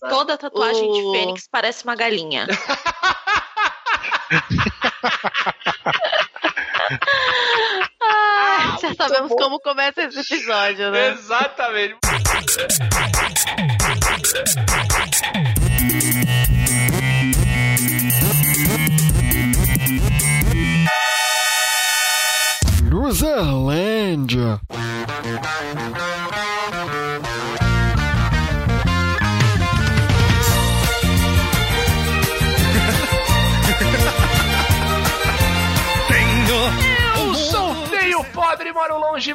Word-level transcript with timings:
Toda 0.00 0.36
tatuagem 0.36 0.92
de 0.92 1.00
fênix 1.12 1.48
parece 1.50 1.82
uma 1.84 1.94
galinha. 1.96 2.46
ah, 8.02 8.76
já 8.80 8.94
sabemos 8.94 9.30
bom. 9.30 9.36
como 9.36 9.58
começa 9.60 10.02
esse 10.02 10.20
episódio, 10.20 10.90
né? 10.90 11.12
Exatamente. 11.12 11.96
Luzerlândia. 22.84 24.60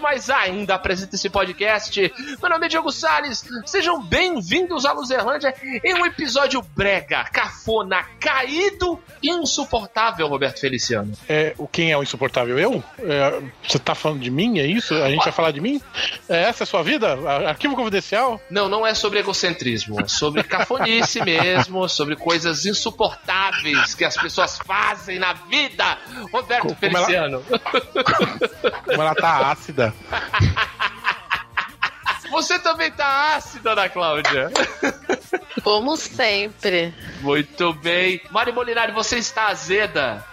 Mas 0.01 0.29
ainda 0.29 0.75
apresenta 0.75 1.15
esse 1.15 1.29
podcast. 1.29 2.11
Meu 2.41 2.49
nome 2.49 2.65
é 2.65 2.69
Diogo 2.69 2.91
Salles. 2.91 3.43
Sejam 3.65 4.01
bem-vindos 4.01 4.85
à 4.85 4.91
Luzerlândia 4.91 5.53
em 5.83 5.93
um 5.93 6.05
episódio 6.05 6.61
brega, 6.75 7.23
cafona, 7.25 8.03
caído 8.19 8.99
e 9.21 9.29
insuportável, 9.29 10.27
Roberto 10.27 10.59
Feliciano. 10.59 11.13
É, 11.29 11.53
o 11.57 11.67
quem 11.67 11.91
é 11.91 11.97
o 11.97 12.01
insuportável? 12.01 12.57
Eu? 12.57 12.83
É, 12.99 13.41
você 13.65 13.77
tá 13.77 13.93
falando 13.93 14.21
de 14.21 14.31
mim? 14.31 14.59
É 14.59 14.65
isso? 14.65 14.95
A 14.95 15.09
gente 15.09 15.23
vai 15.23 15.31
falar 15.31 15.51
de 15.51 15.61
mim? 15.61 15.79
É 16.27 16.43
essa 16.43 16.63
a 16.63 16.67
sua 16.67 16.81
vida? 16.81 17.17
Arquivo 17.47 17.75
confidencial? 17.75 18.41
Não, 18.49 18.67
não 18.67 18.85
é 18.85 18.95
sobre 18.95 19.20
egocentrismo. 19.20 20.01
É 20.01 20.07
sobre 20.07 20.43
cafonice 20.43 21.21
mesmo, 21.23 21.87
sobre 21.87 22.15
coisas 22.15 22.65
insuportáveis 22.65 23.93
que 23.93 24.03
as 24.03 24.17
pessoas 24.17 24.57
fazem 24.65 25.20
na 25.20 25.33
vida. 25.33 25.98
Roberto 26.33 26.63
como 26.63 26.76
Feliciano. 26.76 27.43
Ela... 27.49 28.71
Como 28.85 29.01
ela 29.01 29.15
tá 29.15 29.51
ácida. 29.51 29.90
Você 32.31 32.57
também 32.59 32.89
tá 32.91 33.35
ácida, 33.35 33.73
Ana 33.73 33.89
Cláudia. 33.89 34.49
Como 35.63 35.98
sempre. 35.98 36.93
Muito 37.20 37.73
bem. 37.73 38.21
Mari 38.31 38.53
Molinari, 38.53 38.93
você 38.93 39.17
está 39.17 39.48
azeda? 39.48 40.25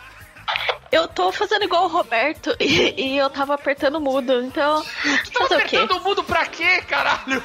Eu 0.90 1.08
tô 1.08 1.30
fazendo 1.32 1.64
igual 1.64 1.84
o 1.84 1.88
Roberto 1.88 2.54
e, 2.60 2.94
e 2.96 3.18
eu 3.18 3.28
tava 3.28 3.54
apertando 3.54 4.00
mudo, 4.00 4.40
então. 4.42 4.82
Tu 5.24 5.30
tava 5.32 5.56
apertando 5.56 5.96
o 5.96 6.00
mudo 6.00 6.22
pra 6.24 6.46
quê, 6.46 6.80
caralho? 6.82 7.42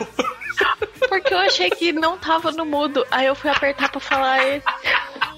Porque 1.09 1.33
eu 1.33 1.39
achei 1.39 1.69
que 1.69 1.91
não 1.91 2.17
tava 2.17 2.51
no 2.51 2.65
mudo. 2.65 3.05
Aí 3.11 3.25
eu 3.25 3.35
fui 3.35 3.49
apertar 3.49 3.89
pra 3.89 3.99
falar. 3.99 4.39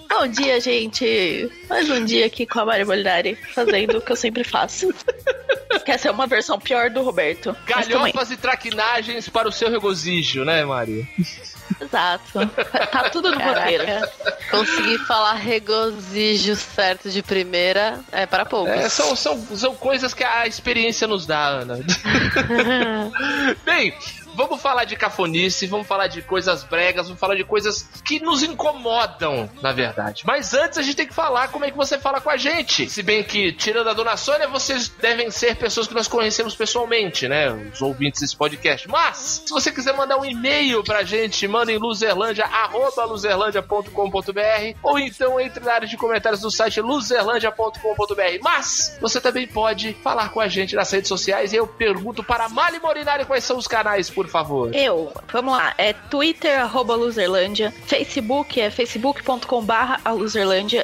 Bom 0.09 0.27
dia, 0.27 0.59
gente. 0.59 1.49
Mais 1.69 1.89
um 1.89 2.05
dia 2.05 2.25
aqui 2.25 2.45
com 2.45 2.59
a 2.59 2.65
Mari 2.65 2.85
Molinari, 2.85 3.35
fazendo 3.53 3.97
o 3.97 4.01
que 4.01 4.11
eu 4.11 4.15
sempre 4.15 4.43
faço. 4.43 4.93
Quer 5.85 5.99
ser 5.99 6.09
uma 6.09 6.27
versão 6.27 6.59
pior 6.59 6.89
do 6.89 7.01
Roberto. 7.01 7.55
Galhofas 7.65 8.31
e 8.31 8.37
traquinagens 8.37 9.29
para 9.29 9.47
o 9.47 9.51
seu 9.51 9.69
regozijo, 9.69 10.43
né, 10.43 10.65
Mari? 10.65 11.07
Exato. 11.81 12.45
Tá 12.91 13.09
tudo 13.09 13.31
no 13.31 13.39
roteiro. 13.39 13.83
Conseguir 14.49 14.99
falar 14.99 15.33
regozijo 15.33 16.55
certo 16.55 17.09
de 17.09 17.21
primeira 17.21 17.99
é 18.11 18.25
para 18.25 18.45
poucos. 18.45 18.73
É, 18.73 18.89
são, 18.89 19.15
são, 19.15 19.39
são 19.55 19.75
coisas 19.75 20.13
que 20.13 20.23
a 20.23 20.47
experiência 20.47 21.07
nos 21.07 21.25
dá, 21.25 21.47
Ana. 21.47 21.79
Bem, 23.65 23.93
vamos 24.35 24.61
falar 24.61 24.83
de 24.83 24.95
cafonice, 24.95 25.67
vamos 25.67 25.87
falar 25.87 26.07
de 26.07 26.21
coisas 26.21 26.63
bregas, 26.63 27.07
vamos 27.07 27.19
falar 27.19 27.35
de 27.35 27.43
coisas 27.43 27.89
que 28.03 28.19
nos 28.19 28.43
incomodam, 28.43 29.49
na 29.61 29.71
verdade. 29.71 30.23
Mas 30.25 30.53
antes 30.53 30.77
a 30.77 30.81
gente 30.81 30.95
tem 30.95 31.07
que 31.07 31.13
falar 31.13 31.47
como 31.47 31.65
é 31.65 31.71
que 31.71 31.77
você 31.77 31.97
fala 31.97 32.21
com 32.21 32.29
a 32.29 32.37
gente. 32.37 32.89
Se 32.89 33.01
bem 33.01 33.23
que, 33.23 33.51
tirando 33.53 33.89
a 33.89 33.93
dona 33.93 34.17
Sônia, 34.17 34.47
vocês 34.47 34.89
devem 34.89 35.31
ser 35.31 35.55
pessoas 35.55 35.87
que 35.87 35.93
nós 35.93 36.07
conhecemos 36.07 36.55
pessoalmente, 36.55 37.27
né? 37.27 37.51
Os 37.73 37.81
ouvintes 37.81 38.21
desse 38.21 38.35
podcast. 38.35 38.87
Mas, 38.87 39.43
se 39.45 39.51
você 39.51 39.71
quiser 39.71 39.95
mandar 39.95 40.17
um 40.17 40.25
e-mail 40.25 40.83
pra 40.83 41.03
gente, 41.03 41.47
manda 41.47 41.71
em 41.71 41.77
luzerlandia.com.br 41.77 44.77
ou 44.83 44.99
então 44.99 45.39
entre 45.39 45.63
na 45.63 45.73
área 45.73 45.87
de 45.87 45.97
comentários 45.97 46.41
do 46.41 46.51
site 46.51 46.81
luzerlandia.com.br. 46.81 48.39
Mas, 48.41 48.97
você 48.99 49.21
também 49.21 49.47
pode 49.47 49.93
falar 50.03 50.29
com 50.29 50.39
a 50.39 50.47
gente 50.47 50.75
nas 50.75 50.91
redes 50.91 51.07
sociais 51.07 51.53
e 51.53 51.55
eu 51.55 51.67
pergunto 51.67 52.23
para 52.23 52.49
Mali 52.49 52.79
Morinari 52.79 53.25
quais 53.25 53.43
são 53.43 53.57
os 53.57 53.67
canais 53.67 54.09
por 54.09 54.24
por 54.25 54.31
favor? 54.31 54.75
Eu, 54.75 55.11
vamos 55.31 55.57
lá. 55.57 55.73
É 55.77 55.93
Twitter, 55.93 56.59
arroba 56.59 56.95
Luzerlândia. 56.95 57.71
Facebook 57.85 58.59
é 58.59 58.69
facebook.com 58.69 59.63
barra 59.63 59.99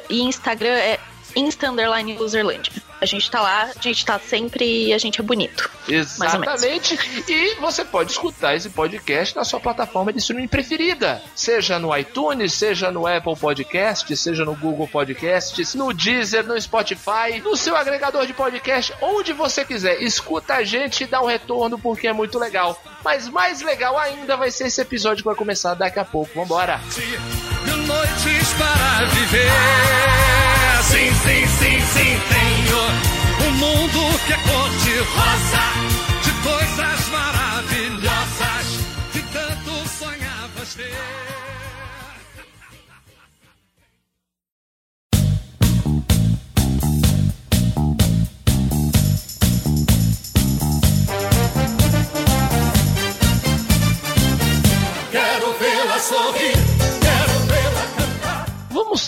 e 0.08 0.20
Instagram 0.22 0.74
é 0.74 0.98
insta 1.36 1.70
underline 1.70 2.16
Luzerlândia. 2.16 2.72
A 3.02 3.04
gente 3.04 3.28
tá 3.28 3.40
lá, 3.40 3.68
a 3.76 3.82
gente 3.82 4.06
tá 4.06 4.16
sempre 4.16 4.86
e 4.86 4.92
a 4.92 4.98
gente 4.98 5.20
é 5.20 5.24
bonito. 5.24 5.68
Exatamente. 5.88 6.96
E 7.28 7.56
você 7.56 7.84
pode 7.84 8.12
escutar 8.12 8.54
esse 8.54 8.70
podcast 8.70 9.34
na 9.34 9.42
sua 9.42 9.58
plataforma 9.58 10.12
de 10.12 10.20
streaming 10.20 10.46
preferida. 10.46 11.20
Seja 11.34 11.80
no 11.80 11.96
iTunes, 11.96 12.52
seja 12.52 12.92
no 12.92 13.04
Apple 13.04 13.34
Podcast, 13.34 14.16
seja 14.16 14.44
no 14.44 14.54
Google 14.54 14.86
Podcasts, 14.86 15.74
no 15.74 15.92
Deezer, 15.92 16.46
no 16.46 16.60
Spotify, 16.60 17.40
no 17.42 17.56
seu 17.56 17.76
agregador 17.76 18.24
de 18.24 18.32
podcast, 18.34 18.94
onde 19.02 19.32
você 19.32 19.64
quiser. 19.64 20.00
Escuta 20.00 20.54
a 20.54 20.62
gente 20.62 21.02
e 21.02 21.06
dá 21.08 21.20
um 21.20 21.26
retorno 21.26 21.76
porque 21.80 22.06
é 22.06 22.12
muito 22.12 22.38
legal. 22.38 22.80
Mas 23.04 23.28
mais 23.28 23.62
legal 23.62 23.98
ainda 23.98 24.36
vai 24.36 24.52
ser 24.52 24.68
esse 24.68 24.80
episódio 24.80 25.24
que 25.24 25.28
vai 25.28 25.34
começar 25.34 25.74
daqui 25.74 25.98
a 25.98 26.04
pouco. 26.04 26.30
Vambora! 26.36 26.80
Noites 27.84 28.52
para 28.56 29.06
viver. 29.06 30.41
Sim, 30.88 31.10
sim, 31.24 31.46
sim, 31.46 31.80
sim, 31.80 32.20
tenho 32.28 33.48
um 33.48 33.52
mundo 33.52 34.18
que 34.26 34.32
é 34.32 34.36
cor 34.36 34.70
de 34.70 34.98
rosa, 34.98 35.64
de 36.22 36.32
coisas 36.42 37.08
maravilhosas 37.08 38.66
que 39.12 39.22
tanto 39.32 39.88
sonhavas 39.88 40.74
ver. 40.74 41.11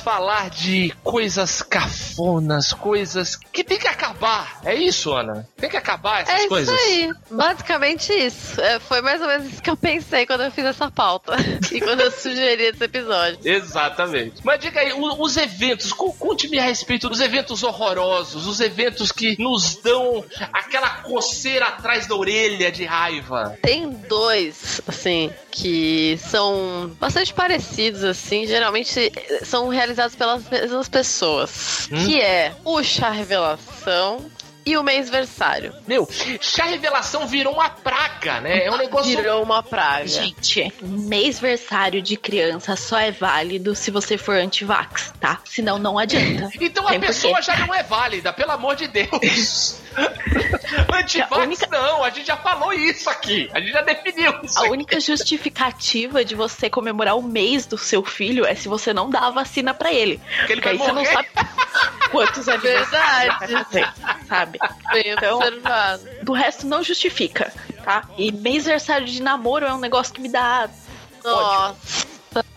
Falar 0.05 0.51
de 0.51 0.95
coisas 1.03 1.63
cafonas, 1.63 2.75
coisas 2.75 3.37
que 3.37 3.65
tem 3.65 3.79
que 3.79 3.89
acabar. 3.89 4.61
É 4.63 4.75
isso, 4.75 5.15
Ana? 5.15 5.49
Tem 5.57 5.71
que 5.71 5.79
acabar 5.79 6.21
essas 6.21 6.43
é 6.43 6.47
coisas. 6.47 6.69
É 6.69 6.77
isso 6.77 6.85
aí. 6.85 7.15
Basicamente 7.31 8.13
isso. 8.13 8.61
É, 8.61 8.79
foi 8.79 9.01
mais 9.01 9.23
ou 9.23 9.27
menos 9.27 9.51
isso 9.51 9.63
que 9.63 9.71
eu 9.71 9.77
pensei 9.77 10.27
quando 10.27 10.43
eu 10.43 10.51
fiz 10.51 10.67
essa 10.67 10.91
pauta. 10.91 11.35
e 11.73 11.81
quando 11.81 12.03
eu 12.03 12.11
sugeri 12.11 12.65
esse 12.65 12.85
episódio. 12.85 13.39
Exatamente. 13.43 14.43
Mas 14.45 14.61
diga 14.61 14.81
aí, 14.81 14.93
os 14.93 15.37
eventos, 15.39 15.91
conte-me 15.91 16.59
a 16.59 16.65
respeito 16.65 17.09
dos 17.09 17.21
eventos 17.21 17.63
horrorosos, 17.63 18.47
os 18.47 18.61
eventos 18.61 19.11
que 19.11 19.41
nos 19.41 19.77
dão 19.77 20.23
aquela 20.53 20.91
coceira 20.99 21.69
atrás 21.69 22.07
da 22.07 22.15
orelha 22.15 22.71
de 22.71 22.85
raiva. 22.85 23.57
Tem 23.63 23.89
dois, 23.89 24.83
assim, 24.87 25.33
que 25.51 26.19
são 26.19 26.95
bastante 27.01 27.33
parecidos, 27.33 28.05
assim. 28.05 28.47
Geralmente 28.47 29.11
são 29.45 29.69
realizados 29.69 29.94
pelas 30.17 30.49
mesmas 30.49 30.89
pessoas. 30.89 31.89
Hum? 31.91 32.07
Que 32.07 32.21
é 32.21 32.55
o 32.65 32.83
chá 32.83 33.11
revelação 33.11 34.31
e 34.67 34.77
o 34.77 34.83
mês 34.83 35.11
versário. 35.11 35.75
Meu, 35.87 36.09
chá 36.41 36.65
revelação 36.65 37.27
virou 37.27 37.55
uma 37.55 37.69
praga, 37.69 38.41
né? 38.41 38.65
É 38.65 38.71
um 38.71 38.77
negócio. 38.77 39.15
Virou 39.15 39.43
uma 39.43 39.63
praga. 39.63 40.07
Gente, 40.07 40.73
mês 40.81 41.39
versário 41.39 42.01
de 42.01 42.17
criança 42.17 42.75
só 42.77 42.99
é 42.99 43.11
válido 43.11 43.75
se 43.75 43.91
você 43.91 44.17
for 44.17 44.37
anti-vax, 44.37 45.13
tá? 45.21 45.41
Senão 45.45 45.79
não 45.79 45.99
adianta. 45.99 46.51
então 46.61 46.87
Tem 46.87 46.97
a 46.97 47.01
pessoa 47.01 47.43
já 47.43 47.57
não 47.59 47.75
é 47.75 47.83
válida, 47.83 48.33
pelo 48.33 48.53
amor 48.53 48.77
de 48.77 48.89
Deus. 48.89 49.77
Antivax 50.95 51.37
única... 51.37 51.67
não, 51.71 52.05
a 52.05 52.11
gente 52.11 52.27
já 52.27 52.37
falou 52.37 52.73
isso 52.73 53.11
aqui. 53.11 53.51
A 53.53 53.61
gente 53.61 53.73
já 53.73 53.83
definiu 53.83 54.33
isso. 54.43 54.59
A 54.59 54.63
aqui. 54.63 54.71
única 54.71 55.01
justificativa 55.01 56.25
de 56.25 56.35
você 56.35 56.71
comemorar 56.71 57.17
o 57.17 57.23
mês 57.23 57.67
do 57.67 57.77
seu 57.77 58.05
filho 58.05 58.45
é 58.45 58.55
se 58.55 58.69
você 58.69 58.93
não 58.93 59.11
dá 59.11 59.21
a 59.21 59.31
vacina 59.31 59.75
para 59.75 59.93
ele. 59.93 60.21
Porque 60.39 60.53
ele 60.53 60.61
Porque 60.61 60.69
aí 60.69 60.79
morrer. 60.79 60.93
você 60.93 60.95
não 60.95 61.05
sabe 61.05 61.29
quantos 62.11 62.49
é 62.49 62.59
verdade, 62.59 63.67
sabe? 64.29 64.59
Bem 64.93 65.05
então, 65.07 65.39
observado. 65.39 66.09
Do 66.23 66.33
resto 66.33 66.67
não 66.67 66.83
justifica, 66.83 67.53
tá? 67.85 68.09
E 68.17 68.31
mês 68.31 68.65
aniversário 68.65 69.07
de 69.07 69.21
namoro 69.23 69.67
é 69.67 69.75
um 69.75 69.79
negócio 69.79 70.15
que 70.15 70.21
me 70.21 70.29
dá 70.29 70.69
Nossa. 71.25 72.14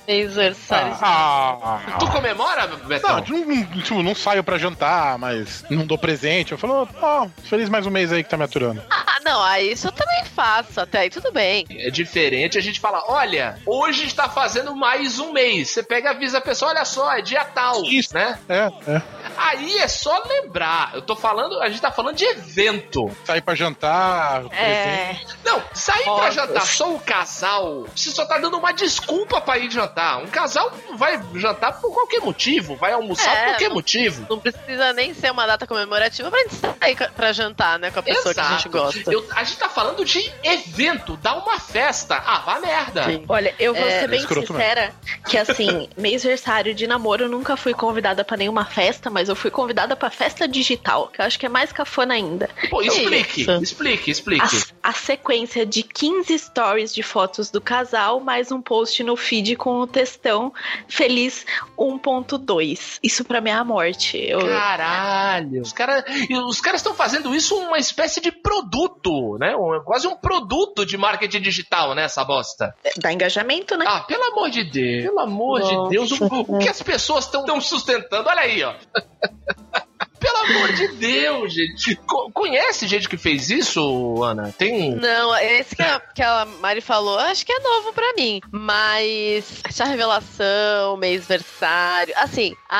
Mêsversário. 0.08 0.96
Ah, 1.02 1.80
Tu 2.00 2.08
comemora, 2.10 2.66
Betão? 2.68 3.24
não, 3.28 3.46
não, 3.46 3.66
tipo, 3.82 4.02
não 4.02 4.16
saio 4.16 4.42
pra 4.42 4.58
jantar, 4.58 5.18
mas 5.18 5.66
não 5.70 5.86
dou 5.86 5.98
presente. 5.98 6.54
Eu 6.54 6.58
falo, 6.58 6.88
ó, 7.02 7.28
feliz 7.44 7.68
mais 7.68 7.86
um 7.86 7.90
mês 7.90 8.12
aí 8.14 8.24
que 8.24 8.30
tá 8.30 8.38
me 8.38 8.46
aturando. 8.46 8.82
Ah, 8.90 9.20
não, 9.26 9.44
aí 9.44 9.74
isso 9.74 9.88
eu 9.88 9.92
também 9.92 10.24
faço. 10.34 10.80
Até 10.80 11.00
aí 11.00 11.10
tudo 11.10 11.30
bem. 11.34 11.66
É 11.70 11.90
diferente 11.90 12.58
a 12.58 12.62
gente 12.62 12.80
falar, 12.80 13.04
olha, 13.08 13.58
hoje 13.66 14.06
está 14.06 14.30
fazendo 14.30 14.74
mais 14.74 15.20
um 15.20 15.34
mês. 15.34 15.72
Você 15.72 15.84
pega 15.84 16.10
e 16.10 16.14
avisa 16.16 16.38
a 16.38 16.42
pessoa, 16.42 16.72
olha 16.72 16.86
só, 16.86 17.12
é 17.12 17.22
dia 17.22 17.44
tal, 17.44 17.84
Isso. 17.84 18.14
né? 18.14 18.40
É, 18.48 18.72
é. 18.90 19.02
Aí 19.38 19.78
é 19.80 19.88
só 19.88 20.24
lembrar. 20.28 20.92
Eu 20.94 21.02
tô 21.02 21.16
falando, 21.16 21.62
a 21.62 21.70
gente 21.70 21.82
tá 21.82 21.92
falando 21.92 22.16
de 22.16 22.26
evento. 22.26 23.10
Sair 23.24 23.42
pra 23.42 23.56
jantar, 23.56 24.42
presente. 24.50 24.58
É. 24.64 25.16
Não, 25.46 25.62
sair 25.74 26.04
pra 26.04 26.14
Fotos. 26.14 26.36
jantar 26.36 26.66
só 26.66 26.94
o 26.94 27.00
casal, 27.00 27.86
você 27.96 28.10
só 28.12 28.26
tá 28.26 28.38
dando 28.38 28.58
uma 28.58 28.72
desculpa 28.74 29.40
pra 29.42 29.58
ir 29.58 29.70
jantar. 29.72 30.18
Um 30.20 30.28
casal 30.28 30.72
vai 30.96 31.22
jantar 31.36 31.80
por 31.80 31.94
qualquer 31.94 32.20
motivo, 32.22 32.76
vai 32.76 32.92
almoçar 32.94 33.32
É, 33.32 33.36
por 33.40 33.46
qualquer 33.52 33.68
não- 33.70 33.76
motivo. 33.76 34.26
Não 34.30 34.40
precisa 34.40 34.94
nem 34.94 35.14
ser 35.14 35.32
uma 35.32 35.46
data 35.46 35.66
comemorativa 35.68 36.30
pra 36.30 36.40
gente 36.40 36.56
sair 36.56 37.12
pra 37.12 37.32
jantar, 37.34 37.78
né? 37.80 37.92
Com 37.92 38.00
a 38.00 38.04
pessoa 38.04 38.34
que 38.34 38.40
a 38.40 38.50
gente 38.52 38.70
gosta. 38.70 39.12
Eu- 39.12 39.26
a 39.36 39.44
gente 39.44 39.58
tá 39.58 39.70
falando 39.70 40.04
de 40.04 40.32
evento, 40.44 41.16
dar 41.18 41.36
uma 41.36 41.60
festa. 41.60 42.16
Ah, 42.26 42.40
vá 42.46 42.60
merda. 42.60 43.04
Sim. 43.06 43.24
Olha, 43.28 43.54
eu 43.60 43.74
vou 43.74 43.88
É, 43.88 44.00
ser 44.02 44.08
bem 44.08 44.20
escroto 44.20 44.54
mesmo. 44.54 44.58
sincera 44.58 44.94
que 45.28 45.38
assim, 45.38 45.90
mêsversário 45.98 46.74
de 46.74 46.88
namoro 46.88 47.26
eu 47.26 47.30
nunca 47.30 47.56
fui 47.56 47.74
convidada 47.74 48.24
pra 48.24 48.38
nenhuma 48.38 48.66
festa, 48.66 49.10
mas 49.10 49.27
eu 49.30 49.36
fui 49.36 49.50
convidada 49.52 49.96
pra 49.96 50.10
festa 50.10 50.48
digital, 50.48 51.08
que 51.08 51.22
eu 51.22 51.26
acho 51.26 51.38
que 51.40 51.46
é 51.46 51.50
mais 51.50 51.72
cafona 51.72 52.14
ainda. 52.14 52.50
Pô, 52.70 52.82
explique, 52.82 53.42
Isso. 53.42 53.52
explique, 53.64 54.12
explique. 54.12 54.58
A, 54.84 54.90
a 54.90 54.94
sequência 54.94 55.66
de 55.66 55.84
15 55.84 56.38
stories 56.38 56.94
de 56.94 57.04
fotos 57.04 57.50
do 57.52 57.60
casal, 57.62 58.20
mais 58.20 58.52
um 58.52 58.62
post 58.62 59.04
no 59.04 59.16
feed 59.16 59.56
com 59.56 59.80
o 59.80 59.88
textão 59.88 60.54
Feliz 60.88 61.46
1.2. 61.78 63.00
Isso 63.04 63.24
pra 63.26 63.42
mim 63.42 63.50
é 63.50 63.54
a 63.54 63.64
morte. 63.64 64.18
Eu, 64.18 64.40
Caralho. 64.40 65.62
Os 65.62 65.74
caras 65.74 66.04
os 66.48 66.62
caras 66.62 66.82
estão 66.82 66.94
fazendo 66.94 67.34
isso 67.36 67.56
uma 67.56 67.78
espécie 67.78 68.22
de 68.22 68.32
produto, 68.32 69.38
né? 69.40 69.56
Um- 69.56 69.82
quase 69.84 70.08
um 70.08 70.16
produto 70.16 70.86
de 70.86 70.98
marketing 70.98 71.42
digital, 71.42 71.94
né? 71.94 72.04
Essa 72.04 72.24
bosta. 72.24 72.74
dá 72.98 73.12
engajamento, 73.12 73.76
né? 73.78 73.86
Ah, 73.88 74.02
pelo 74.02 74.24
amor 74.24 74.50
de 74.50 74.64
Deus. 74.64 75.04
Pelo 75.06 75.20
amor 75.20 75.62
de 75.62 75.90
Deus. 75.90 76.12
O, 76.12 76.56
o 76.56 76.60
que 76.60 76.70
as 76.70 76.82
pessoas 76.82 77.26
estão 77.26 77.60
sustentando? 77.62 78.28
Olha 78.30 78.42
aí, 78.42 78.64
ó. 78.64 78.74
Pelo 80.20 80.38
amor 80.38 80.74
de 80.74 80.88
Deus, 80.96 81.54
gente. 81.54 81.96
Co- 82.08 82.32
conhece 82.32 82.88
gente 82.88 83.08
que 83.08 83.18
fez 83.18 83.52
isso, 83.52 84.24
Ana? 84.24 84.52
Tem. 84.58 84.96
Não, 84.96 85.36
esse 85.38 85.76
que 85.76 85.82
a, 85.84 86.00
que 86.00 86.24
a 86.24 86.44
Mari 86.60 86.82
falou, 86.82 87.20
acho 87.20 87.46
que 87.46 87.52
é 87.54 87.60
novo 87.60 87.94
pra 87.94 88.14
mim. 88.18 88.42
Mas 88.52 89.62
chá 89.72 89.86
revelação, 89.86 90.98
mêsversário. 90.98 92.14
Assim, 92.18 92.56
a, 92.68 92.78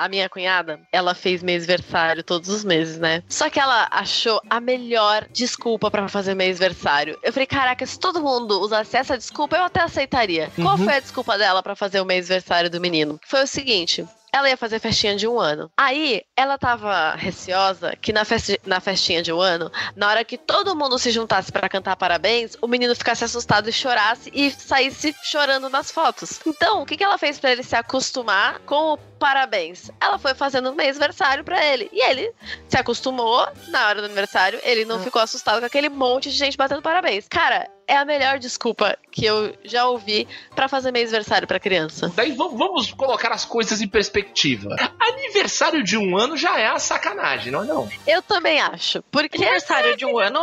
a, 0.00 0.04
a 0.04 0.08
minha 0.08 0.28
cunhada, 0.28 0.80
ela 0.90 1.14
fez 1.14 1.44
mêsversário 1.44 2.24
todos 2.24 2.48
os 2.48 2.64
meses, 2.64 2.98
né? 2.98 3.22
Só 3.28 3.48
que 3.48 3.60
ela 3.60 3.86
achou 3.90 4.40
a 4.50 4.58
melhor 4.60 5.26
desculpa 5.32 5.90
pra 5.92 6.08
fazer 6.08 6.34
mêsversário. 6.34 7.16
Eu 7.22 7.32
falei, 7.32 7.46
caraca, 7.46 7.86
se 7.86 7.98
todo 8.00 8.20
mundo 8.20 8.60
usasse 8.60 8.96
essa 8.96 9.16
desculpa, 9.16 9.56
eu 9.56 9.62
até 9.64 9.80
aceitaria. 9.80 10.50
Qual 10.56 10.76
Uhum. 10.76 10.84
foi 10.84 10.94
a 10.94 11.00
desculpa 11.00 11.38
dela 11.38 11.62
pra 11.62 11.76
fazer 11.76 12.00
o 12.00 12.04
mêsversário 12.04 12.68
do 12.68 12.80
menino? 12.80 13.20
Foi 13.26 13.44
o 13.44 13.46
seguinte. 13.46 14.04
Ela 14.32 14.48
ia 14.48 14.56
fazer 14.56 14.78
festinha 14.78 15.16
de 15.16 15.26
um 15.26 15.38
ano. 15.38 15.70
Aí, 15.76 16.22
ela 16.36 16.58
tava 16.58 17.14
receosa 17.14 17.94
que 17.96 18.12
na, 18.12 18.24
festi 18.24 18.60
na 18.64 18.80
festinha 18.80 19.22
de 19.22 19.32
um 19.32 19.40
ano, 19.40 19.70
na 19.96 20.08
hora 20.08 20.24
que 20.24 20.38
todo 20.38 20.76
mundo 20.76 20.98
se 20.98 21.10
juntasse 21.10 21.50
pra 21.50 21.68
cantar 21.68 21.96
parabéns, 21.96 22.56
o 22.60 22.66
menino 22.66 22.94
ficasse 22.94 23.24
assustado 23.24 23.68
e 23.68 23.72
chorasse 23.72 24.30
e 24.32 24.50
saísse 24.50 25.14
chorando 25.22 25.68
nas 25.68 25.90
fotos. 25.90 26.40
Então, 26.46 26.82
o 26.82 26.86
que, 26.86 26.96
que 26.96 27.04
ela 27.04 27.18
fez 27.18 27.38
pra 27.38 27.52
ele 27.52 27.62
se 27.62 27.76
acostumar 27.76 28.58
com 28.60 28.94
o 28.94 28.98
parabéns? 29.18 29.90
Ela 30.00 30.18
foi 30.18 30.34
fazendo 30.34 30.70
um 30.70 30.74
mêsversário 30.74 31.44
pra 31.44 31.64
ele. 31.64 31.88
E 31.92 32.02
ele 32.08 32.32
se 32.68 32.76
acostumou 32.76 33.46
na 33.68 33.88
hora 33.88 34.00
do 34.00 34.06
aniversário, 34.06 34.60
ele 34.62 34.84
não 34.84 35.00
ficou 35.00 35.20
assustado 35.20 35.60
com 35.60 35.66
aquele 35.66 35.88
monte 35.88 36.30
de 36.30 36.36
gente 36.36 36.56
batendo 36.56 36.82
parabéns. 36.82 37.26
Cara, 37.28 37.68
é 37.90 37.96
a 37.96 38.04
melhor 38.04 38.38
desculpa 38.38 38.96
que 39.10 39.24
eu 39.24 39.52
já 39.64 39.84
ouvi 39.88 40.28
pra 40.54 40.68
fazer 40.68 40.92
mêsversário 40.92 41.48
pra 41.48 41.58
criança. 41.58 42.12
Daí 42.14 42.30
vamos, 42.30 42.56
vamos 42.56 42.92
colocar 42.92 43.32
as 43.32 43.44
coisas 43.44 43.80
em 43.80 43.88
perspectiva. 43.88 44.76
Aniversário 45.00 45.82
de 45.82 45.98
um 45.98 46.16
ano 46.16 46.36
já 46.36 46.56
é 46.56 46.68
a 46.68 46.78
sacanagem, 46.78 47.50
não 47.50 47.64
é 47.64 47.66
não? 47.66 47.90
Eu 48.06 48.22
também 48.22 48.60
acho. 48.60 49.02
Porque 49.10 49.38
Aniversário 49.38 49.96
de 49.96 50.06
um 50.06 50.20
ano, 50.20 50.38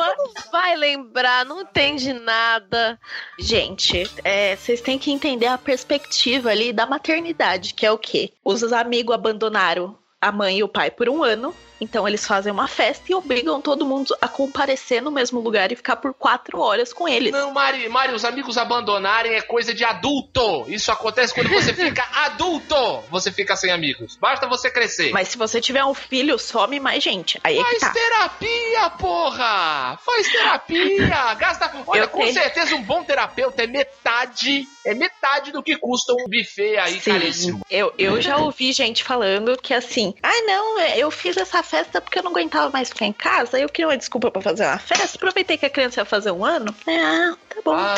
vai 0.52 0.76
lembrar, 0.76 1.46
não 1.46 1.62
entende 1.62 2.12
nada. 2.12 3.00
gente, 3.40 4.12
é, 4.26 4.58
vocês 4.58 4.82
têm 4.82 5.00
que 5.00 5.10
entender 5.10 5.48
a 5.48 5.58
perspectiva 5.58 6.50
ali 6.50 6.74
da 6.74 6.86
maternidade, 6.86 7.74
que 7.74 7.86
é 7.86 7.92
o 7.92 7.98
quê? 7.98 8.34
Os 8.44 8.62
amigos 8.74 9.16
abandonaram 9.16 9.98
a 10.20 10.34
mãe 10.34 10.58
e 10.58 10.64
o 10.64 10.68
pai 10.68 10.92
por 10.92 11.08
um 11.08 11.24
ano, 11.24 11.56
então 11.80 12.08
eles 12.08 12.26
fazem 12.26 12.52
uma 12.52 12.68
festa 12.68 13.06
e 13.12 13.16
obrigam 13.16 13.62
todo 13.62 13.86
mundo 13.86 14.16
a 14.22 14.28
comparecer 14.28 15.02
no 15.02 15.12
mesmo 15.12 15.40
lugar 15.40 15.72
e 15.72 15.76
ficar 15.76 15.96
por 15.98 16.14
quatro 16.14 16.60
horas 16.60 16.92
com 16.94 17.08
eles. 17.08 17.32
Não, 17.32 17.52
Mari, 17.52 17.88
Mari, 17.90 18.14
os 18.14 18.26
amigos 18.26 18.58
abandonarem 18.58 19.34
é 19.36 19.42
coisa 19.42 19.74
de 19.74 19.84
adulto. 19.84 20.66
Isso 20.68 20.92
acontece 20.92 21.34
quando 21.34 21.50
você 21.50 21.74
fica 21.76 22.06
adulto. 22.14 22.76
Você 23.10 23.32
fica 23.32 23.56
sem 23.56 23.72
amigos. 23.72 24.16
Basta 24.18 24.48
você 24.48 24.70
crescer. 24.70 25.12
Mas 25.12 25.28
se 25.30 25.38
você 25.38 25.60
tiver 25.62 25.84
um 25.86 25.94
filho, 25.94 26.38
some 26.40 26.80
mais 26.80 27.04
gente. 27.04 27.40
Aí 27.44 27.58
é 27.58 27.64
que 27.64 27.80
Faz 27.80 27.82
tá. 27.82 27.90
terapia, 27.92 28.90
porra! 28.92 29.98
Faz 30.06 30.32
terapia! 30.32 31.34
Gasta. 31.36 31.72
Olha, 31.86 32.02
Eu 32.02 32.08
com 32.10 32.20
tenho- 32.22 32.34
certeza 32.34 32.76
um 32.76 32.84
bom 32.84 33.04
terapeuta 33.04 33.64
é 33.64 33.68
metade. 33.68 34.66
É 34.86 34.94
metade 34.94 35.52
do 35.52 35.62
que 35.62 35.76
custa 35.78 36.14
um 36.14 36.26
buffet 36.30 36.78
aí 36.78 37.00
Sim. 37.00 37.12
caríssimo. 37.12 37.62
Eu, 37.70 37.94
eu 37.98 38.22
já 38.22 38.38
ouvi 38.38 38.72
gente 38.72 39.04
falando 39.04 39.58
que 39.62 39.74
assim, 39.74 40.14
ah 40.24 40.42
não, 40.46 40.80
eu 40.80 41.12
fiz 41.12 41.36
essa 41.36 41.62
festa 41.68 42.02
porque 42.02 42.20
eu 42.20 42.24
não 42.24 42.32
aguentava 42.32 42.70
mais 42.70 42.90
ficar 42.90 43.06
em 43.06 43.14
casa, 43.14 43.60
eu 43.60 43.68
queria 43.70 43.88
uma 43.90 43.98
desculpa 43.98 44.32
pra 44.32 44.42
fazer 44.42 44.66
uma 44.66 44.78
festa, 44.80 45.18
aproveitei 45.18 45.58
que 45.58 45.66
a 45.66 45.70
criança 45.70 46.02
ia 46.02 46.06
fazer 46.06 46.32
um 46.32 46.44
ano. 46.46 46.74
É, 46.88 46.98
Ah, 47.00 47.36
tá 47.50 47.62
bom. 47.64 47.74
Ai, 47.76 47.98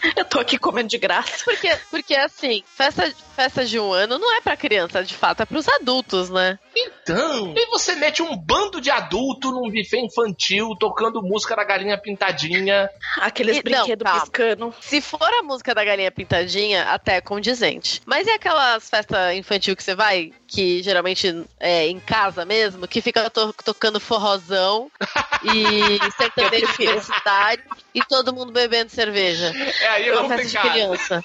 Eu 0.16 0.24
tô 0.24 0.40
aqui 0.40 0.58
comendo 0.58 0.88
de 0.88 0.98
graça. 0.98 1.44
Porque, 1.44 1.76
porque 1.90 2.14
assim, 2.16 2.62
festa, 2.76 3.12
festa 3.36 3.64
de 3.64 3.78
um 3.78 3.92
ano 3.92 4.18
não 4.18 4.36
é 4.36 4.40
pra 4.40 4.56
criança, 4.56 5.04
de 5.04 5.14
fato, 5.14 5.42
é 5.42 5.46
pros 5.46 5.68
adultos, 5.68 6.30
né? 6.30 6.58
então. 6.76 7.52
E 7.56 7.66
você 7.66 7.94
mete 7.96 8.22
um 8.22 8.36
bando 8.36 8.80
de 8.80 8.90
adulto 8.90 9.50
num 9.50 9.68
buffet 9.70 9.98
infantil 10.00 10.70
tocando 10.78 11.20
música 11.22 11.54
da 11.56 11.64
galinha 11.64 11.98
pintadinha. 11.98 12.88
Aqueles 13.18 13.56
E- 13.58 13.62
não, 13.64 13.78
brinquedos 13.84 14.04
calma. 14.04 14.20
piscando. 14.20 14.74
Se 14.80 15.00
for 15.00 15.28
a 15.38 15.42
música 15.42 15.74
da 15.74 15.84
galinha 15.84 16.10
pintadinha, 16.10 16.84
até 16.84 17.16
é 17.16 17.20
condizente. 17.20 18.00
Mas 18.06 18.26
e 18.26 18.30
aquelas 18.30 18.88
festas 18.88 19.34
infantil 19.34 19.74
que 19.76 19.82
você 19.82 19.94
vai, 19.94 20.32
que 20.50 20.82
geralmente 20.82 21.44
é 21.60 21.86
em 21.86 22.00
casa 22.00 22.44
mesmo, 22.44 22.88
que 22.88 23.00
fica 23.00 23.30
to- 23.30 23.54
tocando 23.64 24.00
forrozão 24.00 24.90
e 25.44 25.98
sertanejo 26.16 26.66
universitário 26.78 27.62
e 27.94 28.00
todo 28.04 28.34
mundo 28.34 28.50
bebendo 28.52 28.90
cerveja? 28.90 29.52
É 29.80 29.88
aí 29.88 30.08
é 30.08 30.16
festa 30.16 30.36
de 30.36 30.42
complicado. 30.58 30.70
criança. 30.72 31.24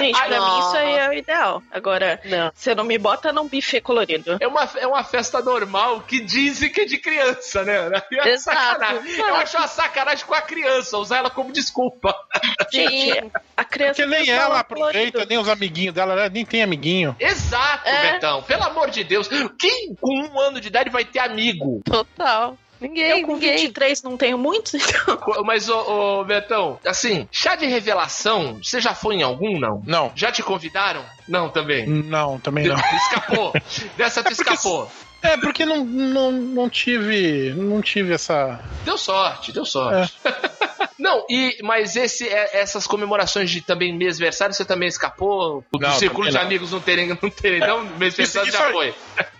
Gente, 0.00 0.18
Ai, 0.18 0.28
pra 0.28 0.40
mim 0.40 0.46
nossa. 0.46 0.68
isso 0.68 0.76
aí 0.76 0.92
é 0.98 1.08
o 1.08 1.12
ideal. 1.12 1.62
Agora, 1.70 2.20
Não. 2.24 2.50
você 2.54 2.74
não 2.74 2.84
me 2.84 2.98
bota 2.98 3.32
num 3.32 3.48
buffet 3.48 3.80
colorido. 3.80 4.36
É 4.40 4.46
uma, 4.46 4.68
é 4.76 4.86
uma 4.86 5.04
festa 5.04 5.40
normal 5.42 6.00
que 6.02 6.20
dizem 6.20 6.70
que 6.70 6.82
é 6.82 6.84
de 6.84 6.98
criança, 6.98 7.62
né? 7.64 7.80
É 8.12 8.30
Exato. 8.30 8.58
sacanagem. 8.80 9.16
Eu 9.18 9.34
acho 9.36 9.56
uma 9.56 9.66
sacanagem 9.68 10.24
com 10.26 10.34
a 10.34 10.40
criança, 10.42 10.96
usar 10.98 11.18
ela 11.18 11.30
como 11.30 11.52
desculpa. 11.52 12.14
Gente, 12.72 13.30
a 13.56 13.64
criança. 13.64 13.94
Porque 14.02 14.06
nem 14.06 14.30
ela 14.30 14.60
aproveita, 14.60 15.12
colorido. 15.12 15.28
nem 15.28 15.38
os 15.38 15.48
amiguinhos 15.48 15.94
dela, 15.94 16.12
ela 16.12 16.28
nem 16.28 16.44
tem 16.44 16.62
amiguinho. 16.62 17.14
Exato, 17.18 17.88
É. 17.88 18.12
Betão. 18.12 18.42
Pelo 18.42 18.64
amor 18.64 18.90
de 18.90 19.04
Deus. 19.04 19.28
Quem 19.58 19.94
com 20.00 20.14
um 20.14 20.38
ano 20.40 20.60
de 20.60 20.68
idade 20.68 20.90
vai 20.90 21.04
ter 21.04 21.18
amigo? 21.20 21.80
Total. 21.84 22.56
Ninguém, 22.80 23.20
Eu 23.20 23.26
com 23.26 23.34
ninguém. 23.34 23.56
23 23.56 24.02
não 24.02 24.16
tenho 24.16 24.38
muitos, 24.38 24.74
então. 24.74 25.18
Mas, 25.44 25.68
ô, 25.68 26.20
ô, 26.20 26.24
Betão, 26.24 26.78
assim, 26.86 27.28
chá 27.30 27.54
de 27.54 27.66
revelação, 27.66 28.58
você 28.62 28.80
já 28.80 28.94
foi 28.94 29.16
em 29.16 29.22
algum, 29.22 29.58
não? 29.58 29.82
Não. 29.86 30.12
Já 30.14 30.32
te 30.32 30.42
convidaram? 30.42 31.04
Não, 31.28 31.48
também. 31.50 31.86
Não, 31.86 32.38
também 32.40 32.66
não. 32.66 32.76
Escapou. 32.76 33.52
Dessa 33.96 34.22
tu 34.22 34.28
É 34.32 34.34
porque- 34.34 34.52
escapou. 34.52 34.90
É, 35.22 35.36
porque 35.36 35.64
não, 35.64 35.84
não, 35.84 36.32
não 36.32 36.68
tive. 36.70 37.52
Não 37.56 37.80
tive 37.82 38.12
essa. 38.14 38.60
Deu 38.84 38.96
sorte, 38.98 39.52
deu 39.52 39.64
sorte. 39.64 40.12
Não, 40.98 41.24
e, 41.30 41.56
mas 41.62 41.96
esse, 41.96 42.28
é- 42.28 42.58
essas 42.60 42.86
comemorações 42.86 43.50
de 43.50 43.62
também 43.62 43.90
mêsversário, 43.96 44.54
você 44.54 44.66
também 44.66 44.86
escapou? 44.86 45.64
Do 45.72 45.78
Não, 45.78 45.92
círculo 45.92 46.28
de 46.28 46.34
não. 46.34 46.42
amigos 46.42 46.72
não 46.72 46.80
terem, 46.80 47.08
não 47.08 47.30
terem, 47.30 47.58
não, 47.58 47.84
mêsversário 47.96 48.52
já 48.52 48.70
foi. 48.70 48.94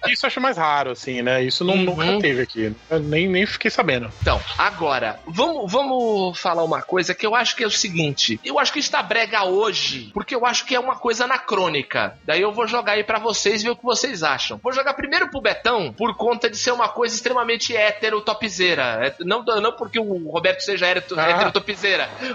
isso 0.09 0.25
eu 0.25 0.29
acho 0.29 0.41
mais 0.41 0.57
raro, 0.57 0.93
assim, 0.93 1.21
né? 1.21 1.43
Isso 1.45 1.63
não, 1.63 1.75
Uhum. 1.75 1.85
nunca 1.85 2.19
teve 2.19 2.41
aqui. 2.41 2.75
Eu 2.89 2.99
nem, 3.01 3.29
nem 3.29 3.45
fiquei 3.45 3.71
sabendo. 3.71 4.11
Então, 4.23 4.41
agora, 4.57 5.21
vamos, 5.27 5.71
vamos 5.71 6.39
falar 6.41 6.65
uma 6.65 6.81
coisa 6.81 7.15
que 7.15 7.27
eu 7.27 7.35
acho 7.35 7.55
que 7.55 7.63
é 7.63 7.67
o 7.67 7.71
seguinte. 7.71 8.41
Eu 8.43 8.59
acho 8.59 8.73
que 8.73 8.79
está 8.79 9.03
brega 9.03 9.45
hoje, 9.45 10.11
porque 10.15 10.35
eu 10.35 10.47
acho 10.47 10.65
que 10.65 10.75
é 10.75 10.81
uma 10.81 10.97
coisa 10.97 11.25
anacrônica. 11.25 12.17
Daí 12.25 12.41
eu 12.41 12.53
vou 12.53 12.67
jogar 12.67 12.93
aí 12.93 13.05
pra 13.05 13.19
vocês 13.19 13.63
ver 13.63 13.69
o 13.71 13.77
que 13.77 13.85
vocês 13.85 14.23
acham. 14.23 14.59
Vou 14.63 14.73
jogar 14.73 14.95
primeiro 14.95 15.29
pro 15.31 15.43
Betão, 15.43 15.70
por 15.97 16.17
conta 16.17 16.49
de 16.51 16.57
ser 16.57 16.73
uma 16.73 16.89
coisa 16.89 17.15
extremamente 17.15 17.77
hétero 17.77 18.21
topzeira. 18.21 19.07
É, 19.07 19.15
Não, 19.25 19.43
não 19.45 19.73
porque 19.73 19.99
o 19.99 20.29
Roberto 20.31 20.61
seja 20.61 20.87
hétero, 20.87 21.19
Ah. 21.21 21.51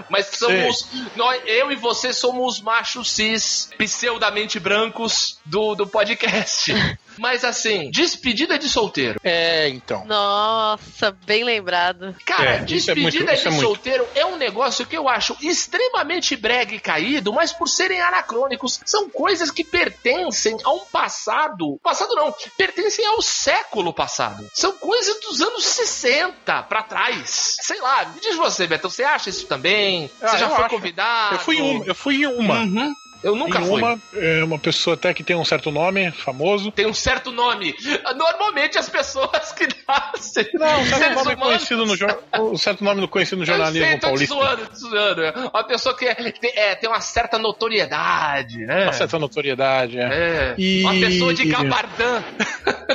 mas 0.08 0.26
somos. 0.26 0.86
Nós, 1.16 1.40
eu 1.46 1.70
e 1.70 1.76
você 1.76 2.12
somos 2.12 2.60
machos 2.60 3.10
cis, 3.12 3.70
pseudamente 3.78 4.58
brancos 4.58 5.38
do, 5.44 5.74
do 5.74 5.86
podcast. 5.86 6.72
Mas 7.18 7.44
assim, 7.44 7.90
despedida 7.90 8.58
de 8.58 8.68
solteiro. 8.68 9.18
É, 9.22 9.68
então. 9.68 10.04
Nossa, 10.06 11.16
bem 11.26 11.44
lembrado. 11.44 12.14
Cara, 12.24 12.50
É, 12.50 12.64
isso 12.68 12.90
é 12.90 12.94
despedida 12.94 13.02
muito- 13.32 13.40
de 13.42 13.46
é 13.46 13.50
muito. 13.50 13.62
solteiro 13.66 14.06
é 14.14 14.24
um 14.26 14.36
negócio 14.36 14.86
que 14.86 14.96
eu 14.96 15.08
acho 15.08 15.36
extremamente 15.40 16.36
brega 16.36 16.74
e 16.74 16.80
caído, 16.80 17.32
mas 17.32 17.52
por 17.52 17.68
serem 17.68 18.00
anacrônicos, 18.00 18.80
são 18.84 19.08
coisas 19.10 19.50
que 19.50 19.64
pertencem 19.64 20.56
a 20.64 20.70
um 20.72 20.84
passado. 20.86 21.78
Passado 21.82 22.14
não, 22.14 22.34
pertencem 22.56 23.04
ao 23.06 23.20
século 23.22 23.92
passado. 23.92 24.46
São 24.54 24.72
coisas 24.72 25.20
dos 25.20 25.40
anos 25.40 25.64
60 25.64 26.62
pra 26.64 26.82
trás. 26.82 27.56
Sei 27.62 27.80
lá, 27.80 28.04
me 28.06 28.20
diz 28.20 28.36
você, 28.36 28.66
Beto, 28.66 28.88
você 28.90 29.02
acha 29.04 29.30
isso 29.30 29.46
também? 29.46 30.10
Ah, 30.20 30.28
você 30.28 30.38
já 30.38 30.48
foi 30.50 30.64
acho. 30.64 30.74
convidado? 30.74 31.34
Eu 31.36 31.38
fui 31.40 31.56
em 31.58 31.62
uma. 31.76 31.84
Eu 31.84 31.94
fui 31.94 32.14
em 32.16 32.26
uma. 32.26 32.54
Uhum. 32.60 32.94
Eu 33.22 33.34
nunca 33.34 33.58
em 33.60 33.64
fui. 33.64 33.80
uma, 33.82 33.98
é, 34.14 34.44
uma 34.44 34.58
pessoa 34.58 34.94
até 34.94 35.12
que 35.14 35.24
tem 35.24 35.34
um 35.36 35.44
certo 35.44 35.70
nome, 35.70 36.10
famoso. 36.12 36.70
Tem 36.70 36.86
um 36.86 36.94
certo 36.94 37.32
nome. 37.32 37.74
Normalmente 38.16 38.78
as 38.78 38.88
pessoas 38.88 39.52
que 39.52 39.66
nascem. 39.88 40.46
Não, 40.54 40.80
um 40.80 40.84
certo 40.86 41.14
nome 41.14 41.34
humanos- 41.34 41.38
conhecido 41.42 41.86
no 41.86 41.96
jor- 41.96 42.18
um 42.38 42.56
certo 42.58 42.84
nome 42.84 43.06
conhecido 43.08 43.36
no 43.38 43.42
Eu 43.42 43.46
sei, 43.46 43.56
jornalismo 43.56 43.90
tô 43.92 43.96
te 43.96 44.00
paulista. 44.00 44.34
zoando, 44.34 44.66
te 44.66 44.78
zoando. 44.78 45.50
Uma 45.52 45.64
pessoa 45.64 45.96
que 45.96 46.04
é- 46.06 46.14
tem, 46.14 46.52
é, 46.54 46.74
tem 46.74 46.88
uma 46.88 47.00
certa 47.00 47.38
notoriedade, 47.38 48.58
né? 48.58 48.84
Uma 48.84 48.92
certa 48.92 49.18
notoriedade, 49.18 49.98
é. 49.98 50.02
É. 50.04 50.54
E- 50.58 50.82
Uma 50.82 50.92
pessoa 50.94 51.34
de 51.34 51.44
gabardã. 51.46 52.22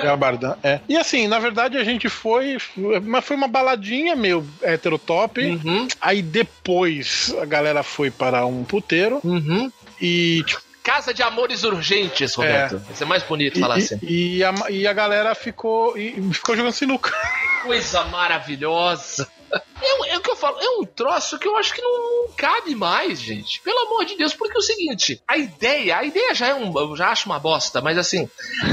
Gabardan, 0.04 0.56
é. 0.63 0.80
E 0.88 0.98
assim, 0.98 1.28
na 1.28 1.40
verdade 1.40 1.78
a 1.78 1.84
gente 1.84 2.10
foi, 2.10 2.58
mas 3.04 3.24
foi 3.25 3.36
uma 3.36 3.48
baladinha 3.48 4.16
meio 4.16 4.46
heterotop. 4.62 5.40
Uhum, 5.42 5.88
Aí 6.00 6.22
depois 6.22 7.34
a 7.42 7.46
galera 7.46 7.84
foi 7.84 8.10
para 8.10 8.46
um 8.46 8.63
puteiro 8.63 9.20
uhum. 9.24 9.72
E 10.01 10.43
tipo, 10.46 10.62
Casa 10.84 11.13
de 11.13 11.22
amores 11.22 11.63
urgentes, 11.63 12.34
Roberto. 12.34 12.79
Vai 12.79 12.96
ser 12.96 13.05
mais 13.05 13.22
bonito 13.22 13.60
falar 13.60 13.77
e, 13.77 13.84
assim. 13.84 14.00
e, 14.01 14.38
e 14.38 14.43
a, 14.43 14.53
e 14.72 14.88
a 14.88 14.93
galera 14.93 15.36
ficou 15.36 15.96
e 15.96 16.20
ficou 16.34 16.55
jogando 16.58 16.74
sinuca. 16.74 17.13
Coisa 17.62 18.03
maravilhosa. 18.05 19.29
É, 19.53 19.93
o- 20.00 20.05
é 20.05 20.17
o 20.17 20.22
que 20.22 20.31
eu 20.31 20.36
falo, 20.36 20.58
é 20.60 20.70
um 20.79 20.86
troço 20.86 21.38
que 21.38 21.48
eu 21.48 21.55
acho 21.58 21.74
que 21.75 21.81
não, 21.84 22.25
não 22.25 22.34
cabe 22.36 22.74
mais, 22.74 23.20
gente. 23.20 23.62
Pelo 23.62 23.77
amor 23.86 24.05
de 24.05 24.15
Deus, 24.17 24.34
porque 24.34 24.55
é 24.55 24.60
o 24.60 24.62
seguinte, 24.63 25.22
a 25.27 25.38
ideia, 25.38 25.98
a 25.98 26.03
ideia 26.03 26.34
já 26.34 26.48
é 26.48 26.55
um, 26.55 26.74
eu 26.79 26.96
já 26.96 27.10
acho 27.10 27.27
uma 27.27 27.38
bosta, 27.38 27.79
mas 27.81 27.96
assim, 27.98 28.27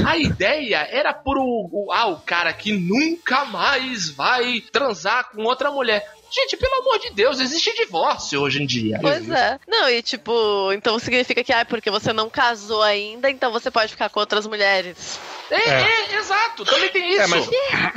a 0.05 0.17
ideia 0.17 0.87
era 0.89 1.13
pro, 1.13 1.41
o, 1.43 1.91
ah, 1.91 2.07
o 2.07 2.21
cara 2.21 2.51
que 2.53 2.71
nunca 2.71 3.45
mais 3.45 4.09
vai 4.09 4.61
transar 4.71 5.29
com 5.29 5.43
outra 5.43 5.69
mulher. 5.69 6.11
Gente, 6.31 6.57
pelo 6.57 6.81
amor 6.81 6.99
de 6.99 7.09
Deus, 7.11 7.39
existe 7.39 7.73
divórcio 7.75 8.41
hoje 8.41 8.61
em 8.61 8.65
dia. 8.65 8.99
Pois 9.01 9.29
é. 9.29 9.59
Não, 9.67 9.89
e 9.89 10.01
tipo, 10.01 10.71
então 10.73 10.99
significa 10.99 11.43
que, 11.43 11.51
ah, 11.51 11.65
porque 11.65 11.89
você 11.89 12.13
não 12.13 12.29
casou 12.29 12.81
ainda, 12.81 13.29
então 13.29 13.51
você 13.51 13.71
pode 13.71 13.91
ficar 13.91 14.09
com 14.09 14.19
outras 14.19 14.45
mulheres. 14.45 15.19
É, 15.51 15.55
É. 15.69 15.81
é, 15.81 16.15
exato, 16.17 16.63
também 16.65 16.89
tem 16.89 17.09
isso. 17.13 17.21
É, 17.21 17.27
mas 17.27 17.49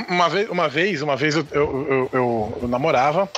uma 0.09 0.29
vez, 0.29 0.49
uma 0.49 0.69
vez, 0.69 1.03
uma 1.03 1.17
vez 1.17 1.37
eu, 1.37 1.47
eu, 1.53 1.61
eu- 1.63 2.11
eu- 2.13 2.59
eu 2.63 2.69
namorava 2.69 3.29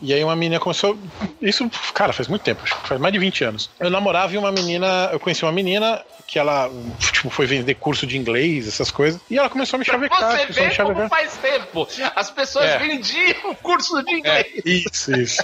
e 0.00 0.12
aí 0.12 0.22
uma 0.22 0.36
menina 0.36 0.60
começou. 0.60 0.98
Isso, 1.40 1.70
cara, 1.94 2.12
faz 2.12 2.28
muito 2.28 2.42
tempo, 2.42 2.60
acho 2.64 2.80
que 2.80 2.88
faz 2.88 3.00
mais 3.00 3.12
de 3.12 3.18
20 3.18 3.44
anos. 3.44 3.70
Eu 3.80 3.88
namorava 3.90 4.34
e 4.34 4.38
uma 4.38 4.52
menina, 4.52 5.08
eu 5.12 5.18
conheci 5.20 5.42
uma 5.44 5.52
menina 5.52 6.02
que 6.26 6.38
ela 6.38 6.70
tipo, 7.12 7.28
foi 7.28 7.44
vender 7.46 7.74
curso 7.74 8.06
de 8.06 8.16
inglês, 8.16 8.66
essas 8.66 8.90
coisas, 8.90 9.20
e 9.30 9.36
ela 9.38 9.50
começou 9.50 9.76
a 9.76 9.78
me 9.78 9.84
chavecar. 9.84 10.30
você 10.32 10.46
me 10.46 10.52
ver 10.52 10.60
como 10.62 10.72
chavecar. 10.74 11.08
faz 11.10 11.36
tempo. 11.36 11.88
As 12.16 12.30
pessoas 12.30 12.64
É. 12.66 12.78
vendiam 12.78 13.54
curso 13.62 14.02
de 14.02 14.14
inglês. 14.14 14.46
É, 14.46 14.68
isso, 14.68 15.12
isso. 15.14 15.42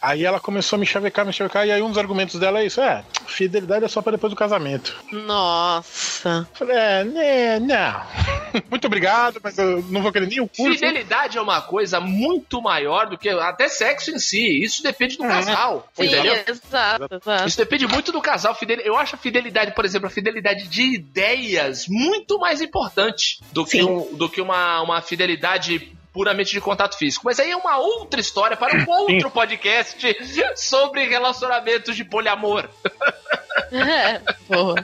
Aí 0.00 0.24
ela 0.24 0.40
começou 0.40 0.76
a 0.76 0.80
me 0.80 0.86
chavecar, 0.86 1.26
me 1.26 1.32
chavecar, 1.32 1.66
e 1.66 1.72
aí 1.72 1.82
um 1.82 1.88
dos 1.88 1.98
argumentos 1.98 2.38
dela 2.40 2.60
é 2.60 2.66
isso: 2.66 2.80
é, 2.80 3.04
fidelidade 3.26 3.84
é 3.84 3.88
só 3.88 4.00
pra 4.00 4.12
depois 4.12 4.32
do 4.32 4.36
casamento. 4.36 4.96
Nossa. 5.12 6.46
Eu 6.52 6.56
Falei, 6.56 6.76
é, 6.76 7.04
né, 7.04 7.37
não. 7.60 8.02
Muito 8.70 8.86
obrigado, 8.86 9.40
mas 9.42 9.58
eu 9.58 9.82
não 9.90 10.02
vou 10.02 10.10
querer 10.10 10.26
nem 10.26 10.40
o 10.40 10.48
curso. 10.48 10.72
Fidelidade 10.78 11.36
é 11.36 11.40
uma 11.40 11.60
coisa 11.60 12.00
muito 12.00 12.62
maior 12.62 13.06
do 13.06 13.18
que 13.18 13.28
até 13.28 13.68
sexo 13.68 14.10
em 14.10 14.18
si. 14.18 14.62
Isso 14.64 14.82
depende 14.82 15.16
do 15.18 15.22
Uhum. 15.22 15.28
casal. 15.28 15.88
Sim, 15.94 16.06
Entendeu? 16.06 16.32
exato, 16.46 17.08
exato. 17.14 17.46
Isso 17.48 17.56
depende 17.58 17.86
muito 17.86 18.10
do 18.10 18.20
casal. 18.22 18.54
Fidel- 18.54 18.80
Eu 18.80 18.96
acho 18.96 19.14
a 19.16 19.18
fidelidade, 19.18 19.72
por 19.74 19.84
exemplo, 19.84 20.06
a 20.06 20.10
fidelidade 20.10 20.66
de 20.68 20.94
ideias 20.94 21.86
muito 21.88 22.38
mais 22.38 22.62
importante 22.62 23.40
do 23.52 23.64
que, 23.66 23.82
um- 23.82 24.14
do 24.16 24.28
que 24.30 24.40
uma, 24.40 24.80
uma 24.80 25.02
fidelidade 25.02 25.92
puramente 26.12 26.50
de 26.50 26.60
contato 26.60 26.96
físico. 26.96 27.26
Mas 27.26 27.38
aí 27.38 27.50
é 27.50 27.56
uma 27.56 27.76
outra 27.76 28.18
história 28.18 28.56
para 28.56 28.76
um 28.76 28.90
outro 28.90 29.30
podcast 29.30 30.16
sobre 30.56 31.06
relacionamentos 31.06 31.94
de 31.94 32.04
poliamor. 32.04 32.66
É, 33.70 34.22
boa. 34.48 34.76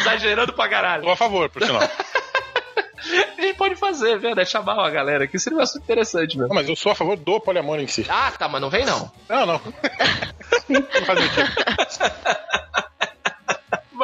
Exagerando 0.00 0.52
pra 0.52 0.68
caralho. 0.68 1.04
Tô 1.04 1.10
a 1.10 1.16
favor, 1.16 1.48
por 1.48 1.62
sinal. 1.62 1.82
A 3.38 3.40
gente 3.40 3.56
pode 3.56 3.76
fazer, 3.76 4.18
velho, 4.18 4.40
é 4.40 4.44
chamar 4.44 4.74
uma 4.74 4.90
galera 4.90 5.24
aqui. 5.24 5.38
Seria 5.38 5.58
um 5.58 5.62
assunto 5.62 5.84
interessante. 5.84 6.36
Não, 6.36 6.48
mas 6.48 6.68
eu 6.68 6.74
sou 6.74 6.90
a 6.90 6.94
favor 6.94 7.16
do 7.16 7.40
poliamor 7.40 7.78
em 7.78 7.86
si. 7.86 8.04
Ah, 8.08 8.32
tá, 8.36 8.48
mas 8.48 8.60
não 8.60 8.68
vem 8.68 8.84
não. 8.84 9.10
Não, 9.28 9.46
não. 9.46 9.60
Não 10.68 10.82
faz 11.04 11.20
sentido. 11.20 11.52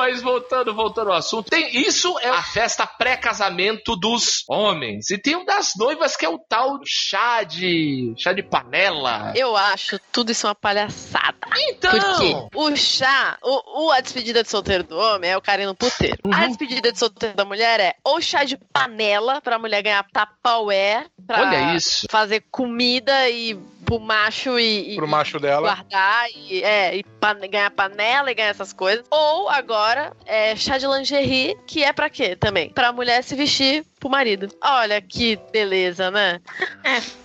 Mas 0.03 0.21
voltando, 0.21 0.75
voltando 0.75 1.11
ao 1.13 1.17
assunto, 1.19 1.49
tem 1.49 1.77
isso 1.81 2.19
é 2.19 2.29
a 2.29 2.43
festa 2.43 2.85
pré-casamento 2.87 3.95
dos 3.95 4.43
homens. 4.49 5.11
E 5.11 5.17
tem 5.19 5.37
um 5.37 5.45
das 5.45 5.75
noivas 5.77 6.17
que 6.17 6.25
é 6.27 6.29
o 6.29 6.39
tal 6.39 6.81
chá 6.85 7.45
de 7.45 8.13
chá 8.19 8.33
de 8.33 8.43
panela. 8.43 9.33
Eu 9.37 9.57
acho 9.57 10.01
tudo 10.11 10.33
isso 10.33 10.47
uma 10.47 10.55
palhaçada. 10.57 11.37
Então, 11.69 11.91
Porque 11.93 12.57
o 12.57 12.77
chá, 12.77 13.39
o, 13.43 13.87
o- 13.87 13.93
a 13.93 14.01
despedida 14.01 14.43
de 14.43 14.51
solteiro 14.51 14.83
do 14.83 14.99
homem 14.99 15.31
é 15.31 15.37
o 15.37 15.41
cara 15.41 15.65
no 15.67 15.75
puteiro. 15.75 16.19
Uhum. 16.25 16.35
A 16.35 16.47
despedida 16.49 16.91
de 16.91 16.99
solteiro 16.99 17.37
da 17.37 17.45
mulher 17.45 17.79
é 17.79 17.95
ou 18.05 18.21
chá 18.21 18.43
de 18.43 18.57
panela 18.57 19.41
pra 19.41 19.59
mulher 19.59 19.83
ganhar 19.83 20.05
tapaué, 20.13 21.07
pra 21.27 21.43
olha 21.43 21.77
isso. 21.77 22.07
fazer 22.11 22.43
comida 22.51 23.29
e 23.31 23.57
pro 23.85 23.99
macho 24.01 24.59
e, 24.59 24.93
e- 24.93 24.97
Pro 24.97 25.09
macho 25.09 25.39
dela. 25.39 25.75
guardar 25.75 26.27
e, 26.35 26.63
é, 26.63 26.97
e 26.97 27.03
pan- 27.03 27.39
ganhar 27.51 27.71
panela 27.71 28.31
e 28.31 28.35
ganhar 28.35 28.49
essas 28.51 28.73
coisas. 28.73 29.05
Ou 29.11 29.49
agora 29.49 30.13
é 30.27 30.55
chá 30.57 30.79
de 30.79 30.87
lingerie, 30.87 31.57
que 31.67 31.83
é 31.85 31.93
pra 31.93 32.09
quê 32.11 32.37
também? 32.37 32.71
Pra 32.71 32.93
mulher 32.93 33.23
se 33.23 33.35
vestir 33.35 33.85
pro 34.03 34.11
marido. 34.11 34.49
Olha 34.61 35.01
que 35.01 35.39
beleza, 35.53 36.11
né? 36.11 36.41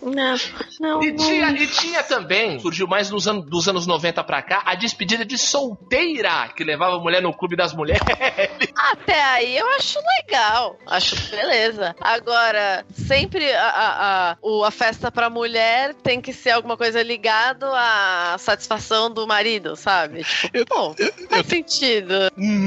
Não, 0.01 0.35
não. 0.79 1.03
E 1.03 1.11
não. 1.11 1.17
tinha, 1.25 1.49
e 1.51 1.67
tinha 1.67 2.03
também, 2.03 2.59
surgiu 2.59 2.87
mais 2.87 3.09
nos 3.09 3.27
anos, 3.27 3.45
dos 3.49 3.67
anos 3.67 3.87
90 3.87 4.23
pra 4.23 4.43
cá, 4.43 4.61
a 4.63 4.75
despedida 4.75 5.25
de 5.25 5.37
solteira, 5.37 6.49
que 6.55 6.63
levava 6.63 6.95
a 6.95 6.99
mulher 6.99 7.21
no 7.21 7.33
clube 7.33 7.55
das 7.55 7.73
mulheres. 7.73 8.01
Até 8.91 9.19
aí 9.23 9.57
eu 9.57 9.67
acho 9.75 9.97
legal. 10.21 10.77
Acho 10.85 11.15
beleza. 11.31 11.95
Agora, 11.99 12.85
sempre 12.91 13.51
a, 13.53 13.67
a, 13.69 14.31
a, 14.31 14.37
o- 14.41 14.63
a 14.63 14.69
festa 14.71 15.11
pra 15.11 15.29
mulher 15.29 15.95
tem 15.95 16.21
que 16.21 16.31
ser 16.31 16.51
alguma 16.51 16.77
coisa 16.77 17.01
ligado 17.01 17.65
à 17.65 18.35
satisfação 18.37 19.11
do 19.11 19.25
marido, 19.25 19.75
sabe? 19.75 20.23
Tipo, 20.23 20.57
Eu- 20.57 20.65
pô, 20.65 20.95
faz 21.29 21.47
sentido. 21.47 22.13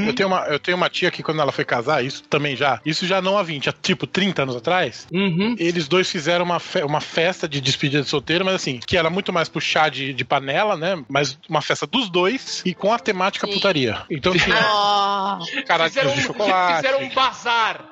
Eu 0.06 0.14
tenho, 0.14 0.28
uma, 0.28 0.40
eu 0.46 0.58
tenho 0.58 0.76
uma 0.76 0.90
tia 0.90 1.10
que 1.10 1.22
quando 1.22 1.40
ela 1.40 1.52
foi 1.52 1.64
casar, 1.64 2.04
isso 2.04 2.22
também 2.24 2.56
já, 2.56 2.80
isso 2.84 3.06
já 3.06 3.22
não 3.22 3.38
há 3.38 3.42
20, 3.42 3.68
há 3.68 3.72
tipo 4.00 4.06
30 4.06 4.42
anos 4.42 4.56
atrás, 4.56 5.06
Uhum. 5.12 5.54
eles 5.58 5.86
dois 5.86 6.10
fizeram 6.10 6.44
uma, 6.44 6.58
fe- 6.58 6.82
uma 6.82 7.00
festa 7.00 7.46
de 7.48 7.60
despedida 7.60 8.02
de 8.02 8.08
solteiro, 8.08 8.44
mas 8.44 8.54
assim, 8.54 8.80
que 8.86 8.96
era 8.96 9.10
muito 9.10 9.32
mais 9.32 9.48
pro 9.48 9.60
chá 9.60 9.88
de, 9.90 10.12
de 10.14 10.24
panela, 10.24 10.76
né? 10.76 11.02
Mas 11.08 11.38
uma 11.48 11.60
festa 11.60 11.86
dos 11.86 12.08
dois 12.08 12.62
e 12.64 12.74
com 12.74 12.92
a 12.92 12.98
temática 12.98 13.46
Sim. 13.46 13.52
putaria. 13.52 14.02
Então 14.10 14.32
tinha 14.36 14.56
Ah, 14.58 15.38
caradinhos 15.66 16.12
de 16.14 16.20
Fizeram, 16.22 16.24
um, 16.24 16.26
chocolate. 16.26 16.76
fizeram 16.76 17.02
um 17.04 17.08
bazar. 17.10 17.84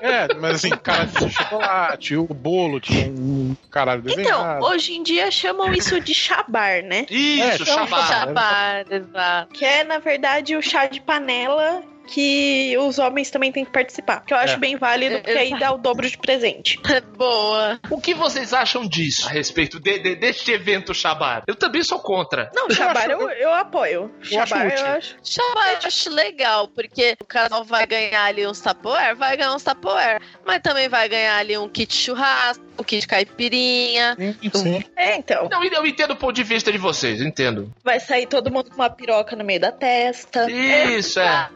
É, 0.00 0.34
mas 0.34 0.56
assim, 0.56 0.70
caradinhos 0.70 1.30
de 1.30 1.36
chocolate, 1.36 2.16
o 2.16 2.26
bolo 2.26 2.80
tinha 2.80 3.06
um 3.08 3.54
caralho 3.70 4.00
Então, 4.00 4.16
desenhado. 4.16 4.64
hoje 4.64 4.94
em 4.94 5.02
dia 5.02 5.30
chamam 5.30 5.72
isso 5.72 6.00
de 6.00 6.14
chabar, 6.14 6.82
né? 6.82 7.06
Isso, 7.10 7.42
É, 7.42 7.54
então, 7.54 7.66
chamar. 7.86 8.06
Chabar, 8.08 8.84
exato. 8.90 9.52
Que 9.54 9.64
é, 9.64 9.84
na 9.84 9.98
verdade, 9.98 10.56
o 10.56 10.62
chá 10.62 10.86
de 10.86 11.00
panela 11.00 11.82
que 12.06 12.76
os 12.78 12.98
homens 12.98 13.30
também 13.30 13.50
têm 13.52 13.64
que 13.64 13.70
participar. 13.72 14.24
Que 14.24 14.34
eu 14.34 14.38
acho 14.38 14.54
É. 14.54 14.58
bem 14.58 14.76
válido, 14.76 15.16
porque 15.22 15.30
aí 15.38 15.58
dá 15.58 15.72
o 15.72 15.78
dobro 15.78 16.08
de 16.08 16.18
presente. 16.18 16.78
Boa. 17.16 17.78
O 17.90 18.00
que 18.00 18.14
vocês 18.14 18.52
acham 18.52 18.86
disso 18.86 19.26
a 19.28 19.30
respeito 19.30 19.78
de, 19.80 19.98
de- 19.98 20.16
deste 20.16 20.50
evento 20.52 20.94
Shabar? 20.94 21.42
Eu 21.46 21.54
também 21.54 21.82
sou 21.82 21.98
contra. 21.98 22.50
Não, 22.54 22.66
Eu 22.68 22.74
Shabar 22.74 22.96
acho- 22.98 23.10
eu, 23.10 23.28
eu 23.30 23.54
apoio. 23.54 24.10
eu 24.20 24.46
Shabar 24.46 24.66
eu 24.78 24.86
acho. 24.86 25.16
Chama, 25.22 25.68
eu 25.72 25.78
acho 25.86 26.10
legal, 26.10 26.68
porque 26.68 27.16
o 27.20 27.24
casal 27.24 27.64
vai 27.64 27.86
ganhar 27.86 28.24
ali 28.24 28.46
uns 28.46 28.60
Tupperware, 28.60 29.16
vai 29.16 29.36
ganhar 29.36 29.54
uns 29.54 29.62
Tupperware, 29.62 30.20
mas 30.44 30.60
também 30.62 30.88
vai 30.88 31.08
ganhar 31.08 31.36
ali 31.38 31.56
um 31.56 31.68
kit 31.68 31.94
churrasco, 31.94 32.62
um 32.78 32.84
kit 32.84 33.06
caipirinha. 33.06 34.16
Sim. 34.54 34.84
É, 34.96 35.16
então. 35.16 35.48
Não, 35.50 35.64
eu 35.64 35.86
entendo 35.86 36.12
o 36.12 36.16
ponto 36.16 36.32
de 36.32 36.42
vista 36.42 36.70
de 36.72 36.78
vocês, 36.78 37.20
eu 37.20 37.26
entendo. 37.26 37.72
Vai 37.82 38.00
sair 38.00 38.26
todo 38.26 38.50
mundo 38.50 38.70
com 38.70 38.76
uma 38.76 38.90
piroca 38.90 39.36
no 39.36 39.44
meio 39.44 39.60
da 39.60 39.72
testa. 39.72 40.50
Isso, 40.50 41.20
é. 41.20 41.48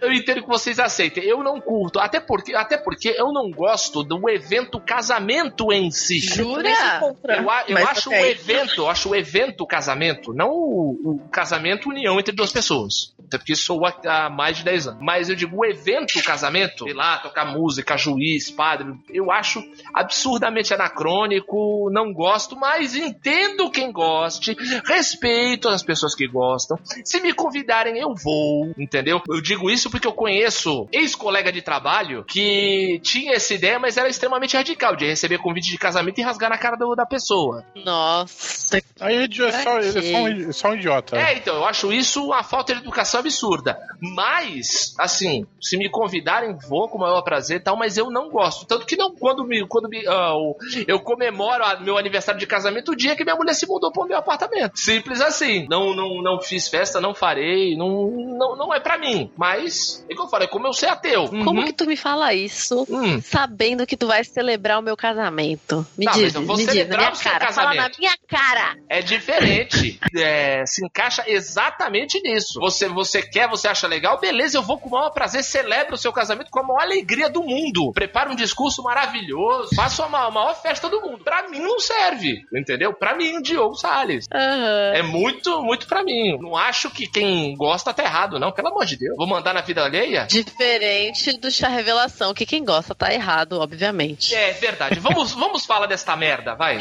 Eu 0.00 0.12
entendo 0.12 0.42
que 0.42 0.48
vocês 0.48 0.78
aceitem. 0.78 1.24
Eu 1.24 1.42
não 1.42 1.60
curto, 1.60 1.98
até 1.98 2.20
porque, 2.20 2.54
até 2.54 2.76
porque 2.76 3.14
eu 3.16 3.32
não 3.32 3.50
gosto 3.50 4.02
do 4.02 4.28
evento 4.28 4.80
casamento 4.80 5.72
em 5.72 5.90
si. 5.90 6.18
Jura? 6.20 6.68
Eu 6.68 7.50
Eu, 7.68 7.74
mas 7.74 7.88
acho 7.88 8.10
o 8.10 8.14
evento, 8.14 8.82
eu 8.82 8.90
acho 8.90 9.08
o 9.10 9.14
evento 9.14 9.66
casamento, 9.66 10.32
não 10.32 10.50
o, 10.50 11.00
o 11.04 11.28
casamento 11.30 11.88
união 11.88 12.18
entre 12.18 12.34
duas 12.34 12.52
pessoas. 12.52 13.14
Até 13.26 13.38
porque 13.38 13.54
sou 13.54 13.86
há, 13.86 13.94
há 14.06 14.30
mais 14.30 14.58
de 14.58 14.64
10 14.64 14.88
anos. 14.88 15.00
Mas 15.02 15.28
eu 15.28 15.36
digo 15.36 15.56
o 15.56 15.64
evento 15.64 16.22
casamento, 16.22 16.84
sei 16.84 16.94
lá, 16.94 17.18
tocar 17.18 17.44
música, 17.44 17.96
juiz, 17.96 18.50
padre, 18.50 18.92
eu 19.10 19.30
acho 19.30 19.62
absurdamente 19.92 20.53
anacrônico, 20.72 21.90
não 21.92 22.12
gosto, 22.12 22.56
mas 22.56 22.94
entendo 22.94 23.70
quem 23.70 23.90
goste, 23.92 24.56
respeito 24.86 25.68
as 25.68 25.82
pessoas 25.82 26.14
que 26.14 26.26
gostam. 26.26 26.78
Se 27.04 27.20
me 27.20 27.32
convidarem, 27.32 27.98
eu 27.98 28.14
vou, 28.14 28.72
entendeu? 28.78 29.20
Eu 29.28 29.40
digo 29.40 29.70
isso 29.70 29.90
porque 29.90 30.06
eu 30.06 30.12
conheço 30.12 30.88
ex-colega 30.92 31.50
de 31.52 31.62
trabalho 31.62 32.24
que 32.24 33.00
tinha 33.02 33.32
essa 33.34 33.54
ideia, 33.54 33.78
mas 33.78 33.96
era 33.96 34.08
extremamente 34.08 34.56
radical 34.56 34.96
de 34.96 35.06
receber 35.06 35.38
convite 35.38 35.70
de 35.70 35.78
casamento 35.78 36.18
e 36.18 36.22
rasgar 36.22 36.50
na 36.50 36.58
cara 36.58 36.76
do- 36.76 36.94
da 36.94 37.06
pessoa. 37.06 37.64
Nossa. 37.84 38.78
Aí 39.00 39.14
ele 39.16 39.42
é 39.44 39.52
só, 39.62 39.78
ele 39.80 39.98
é 39.98 40.02
só, 40.12 40.18
um, 40.18 40.52
só 40.52 40.68
um 40.70 40.74
idiota. 40.74 41.16
É, 41.16 41.36
então, 41.36 41.56
eu 41.56 41.64
acho 41.64 41.92
isso 41.92 42.24
uma 42.26 42.42
falta 42.42 42.74
de 42.74 42.80
educação 42.80 43.20
absurda. 43.20 43.78
Mas, 44.00 44.94
assim, 44.98 45.46
se 45.60 45.76
me 45.76 45.88
convidarem, 45.90 46.56
vou 46.68 46.88
com 46.88 46.98
o 46.98 47.00
maior 47.00 47.22
prazer 47.22 47.58
e 47.60 47.62
tal, 47.62 47.76
mas 47.76 47.96
eu 47.96 48.10
não 48.10 48.30
gosto. 48.30 48.66
Tanto 48.66 48.86
que 48.86 48.96
não, 48.96 49.14
quando 49.14 49.44
me, 49.44 49.66
quando 49.66 49.88
me, 49.88 50.06
ah, 50.06 50.34
o- 50.50 50.56
eu 50.86 51.00
comemoro 51.00 51.64
a- 51.64 51.78
meu 51.80 51.96
aniversário 51.98 52.38
de 52.40 52.46
casamento 52.46 52.92
o 52.92 52.96
dia 52.96 53.16
que 53.16 53.24
minha 53.24 53.36
mulher 53.36 53.54
se 53.54 53.66
mudou 53.66 53.90
pro 53.92 54.06
meu 54.06 54.18
apartamento. 54.18 54.78
Simples 54.78 55.20
assim. 55.20 55.66
Não, 55.68 55.94
não, 55.94 56.22
não 56.22 56.40
fiz 56.40 56.68
festa, 56.68 57.00
não 57.00 57.14
farei, 57.14 57.76
não, 57.76 58.10
não, 58.10 58.56
não 58.56 58.74
é 58.74 58.80
pra 58.80 58.98
mim. 58.98 59.30
Mas, 59.36 60.04
é 60.10 60.14
como 60.14 60.26
eu 60.26 60.30
falei, 60.30 60.48
como 60.48 60.66
eu 60.66 60.72
sei 60.72 60.88
ateu. 60.88 61.28
Como 61.28 61.60
Uhum. 61.60 61.64
que 61.66 61.72
tu 61.72 61.86
me 61.86 61.96
fala 61.96 62.32
isso? 62.34 62.86
Hum. 62.90 63.20
Sabendo 63.20 63.86
que 63.86 63.96
tu 63.96 64.06
vai 64.06 64.24
celebrar 64.24 64.78
o 64.78 64.82
meu 64.82 64.96
casamento. 64.96 65.86
Me 65.96 66.04
Não, 66.06 66.12
diz, 66.12 66.22
mas 66.24 66.34
eu 66.34 66.42
vou 66.46 66.56
me 66.56 66.64
diz, 66.64 66.66
na 66.66 66.72
celebrar 66.72 66.98
minha 67.00 67.12
o 67.12 67.16
seu 67.16 67.30
cara. 67.32 67.52
Fala 67.52 67.74
na 67.74 67.90
minha 67.98 68.14
cara. 68.28 68.76
É 68.88 69.00
diferente. 69.02 69.98
É, 70.16 70.64
se 70.66 70.84
encaixa 70.84 71.24
exatamente 71.26 72.20
nisso. 72.22 72.58
Você, 72.60 72.88
você 72.88 73.20
quer, 73.20 73.48
você 73.48 73.66
acha 73.68 73.86
legal, 73.86 74.18
beleza, 74.20 74.56
eu 74.58 74.62
vou 74.62 74.78
com 74.78 74.88
o 74.88 74.92
maior 74.92 75.10
prazer, 75.10 75.42
celebro 75.42 75.94
o 75.94 75.98
seu 75.98 76.12
casamento 76.12 76.50
com 76.50 76.60
a 76.60 76.62
maior 76.62 76.82
alegria 76.82 77.28
do 77.28 77.42
mundo. 77.42 77.90
Prepara 77.92 78.30
um 78.30 78.36
discurso 78.36 78.82
maravilhoso, 78.82 79.70
faça 79.74 80.04
a 80.04 80.08
maior, 80.34 80.54
festa 80.60 80.88
do 80.88 81.00
mundo. 81.00 81.24
Pra 81.24 81.48
mim 81.48 81.60
não 81.60 81.78
serve, 81.80 82.44
entendeu? 82.52 82.92
Pra 82.92 83.14
mim, 83.14 83.40
Diogo 83.40 83.74
Salles. 83.74 84.26
Aham. 84.32 84.92
É 84.94 85.02
muito, 85.02 85.62
muito 85.62 85.86
pra 85.86 86.02
mim. 86.02 86.36
Não 86.38 86.56
acho 86.56 86.90
que 86.90 87.06
quem 87.06 87.56
gosta 87.56 87.94
tá 87.94 88.02
errado, 88.02 88.38
não. 88.38 88.52
Pelo 88.52 88.68
amor 88.68 88.84
de 88.84 88.96
Deus. 88.96 89.16
Vou 89.16 89.26
mandar 89.26 89.54
na 89.54 89.60
vida 89.60 89.84
alheia? 89.84 90.26
Diferente 90.26 91.38
do 91.38 91.50
chá 91.50 91.68
revelação, 91.68 92.34
que 92.34 92.44
quem 92.44 92.64
gosta 92.64 92.94
tá 92.94 93.12
errado, 93.12 93.60
obviamente. 93.60 94.34
É 94.34 94.52
verdade. 94.52 95.00
Vamos, 95.00 95.32
vamos 95.32 95.64
falar 95.64 95.86
desta 95.86 96.16
merda, 96.16 96.54
vai. 96.54 96.78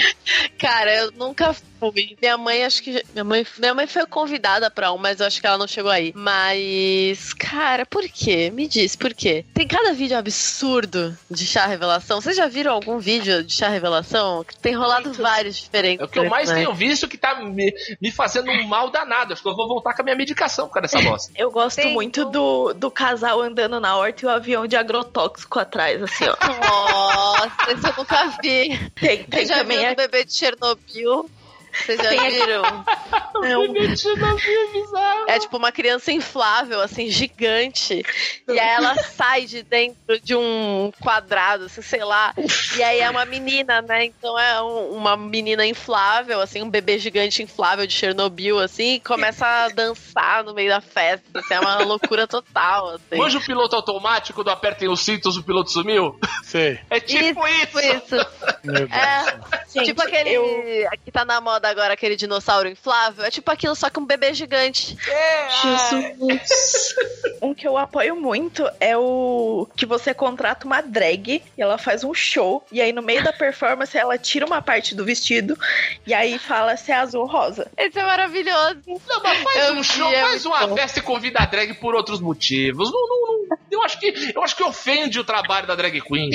Cara, 0.57 0.93
eu 0.93 1.11
nunca 1.11 1.55
fui. 1.91 2.15
Minha 2.21 2.37
mãe, 2.37 2.63
acho 2.63 2.81
que. 2.83 3.03
Minha 3.13 3.23
mãe, 3.23 3.45
minha 3.57 3.73
mãe 3.73 3.87
foi 3.87 4.05
convidada 4.05 4.69
pra 4.69 4.91
um, 4.91 4.97
mas 4.97 5.19
eu 5.19 5.25
acho 5.27 5.39
que 5.41 5.47
ela 5.47 5.57
não 5.57 5.67
chegou 5.67 5.91
aí. 5.91 6.13
Mas, 6.15 7.33
cara, 7.33 7.85
por 7.85 8.03
quê? 8.07 8.49
Me 8.53 8.67
diz, 8.67 8.95
por 8.95 9.13
quê? 9.13 9.45
Tem 9.53 9.67
cada 9.67 9.93
vídeo 9.93 10.17
absurdo 10.17 11.17
de 11.29 11.45
chá 11.45 11.65
revelação. 11.65 12.21
Vocês 12.21 12.35
já 12.35 12.47
viram 12.47 12.73
algum 12.73 12.99
vídeo 12.99 13.43
de 13.43 13.53
chá 13.53 13.69
revelação? 13.69 14.45
Tem 14.61 14.73
rolado 14.73 15.03
Muitos. 15.05 15.17
vários 15.21 15.57
diferentes. 15.57 16.01
É 16.01 16.05
o 16.05 16.07
que 16.07 16.19
eu 16.19 16.29
mais 16.29 16.49
né? 16.49 16.55
tenho 16.55 16.73
visto 16.73 17.07
que 17.07 17.17
tá 17.17 17.35
me, 17.43 17.73
me 18.01 18.11
fazendo 18.11 18.49
um 18.51 18.63
mal 18.67 18.89
danado. 18.89 19.33
Acho 19.33 19.41
que 19.41 19.47
eu 19.49 19.55
vou 19.55 19.67
voltar 19.67 19.93
com 19.93 20.01
a 20.01 20.05
minha 20.05 20.15
medicação 20.15 20.67
por 20.67 20.75
causa 20.75 20.87
dessa 20.97 21.09
bosta. 21.09 21.31
Eu 21.35 21.51
gosto 21.51 21.75
Tem 21.77 21.93
muito 21.93 22.27
um- 22.27 22.31
do, 22.31 22.73
do 22.73 22.91
casal 22.91 23.41
andando 23.41 23.79
na 23.79 23.95
horta 23.97 24.23
e 24.23 24.27
o 24.27 24.29
avião 24.29 24.67
de 24.67 24.75
agrotóxico 24.75 25.59
atrás, 25.59 26.01
assim, 26.01 26.25
ó. 26.25 26.35
Nossa, 26.83 27.71
isso 27.73 27.87
eu 27.87 27.93
nunca 27.97 28.27
vi. 28.41 28.91
Tem, 28.95 29.23
tem 29.23 29.45
já 29.45 29.57
também 29.57 29.91
o 29.91 29.95
bebê 29.95 30.23
de 30.25 30.33
Chernobyl? 30.33 31.29
Vocês 31.73 31.99
já 31.99 32.09
viram? 32.09 32.85
Não. 33.41 33.63
É 35.27 35.39
tipo 35.39 35.57
uma 35.57 35.71
criança 35.71 36.11
inflável, 36.11 36.79
assim, 36.81 37.09
gigante. 37.09 38.03
E 38.47 38.59
aí 38.59 38.69
ela 38.75 38.95
sai 39.03 39.45
de 39.45 39.63
dentro 39.63 40.19
de 40.19 40.35
um 40.35 40.91
quadrado, 41.01 41.65
assim, 41.65 41.81
sei 41.81 42.03
lá. 42.03 42.33
E 42.77 42.83
aí 42.83 42.99
é 42.99 43.09
uma 43.09 43.25
menina, 43.25 43.81
né? 43.81 44.05
Então 44.05 44.37
é 44.37 44.61
um- 44.61 44.91
uma 44.93 45.17
menina 45.17 45.65
inflável, 45.65 46.39
assim, 46.41 46.61
um 46.61 46.69
bebê 46.69 46.97
gigante 46.99 47.41
inflável 47.43 47.85
de 47.87 47.93
Chernobyl, 47.93 48.59
assim, 48.59 48.95
e 48.95 48.99
começa 48.99 49.45
a 49.45 49.69
dançar 49.69 50.43
no 50.43 50.53
meio 50.53 50.69
da 50.69 50.81
festa. 50.81 51.39
Assim, 51.39 51.53
é 51.53 51.59
uma 51.59 51.79
loucura 51.79 52.27
total, 52.27 52.89
assim. 52.95 53.15
Manja 53.17 53.37
o 53.37 53.41
piloto 53.41 53.75
automático 53.75 54.43
do 54.43 54.49
apertem 54.51 54.87
os 54.89 55.01
cintos, 55.01 55.37
o 55.37 55.43
piloto 55.43 55.71
sumiu? 55.71 56.19
Sei. 56.43 56.79
É 56.89 56.99
tipo 56.99 57.45
isso. 57.47 57.79
Isso. 57.79 58.15
Meu 58.63 58.87
Deus. 58.87 58.91
É, 58.91 59.39
Gente, 59.73 59.85
tipo 59.87 60.01
aquele 60.03 60.29
eu- 60.31 60.89
que 61.03 61.11
tá 61.11 61.25
na 61.25 61.41
moda 61.41 61.62
agora, 61.65 61.93
aquele 61.93 62.15
dinossauro 62.15 62.67
inflável. 62.69 63.23
É 63.25 63.31
tipo 63.31 63.49
aquilo, 63.51 63.75
só 63.75 63.89
que 63.89 63.99
um 63.99 64.05
bebê 64.05 64.33
gigante. 64.33 64.97
É, 65.07 65.49
Jesus. 65.49 66.95
um 67.41 67.53
que 67.53 67.67
eu 67.67 67.77
apoio 67.77 68.15
muito 68.15 68.67
é 68.79 68.97
o 68.97 69.67
que 69.75 69.85
você 69.85 70.13
contrata 70.13 70.65
uma 70.65 70.81
drag 70.81 71.41
e 71.57 71.61
ela 71.61 71.77
faz 71.77 72.03
um 72.03 72.13
show. 72.13 72.65
E 72.71 72.81
aí, 72.81 72.91
no 72.93 73.01
meio 73.01 73.23
da 73.23 73.33
performance, 73.33 73.97
ela 73.97 74.17
tira 74.17 74.45
uma 74.45 74.61
parte 74.61 74.95
do 74.95 75.05
vestido 75.05 75.57
e 76.05 76.13
aí 76.13 76.37
fala 76.39 76.75
se 76.77 76.91
é 76.91 76.95
azul 76.95 77.21
ou 77.21 77.27
rosa. 77.27 77.69
Esse 77.77 77.99
é 77.99 78.03
maravilhoso. 78.03 78.81
Não, 79.07 79.21
mas 79.23 79.41
faz 79.41 79.67
Eu 79.67 79.73
um 79.75 79.83
show, 79.83 80.11
é 80.11 80.21
faz 80.21 80.45
uma 80.45 80.67
bom. 80.67 80.75
festa 80.75 80.99
e 80.99 81.01
convida 81.01 81.39
a 81.39 81.45
drag 81.45 81.73
por 81.75 81.95
outros 81.95 82.19
motivos. 82.19 82.91
Não, 82.91 83.07
não, 83.07 83.21
não. 83.21 83.57
Eu 83.71 83.81
acho 83.83 83.99
que 83.99 84.31
eu 84.35 84.43
acho 84.43 84.55
que 84.55 84.63
ofende 84.63 85.19
o 85.19 85.23
trabalho 85.23 85.67
da 85.67 85.75
drag 85.75 85.99
queen. 86.01 86.29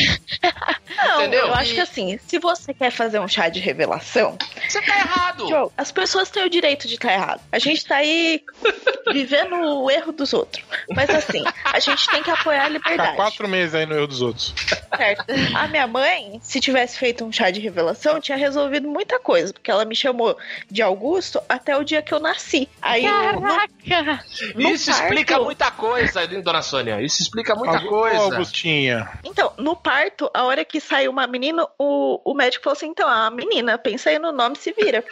Não, 0.97 1.21
Entendeu? 1.21 1.47
eu 1.47 1.55
acho 1.55 1.75
que 1.75 1.81
assim, 1.81 2.19
se 2.27 2.39
você 2.39 2.75
quer 2.75 2.91
fazer 2.91 3.19
um 3.21 3.29
chá 3.29 3.49
de 3.49 3.61
revelação, 3.61 4.37
Você 4.69 4.81
tá 4.83 4.97
errado. 4.97 5.18
Joe, 5.49 5.71
as 5.77 5.91
pessoas 5.93 6.31
têm 6.31 6.45
o 6.45 6.51
direito 6.51 6.87
de 6.89 6.95
estar 6.95 7.13
errado. 7.13 7.41
A 7.53 7.59
gente 7.59 7.85
tá 7.85 7.97
aí 7.97 8.43
vivendo 9.13 9.55
o 9.55 9.91
erro 9.91 10.13
dos 10.13 10.33
outros. 10.33 10.65
Mas 10.95 11.11
assim, 11.11 11.43
a 11.65 11.79
gente 11.79 12.09
tem 12.11 12.23
que 12.23 12.31
apoiar 12.31 12.65
a 12.65 12.69
liberdade. 12.69 13.17
quatro 13.17 13.49
meses 13.49 13.75
aí 13.75 13.87
no 13.87 13.95
erro 13.95 14.07
dos 14.07 14.21
outros. 14.23 14.55
Certo. 14.97 15.25
A 15.55 15.69
minha 15.69 15.87
mãe, 15.87 16.39
se 16.43 16.61
tivesse 16.61 16.99
feito 16.99 17.25
um 17.25 17.33
chá 17.33 17.51
de 17.51 17.61
revelação, 17.61 18.21
tinha 18.21 18.37
resolvido 18.37 18.89
muita 18.89 19.19
coisa, 19.19 19.53
porque 19.53 19.71
ela 19.71 19.85
me 19.85 19.95
chamou 19.95 20.37
de 20.71 20.83
Augusto 20.83 21.41
até 21.49 21.77
o 21.77 21.85
dia 21.85 22.03
que 22.03 22.13
eu 22.13 22.21
nasci. 22.21 22.69
Aí 22.83 23.03
no, 23.07 23.41
Caraca! 23.41 24.25
no 24.55 24.71
Isso 24.71 24.91
parto- 24.91 25.03
explica 25.05 25.39
muita 25.39 25.71
coisa, 25.71 26.27
dona 26.27 26.63
Sônia. 26.63 27.01
Isso 27.03 27.23
explica 27.23 27.55
muita 27.55 27.81
coisa. 27.81 28.19
Augustinha. 28.19 29.09
Então, 29.25 29.53
no 29.59 29.77
parto, 29.77 30.31
a 30.35 30.45
hora 30.45 30.65
que 30.65 30.81
saiu 30.81 31.11
uma 31.11 31.27
menina, 31.27 31.67
o, 31.79 32.21
o 32.25 32.35
médico 32.35 32.65
falou 32.65 32.77
assim: 32.77 32.89
então, 32.89 33.09
a 33.09 33.31
menina, 33.31 33.79
pensa 33.79 34.11
aí 34.11 34.19
no 34.19 34.33
nome, 34.33 34.57
se 34.57 34.73
vira. 34.73 35.05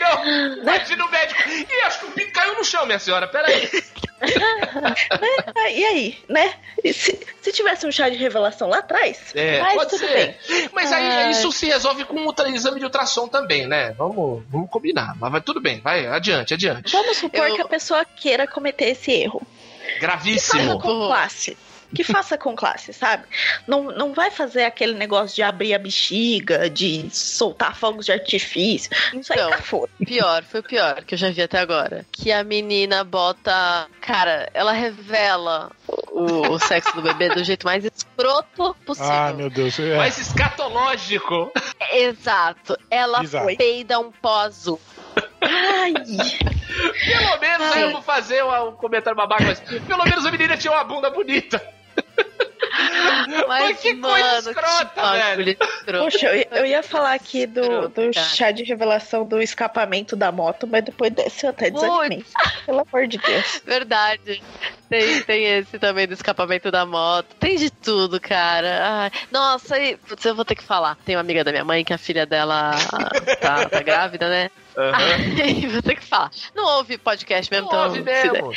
Não, 0.00 0.56
imagina 0.62 1.04
o 1.06 1.10
médico. 1.10 1.48
Ih, 1.48 1.80
acho 1.86 2.00
que 2.00 2.06
o 2.06 2.10
pinto 2.12 2.32
caiu 2.32 2.54
no 2.56 2.64
chão, 2.64 2.84
minha 2.86 2.98
senhora. 2.98 3.26
Pera 3.28 3.48
aí. 3.48 3.70
Ah, 4.20 5.70
E 5.70 5.84
aí, 5.84 6.18
né? 6.28 6.54
E 6.82 6.92
se, 6.92 7.18
se 7.42 7.52
tivesse 7.52 7.86
um 7.86 7.92
chá 7.92 8.08
de 8.08 8.16
revelação 8.16 8.68
lá 8.68 8.78
atrás, 8.78 9.32
É, 9.34 9.60
mas 9.60 9.74
pode 9.74 9.90
tudo 9.90 10.00
ser. 10.06 10.12
bem. 10.48 10.70
Mas 10.72 10.92
aí 10.92 11.06
Ai. 11.06 11.30
isso 11.30 11.50
se 11.52 11.66
resolve 11.66 12.04
com 12.04 12.14
um 12.16 12.26
ultra- 12.26 12.48
exame 12.48 12.78
de 12.78 12.84
ultrassom 12.84 13.28
também, 13.28 13.66
né? 13.66 13.92
Vamos, 13.92 14.42
vamos 14.48 14.70
combinar. 14.70 15.14
Mas 15.18 15.30
vai 15.32 15.40
tudo 15.40 15.60
bem, 15.60 15.80
vai, 15.80 16.06
adiante, 16.06 16.54
adiante. 16.54 16.92
Vamos 16.92 17.16
supor 17.16 17.48
Eu- 17.48 17.54
que 17.56 17.62
a 17.62 17.68
pessoa 17.68 18.04
queira 18.04 18.46
cometer 18.46 18.86
esse 18.90 19.10
erro. 19.12 19.42
Gravíssimo. 20.00 20.78
com 20.80 21.06
classe. 21.06 21.56
Que 21.94 22.02
faça 22.04 22.36
com 22.36 22.54
classe, 22.56 22.92
sabe? 22.92 23.24
Não, 23.66 23.84
não 23.84 24.12
vai 24.12 24.30
fazer 24.30 24.64
aquele 24.64 24.94
negócio 24.94 25.36
de 25.36 25.42
abrir 25.42 25.74
a 25.74 25.78
bexiga, 25.78 26.68
de 26.68 27.08
soltar 27.10 27.76
fogos 27.76 28.06
de 28.06 28.12
artifício. 28.12 28.90
Isso 29.14 29.32
aí 29.32 29.38
Então. 29.38 29.50
tá 29.50 29.58
fora. 29.58 29.90
Pior, 30.04 30.42
foi 30.44 30.60
o 30.60 30.62
pior 30.62 31.04
que 31.04 31.14
eu 31.14 31.18
já 31.18 31.30
vi 31.30 31.42
até 31.42 31.58
agora. 31.58 32.04
Que 32.12 32.32
a 32.32 32.42
menina 32.44 33.04
bota. 33.04 33.86
Cara, 34.00 34.48
ela 34.52 34.72
revela 34.72 35.70
o, 36.10 36.48
o 36.52 36.58
sexo 36.58 36.94
do 36.96 37.02
bebê 37.02 37.28
do 37.30 37.42
jeito 37.44 37.64
mais 37.66 37.84
escroto 37.84 38.74
possível. 38.84 39.10
Ah, 39.12 39.32
meu 39.32 39.48
Deus. 39.50 39.78
É. 39.78 39.96
Mais 39.96 40.18
escatológico. 40.18 41.52
Exato. 41.92 42.76
Ela 42.90 43.20
Bizarro. 43.20 43.56
peida 43.56 43.98
um 43.98 44.10
pó 44.10 44.40
azul. 44.40 44.80
Ai. 45.40 45.92
Pelo 45.94 47.40
menos 47.40 47.72
Ai. 47.74 47.82
eu 47.84 47.92
vou 47.92 48.02
fazer 48.02 48.42
um 48.44 48.72
comentário 48.72 49.16
babaca, 49.16 49.44
mas 49.44 49.60
pelo 49.60 50.04
menos 50.04 50.24
a 50.26 50.30
menina 50.30 50.56
tinha 50.56 50.72
uma 50.72 50.84
bunda 50.84 51.10
bonita. 51.10 51.62
Mas, 53.46 53.46
Mas 53.46 53.80
que 53.80 53.94
mano, 53.94 54.14
coisa 54.14 54.50
escrota, 54.50 55.12
velho. 55.12 55.56
Poxa, 55.98 56.26
eu, 56.34 56.58
eu, 56.58 56.66
ia 56.66 56.82
falar 56.82 57.14
aqui 57.14 57.46
do, 57.46 57.88
do 57.88 58.12
chá 58.12 58.50
de 58.50 58.64
revelação 58.64 59.24
do 59.24 59.40
escapamento 59.40 60.16
da 60.16 60.30
moto, 60.30 60.66
mas 60.66 60.84
depois 60.84 61.12
desse 61.12 61.46
eu 61.46 61.50
até 61.50 61.70
desanimei. 61.70 62.24
Pelo 62.66 62.80
amor 62.80 63.06
de 63.06 63.18
Deus. 63.18 63.62
Verdade. 63.64 64.42
Tem, 64.88 65.22
tem 65.22 65.44
esse 65.44 65.78
também 65.78 66.06
do 66.06 66.14
escapamento 66.14 66.70
da 66.70 66.84
moto. 66.84 67.34
Tem 67.38 67.56
de 67.56 67.70
tudo, 67.70 68.20
cara. 68.20 68.80
Ai, 68.82 69.10
nossa, 69.30 69.78
e, 69.78 69.98
eu 70.24 70.34
vou 70.34 70.44
ter 70.44 70.54
que 70.54 70.64
falar. 70.64 70.96
Tem 71.04 71.16
uma 71.16 71.20
amiga 71.20 71.44
da 71.44 71.50
minha 71.50 71.64
mãe 71.64 71.84
que 71.84 71.92
a 71.92 71.98
filha 71.98 72.26
dela 72.26 72.72
tá, 73.40 73.68
tá 73.68 73.82
grávida, 73.82 74.28
né? 74.28 74.50
Uhum. 74.76 75.70
vou 75.70 75.82
ter 75.82 75.96
que 75.96 76.04
falar. 76.04 76.30
Não 76.54 76.64
houve 76.64 76.98
podcast 76.98 77.50
mesmo, 77.50 77.70
Não 77.70 77.72
então. 77.72 77.88
Ouve 77.88 78.02
mesmo. 78.02 78.52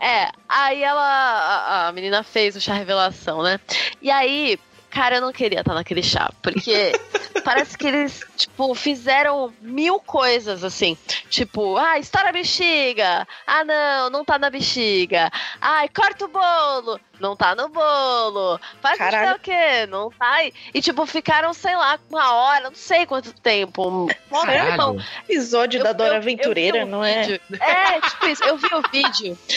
É, 0.00 0.30
aí 0.48 0.82
ela. 0.82 1.02
A, 1.02 1.88
a 1.88 1.92
menina 1.92 2.22
fez 2.22 2.56
o 2.56 2.60
chá 2.60 2.74
revelação, 2.74 3.42
né? 3.42 3.58
E 4.00 4.10
aí, 4.10 4.58
Cara, 4.90 5.16
eu 5.16 5.20
não 5.20 5.32
queria 5.32 5.60
estar 5.60 5.74
naquele 5.74 6.02
chá, 6.02 6.30
porque 6.42 6.92
parece 7.44 7.76
que 7.76 7.86
eles, 7.86 8.24
tipo, 8.36 8.74
fizeram 8.74 9.52
mil 9.60 10.00
coisas 10.00 10.64
assim. 10.64 10.96
Tipo, 11.28 11.76
ah, 11.76 11.98
estoura 11.98 12.30
a 12.30 12.32
bexiga. 12.32 13.26
Ah, 13.46 13.64
não, 13.64 14.10
não 14.10 14.24
tá 14.24 14.38
na 14.38 14.50
bexiga. 14.50 15.30
Ai, 15.60 15.88
corta 15.88 16.24
o 16.24 16.28
bolo. 16.28 17.00
Não 17.20 17.36
tá 17.36 17.54
no 17.54 17.68
bolo. 17.68 18.60
Faz 18.80 18.98
não 18.98 19.10
sei 19.10 19.32
o 19.32 19.38
quê, 19.38 19.86
não 19.88 20.10
tá. 20.10 20.44
E, 20.72 20.80
tipo, 20.80 21.04
ficaram, 21.04 21.52
sei 21.52 21.76
lá, 21.76 21.98
uma 22.10 22.32
hora, 22.32 22.70
não 22.70 22.74
sei 22.74 23.06
quanto 23.06 23.32
tempo. 23.32 24.08
Um 24.30 25.00
episódio 25.28 25.80
eu, 25.80 25.84
da 25.84 25.92
Dora 25.92 26.14
eu, 26.14 26.18
Aventureira, 26.18 26.78
eu 26.78 26.86
um 26.86 26.90
não 26.90 27.04
é? 27.04 27.22
vídeo. 27.22 27.40
é? 27.60 27.96
É, 27.96 28.00
tipo 28.00 28.26
isso. 28.26 28.44
Eu 28.44 28.56
vi 28.56 28.68
o 28.72 28.82
vídeo. 28.90 29.38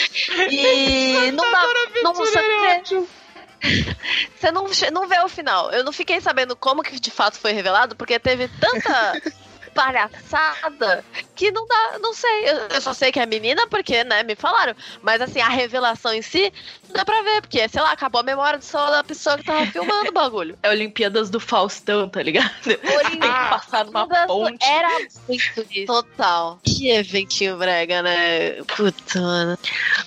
E 0.50 1.30
não 1.32 1.50
dá. 1.50 1.62
Não, 2.02 2.14
você, 2.14 2.38
você 4.38 4.50
não, 4.50 4.66
não 4.92 5.08
vê 5.08 5.18
o 5.20 5.28
final. 5.28 5.70
Eu 5.70 5.84
não 5.84 5.92
fiquei 5.92 6.20
sabendo 6.20 6.56
como 6.56 6.82
que 6.82 6.98
de 6.98 7.10
fato 7.10 7.38
foi 7.38 7.52
revelado, 7.52 7.96
porque 7.96 8.18
teve 8.18 8.48
tanta 8.48 9.20
palhaçada 9.74 11.04
que 11.34 11.50
não 11.50 11.66
dá, 11.66 11.98
não 12.00 12.12
sei. 12.12 12.50
Eu, 12.50 12.56
eu, 12.68 12.80
só 12.80 12.92
sei 12.92 13.10
que 13.10 13.20
é 13.20 13.26
menina 13.26 13.66
porque, 13.68 14.04
né, 14.04 14.22
me 14.22 14.34
falaram. 14.34 14.74
Mas 15.02 15.20
assim, 15.20 15.40
a 15.40 15.48
revelação 15.48 16.12
em 16.12 16.22
si, 16.22 16.52
dá 16.92 17.04
pra 17.04 17.22
ver, 17.22 17.40
porque, 17.42 17.68
sei 17.68 17.82
lá, 17.82 17.92
acabou 17.92 18.20
a 18.20 18.24
memória 18.24 18.58
do 18.58 18.64
sol 18.64 18.90
da 18.90 19.02
pessoa 19.04 19.38
que 19.38 19.44
tava 19.44 19.66
filmando 19.66 20.10
o 20.10 20.12
bagulho. 20.12 20.58
É 20.62 20.70
Olimpíadas 20.70 21.30
do 21.30 21.40
Faustão, 21.40 22.08
tá 22.08 22.22
ligado? 22.22 22.50
Olimpíadas 22.66 23.10
Tem 23.10 23.20
que 23.20 23.48
passar 23.50 23.84
numa 23.84 24.06
ponte. 24.26 24.64
Era 24.64 24.88
muito 25.28 25.66
isso. 25.70 25.86
Total. 25.86 26.58
Que 26.62 26.90
eventinho 26.90 27.56
brega, 27.56 28.02
né? 28.02 28.62
Puta, 28.64 29.20
mano. 29.20 29.58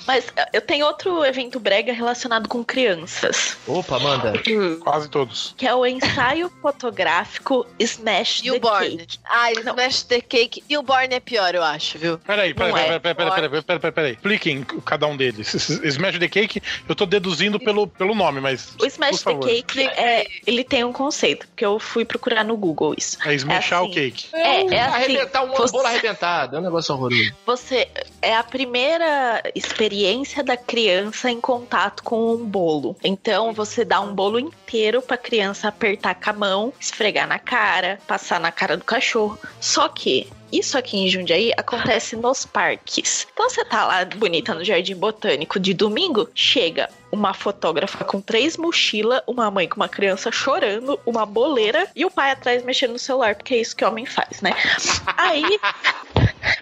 Mas 0.07 0.25
eu 0.53 0.61
tenho 0.61 0.85
outro 0.85 1.23
evento 1.25 1.59
brega 1.59 1.93
relacionado 1.93 2.47
com 2.47 2.63
crianças. 2.63 3.57
Opa, 3.67 3.99
manda. 3.99 4.33
Hum. 4.47 4.79
Quase 4.79 5.09
todos. 5.09 5.53
Que 5.57 5.67
é 5.67 5.73
o 5.73 5.85
ensaio 5.85 6.51
fotográfico 6.61 7.65
Smash 7.79 8.41
Newborn. 8.43 8.97
the 8.97 9.05
Cake. 9.05 9.19
Ah, 9.25 9.51
Smash 9.51 10.03
the 10.03 10.21
Cake. 10.21 10.63
Newborn 10.69 11.13
é 11.13 11.19
pior, 11.19 11.55
eu 11.55 11.63
acho, 11.63 11.97
viu? 11.97 12.13
É. 12.15 12.17
Peraí, 12.17 12.53
peraí, 12.53 12.73
peraí, 12.73 12.99
peraí, 12.99 13.15
peraí, 13.15 13.63
peraí, 13.79 13.91
peraí. 13.91 14.11
Expliquem 14.13 14.63
cada 14.85 15.07
um 15.07 15.17
deles. 15.17 15.53
Smash 15.69 16.19
the 16.19 16.27
Cake 16.27 16.61
eu 16.88 16.95
tô 16.95 17.05
deduzindo 17.05 17.59
pelo, 17.59 17.88
pelo 17.88 18.15
nome, 18.15 18.41
mas. 18.41 18.75
O 18.79 18.85
Smash 18.85 19.23
the 19.23 19.35
Cake, 19.35 19.81
é, 19.81 20.27
ele 20.45 20.63
tem 20.63 20.83
um 20.83 20.93
conceito, 20.93 21.47
porque 21.47 21.65
eu 21.65 21.79
fui 21.79 22.05
procurar 22.05 22.43
no 22.43 22.55
Google 22.57 22.95
isso. 22.97 23.17
É 23.25 23.33
smashar 23.33 23.79
é 23.79 23.81
assim, 23.81 23.91
o 23.91 23.93
cake. 23.93 24.27
É, 24.33 24.75
é 24.75 24.81
assim. 24.81 24.95
Arrebentar 24.95 25.43
um 25.43 25.53
você, 25.53 25.71
bolo 25.71 25.88
arrebentado, 25.88 26.55
é 26.55 26.59
um 26.59 26.63
negócio 26.63 26.93
horroroso. 26.93 27.33
Você. 27.45 27.88
É 28.21 28.35
a 28.35 28.43
primeira 28.43 29.43
experiência 29.53 30.43
da 30.43 30.57
criança 30.57 31.29
em 31.29 31.39
contato 31.39 32.03
com 32.03 32.33
um 32.33 32.45
bolo. 32.45 32.95
Então, 33.03 33.53
você 33.53 33.85
dá 33.85 34.01
um 34.01 34.13
bolo 34.13 34.39
inteiro 34.39 35.01
pra 35.01 35.17
criança 35.17 35.67
apertar 35.67 36.15
com 36.15 36.29
a 36.29 36.33
mão, 36.33 36.73
esfregar 36.79 37.27
na 37.27 37.38
cara, 37.39 37.99
passar 38.07 38.39
na 38.39 38.51
cara 38.51 38.77
do 38.77 38.83
cachorro. 38.83 39.38
Só 39.59 39.88
que 39.88 40.27
isso 40.51 40.77
aqui 40.77 40.97
em 40.97 41.10
Jundiaí 41.10 41.51
acontece 41.58 42.15
nos 42.15 42.45
parques. 42.45 43.27
Então 43.34 43.49
você 43.49 43.63
tá 43.65 43.86
lá 43.86 44.05
bonita 44.05 44.53
no 44.53 44.63
Jardim 44.63 44.95
Botânico 44.95 45.60
de 45.60 45.73
domingo, 45.73 46.29
chega 46.34 46.89
uma 47.15 47.34
fotógrafa 47.34 48.04
com 48.04 48.19
três 48.21 48.58
mochilas, 48.58 49.21
uma 49.25 49.49
mãe 49.49 49.67
com 49.67 49.78
uma 49.78 49.89
criança 49.89 50.32
chorando, 50.32 50.99
uma 51.06 51.25
boleira 51.25 51.88
e 51.95 52.06
o 52.06 52.12
pai 52.12 52.32
atrás 52.32 52.63
mexendo 52.63 52.91
no 52.91 52.99
celular, 52.99 53.36
porque 53.36 53.56
é 53.56 53.62
isso 53.62 53.75
que 53.75 53.86
homem 53.86 54.06
faz, 54.06 54.41
né? 54.41 54.54
Aí 55.17 55.43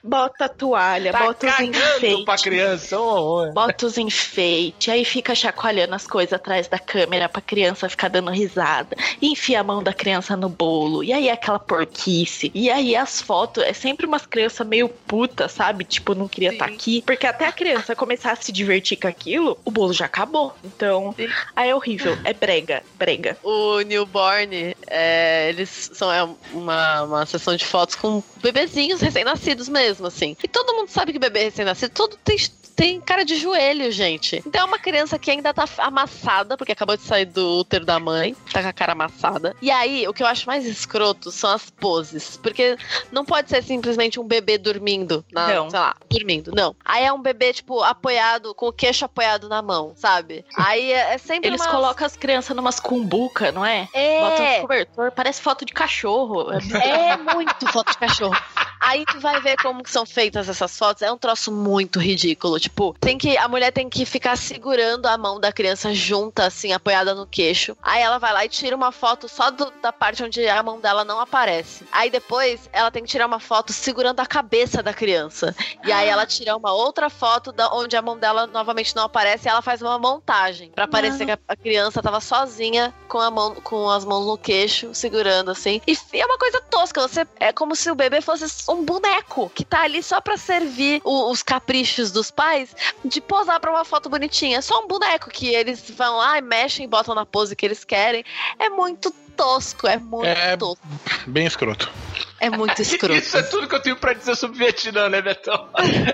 bota 0.03 0.45
a 0.45 0.49
toalha, 0.49 1.11
tá 1.11 1.19
bota 1.19 1.47
os 1.47 1.59
enfeites. 1.59 2.25
pra 2.25 2.37
criança, 2.37 2.99
oh, 2.99 3.47
oh. 3.47 3.51
Bota 3.51 3.85
os 3.85 3.97
enfeites, 3.97 4.89
aí 4.89 5.05
fica 5.05 5.33
chacoalhando 5.33 5.95
as 5.95 6.05
coisas 6.05 6.33
atrás 6.33 6.67
da 6.67 6.77
câmera 6.77 7.29
pra 7.29 7.41
criança 7.41 7.89
ficar 7.89 8.09
dando 8.09 8.29
risada. 8.31 8.95
Enfia 9.21 9.61
a 9.61 9.63
mão 9.63 9.81
da 9.81 9.93
criança 9.93 10.35
no 10.35 10.49
bolo. 10.49 11.03
E 11.03 11.13
aí 11.13 11.29
aquela 11.29 11.59
porquice. 11.59 12.51
E 12.53 12.69
aí 12.69 12.95
as 12.95 13.21
fotos, 13.21 13.63
é 13.63 13.73
sempre 13.73 14.05
umas 14.05 14.25
crianças 14.25 14.65
meio 14.67 14.89
puta, 14.89 15.47
sabe? 15.47 15.83
Tipo, 15.83 16.13
não 16.13 16.27
queria 16.27 16.51
estar 16.51 16.67
tá 16.67 16.71
aqui. 16.71 17.01
Porque 17.05 17.25
até 17.25 17.47
a 17.47 17.51
criança 17.51 17.95
começar 17.95 18.33
a 18.33 18.35
se 18.35 18.51
divertir 18.51 18.97
com 18.97 19.07
aquilo, 19.07 19.57
o 19.63 19.71
bolo 19.71 19.93
já 19.93 20.05
acabou. 20.05 20.42
Então, 20.63 21.13
Sim. 21.15 21.27
aí 21.55 21.69
é 21.69 21.75
horrível. 21.75 22.17
É 22.23 22.33
brega, 22.33 22.83
brega. 22.95 23.37
O 23.43 23.81
newborn, 23.81 24.75
é, 24.87 25.49
eles 25.49 25.91
são 25.93 26.11
é 26.11 26.23
uma, 26.51 27.03
uma 27.03 27.25
sessão 27.25 27.55
de 27.55 27.65
fotos 27.65 27.95
com 27.95 28.23
bebezinhos 28.41 29.01
recém-nascidos 29.01 29.69
mesmo, 29.69 30.07
assim. 30.07 30.35
E 30.43 30.47
todo 30.47 30.73
mundo 30.75 30.89
sabe 30.89 31.13
que 31.13 31.19
bebê 31.19 31.43
recém-nascido, 31.43 31.91
todo 31.93 32.17
tem 32.23 32.37
tem 32.75 32.99
cara 32.99 33.23
de 33.23 33.35
joelho, 33.35 33.91
gente. 33.91 34.41
Então 34.45 34.61
é 34.61 34.65
uma 34.65 34.79
criança 34.79 35.17
que 35.19 35.31
ainda 35.31 35.53
tá 35.53 35.65
amassada, 35.77 36.57
porque 36.57 36.71
acabou 36.71 36.97
de 36.97 37.03
sair 37.03 37.25
do 37.25 37.59
útero 37.59 37.85
da 37.85 37.99
mãe, 37.99 38.35
tá 38.51 38.61
com 38.61 38.67
a 38.67 38.73
cara 38.73 38.93
amassada. 38.93 39.55
E 39.61 39.71
aí, 39.71 40.07
o 40.07 40.13
que 40.13 40.23
eu 40.23 40.27
acho 40.27 40.47
mais 40.47 40.65
escroto 40.65 41.31
são 41.31 41.51
as 41.51 41.69
poses. 41.69 42.37
Porque 42.37 42.77
não 43.11 43.25
pode 43.25 43.49
ser 43.49 43.63
simplesmente 43.63 44.19
um 44.19 44.27
bebê 44.27 44.57
dormindo, 44.57 45.23
na, 45.31 45.47
não. 45.53 45.69
sei 45.69 45.79
lá, 45.79 45.95
dormindo, 46.09 46.51
não. 46.53 46.75
Aí 46.83 47.03
é 47.03 47.13
um 47.13 47.21
bebê, 47.21 47.53
tipo, 47.53 47.81
apoiado, 47.81 48.53
com 48.55 48.67
o 48.67 48.73
queixo 48.73 49.05
apoiado 49.05 49.47
na 49.47 49.61
mão, 49.61 49.93
sabe? 49.95 50.45
Aí 50.55 50.91
é, 50.91 51.13
é 51.13 51.17
sempre 51.17 51.49
Eles 51.49 51.61
umas... 51.61 51.71
colocam 51.71 52.05
as 52.05 52.15
crianças 52.15 52.55
numas 52.55 52.79
cumbuca, 52.79 53.51
não 53.51 53.65
é? 53.65 53.87
É. 53.93 54.19
Botam 54.19 54.45
um 54.45 54.61
cobertor, 54.61 55.11
parece 55.11 55.41
foto 55.41 55.65
de 55.65 55.73
cachorro. 55.73 56.51
É 56.51 57.17
muito 57.17 57.67
foto 57.71 57.91
de 57.91 57.97
cachorro. 57.97 58.35
Aí 58.83 59.05
tu 59.05 59.19
vai 59.19 59.39
ver 59.39 59.55
como 59.57 59.81
que 59.81 59.89
são 59.89 60.05
feitas 60.05 60.49
essas 60.49 60.77
fotos. 60.77 61.01
É 61.01 61.11
um 61.11 61.17
troço 61.17 61.51
muito 61.51 61.99
ridículo. 61.99 62.59
Tipo, 62.59 62.93
tem 62.99 63.17
que. 63.17 63.37
A 63.37 63.47
mulher 63.47 63.71
tem 63.71 63.89
que 63.89 64.05
ficar 64.05 64.35
segurando 64.35 65.05
a 65.05 65.17
mão 65.17 65.39
da 65.39 65.53
criança 65.53 65.93
junta, 65.93 66.45
assim, 66.45 66.73
apoiada 66.73 67.15
no 67.15 67.25
queixo. 67.25 67.77
Aí 67.81 68.01
ela 68.01 68.17
vai 68.17 68.33
lá 68.33 68.45
e 68.45 68.49
tira 68.49 68.75
uma 68.75 68.91
foto 68.91 69.29
só 69.29 69.49
do, 69.49 69.71
da 69.81 69.93
parte 69.93 70.21
onde 70.21 70.45
a 70.45 70.61
mão 70.61 70.81
dela 70.81 71.05
não 71.05 71.19
aparece. 71.19 71.85
Aí 71.91 72.09
depois 72.09 72.69
ela 72.73 72.91
tem 72.91 73.03
que 73.03 73.09
tirar 73.09 73.25
uma 73.25 73.39
foto 73.39 73.71
segurando 73.71 74.19
a 74.19 74.25
cabeça 74.25 74.83
da 74.83 74.93
criança. 74.93 75.55
E 75.85 75.91
aí 75.91 76.09
ela 76.09 76.25
tira 76.25 76.55
uma 76.55 76.73
outra 76.73 77.09
foto 77.09 77.53
da, 77.53 77.73
onde 77.73 77.95
a 77.95 78.01
mão 78.01 78.17
dela 78.17 78.47
novamente 78.47 78.95
não 78.95 79.03
aparece 79.03 79.47
e 79.47 79.49
ela 79.49 79.61
faz 79.61 79.81
uma 79.81 79.97
montagem. 79.97 80.71
para 80.71 80.87
parecer 80.87 81.25
que 81.25 81.31
a, 81.31 81.55
criança 81.55 82.01
tava 82.01 82.19
sozinha 82.19 82.93
com, 83.07 83.19
a 83.19 83.31
mão, 83.31 83.55
com 83.55 83.89
as 83.89 84.03
mãos 84.03 84.25
no 84.25 84.37
queixo, 84.37 84.93
segurando 84.93 85.51
assim. 85.51 85.81
E 85.87 86.19
é 86.19 86.25
uma 86.25 86.37
coisa 86.37 86.59
tosca. 86.69 87.01
Você, 87.01 87.25
é 87.39 87.53
como 87.53 87.75
se 87.75 87.89
o 87.89 87.95
bebê 87.95 88.19
fosse 88.19 88.49
um 88.73 88.83
boneco 88.83 89.49
que 89.53 89.63
tá 89.63 89.81
ali 89.81 90.01
só 90.01 90.19
pra 90.19 90.37
servir 90.37 91.01
o, 91.03 91.31
os 91.31 91.41
caprichos 91.43 92.11
dos 92.11 92.31
pais 92.31 92.75
de 93.05 93.21
posar 93.21 93.59
pra 93.59 93.71
uma 93.71 93.85
foto 93.85 94.09
bonitinha. 94.09 94.61
Só 94.61 94.83
um 94.83 94.87
boneco 94.87 95.29
que 95.29 95.47
eles 95.47 95.89
vão 95.91 96.17
lá 96.17 96.37
e 96.37 96.41
mexem 96.41 96.87
botam 96.87 97.15
na 97.15 97.25
pose 97.25 97.55
que 97.55 97.65
eles 97.65 97.83
querem. 97.83 98.23
É 98.59 98.69
muito 98.69 99.13
tosco, 99.35 99.87
é 99.87 99.97
muito 99.97 100.25
é 100.25 100.55
tosco. 100.57 100.85
Bem 101.27 101.45
escroto. 101.45 101.91
É 102.39 102.49
muito 102.49 102.79
escroto. 102.81 103.19
Isso 103.19 103.37
é 103.37 103.43
tudo 103.43 103.67
que 103.67 103.75
eu 103.75 103.81
tenho 103.81 103.95
pra 103.95 104.13
dizer 104.13 104.35
sobre 104.35 104.57
Vietnã, 104.57 105.09
né, 105.09 105.21
Betão? 105.21 105.69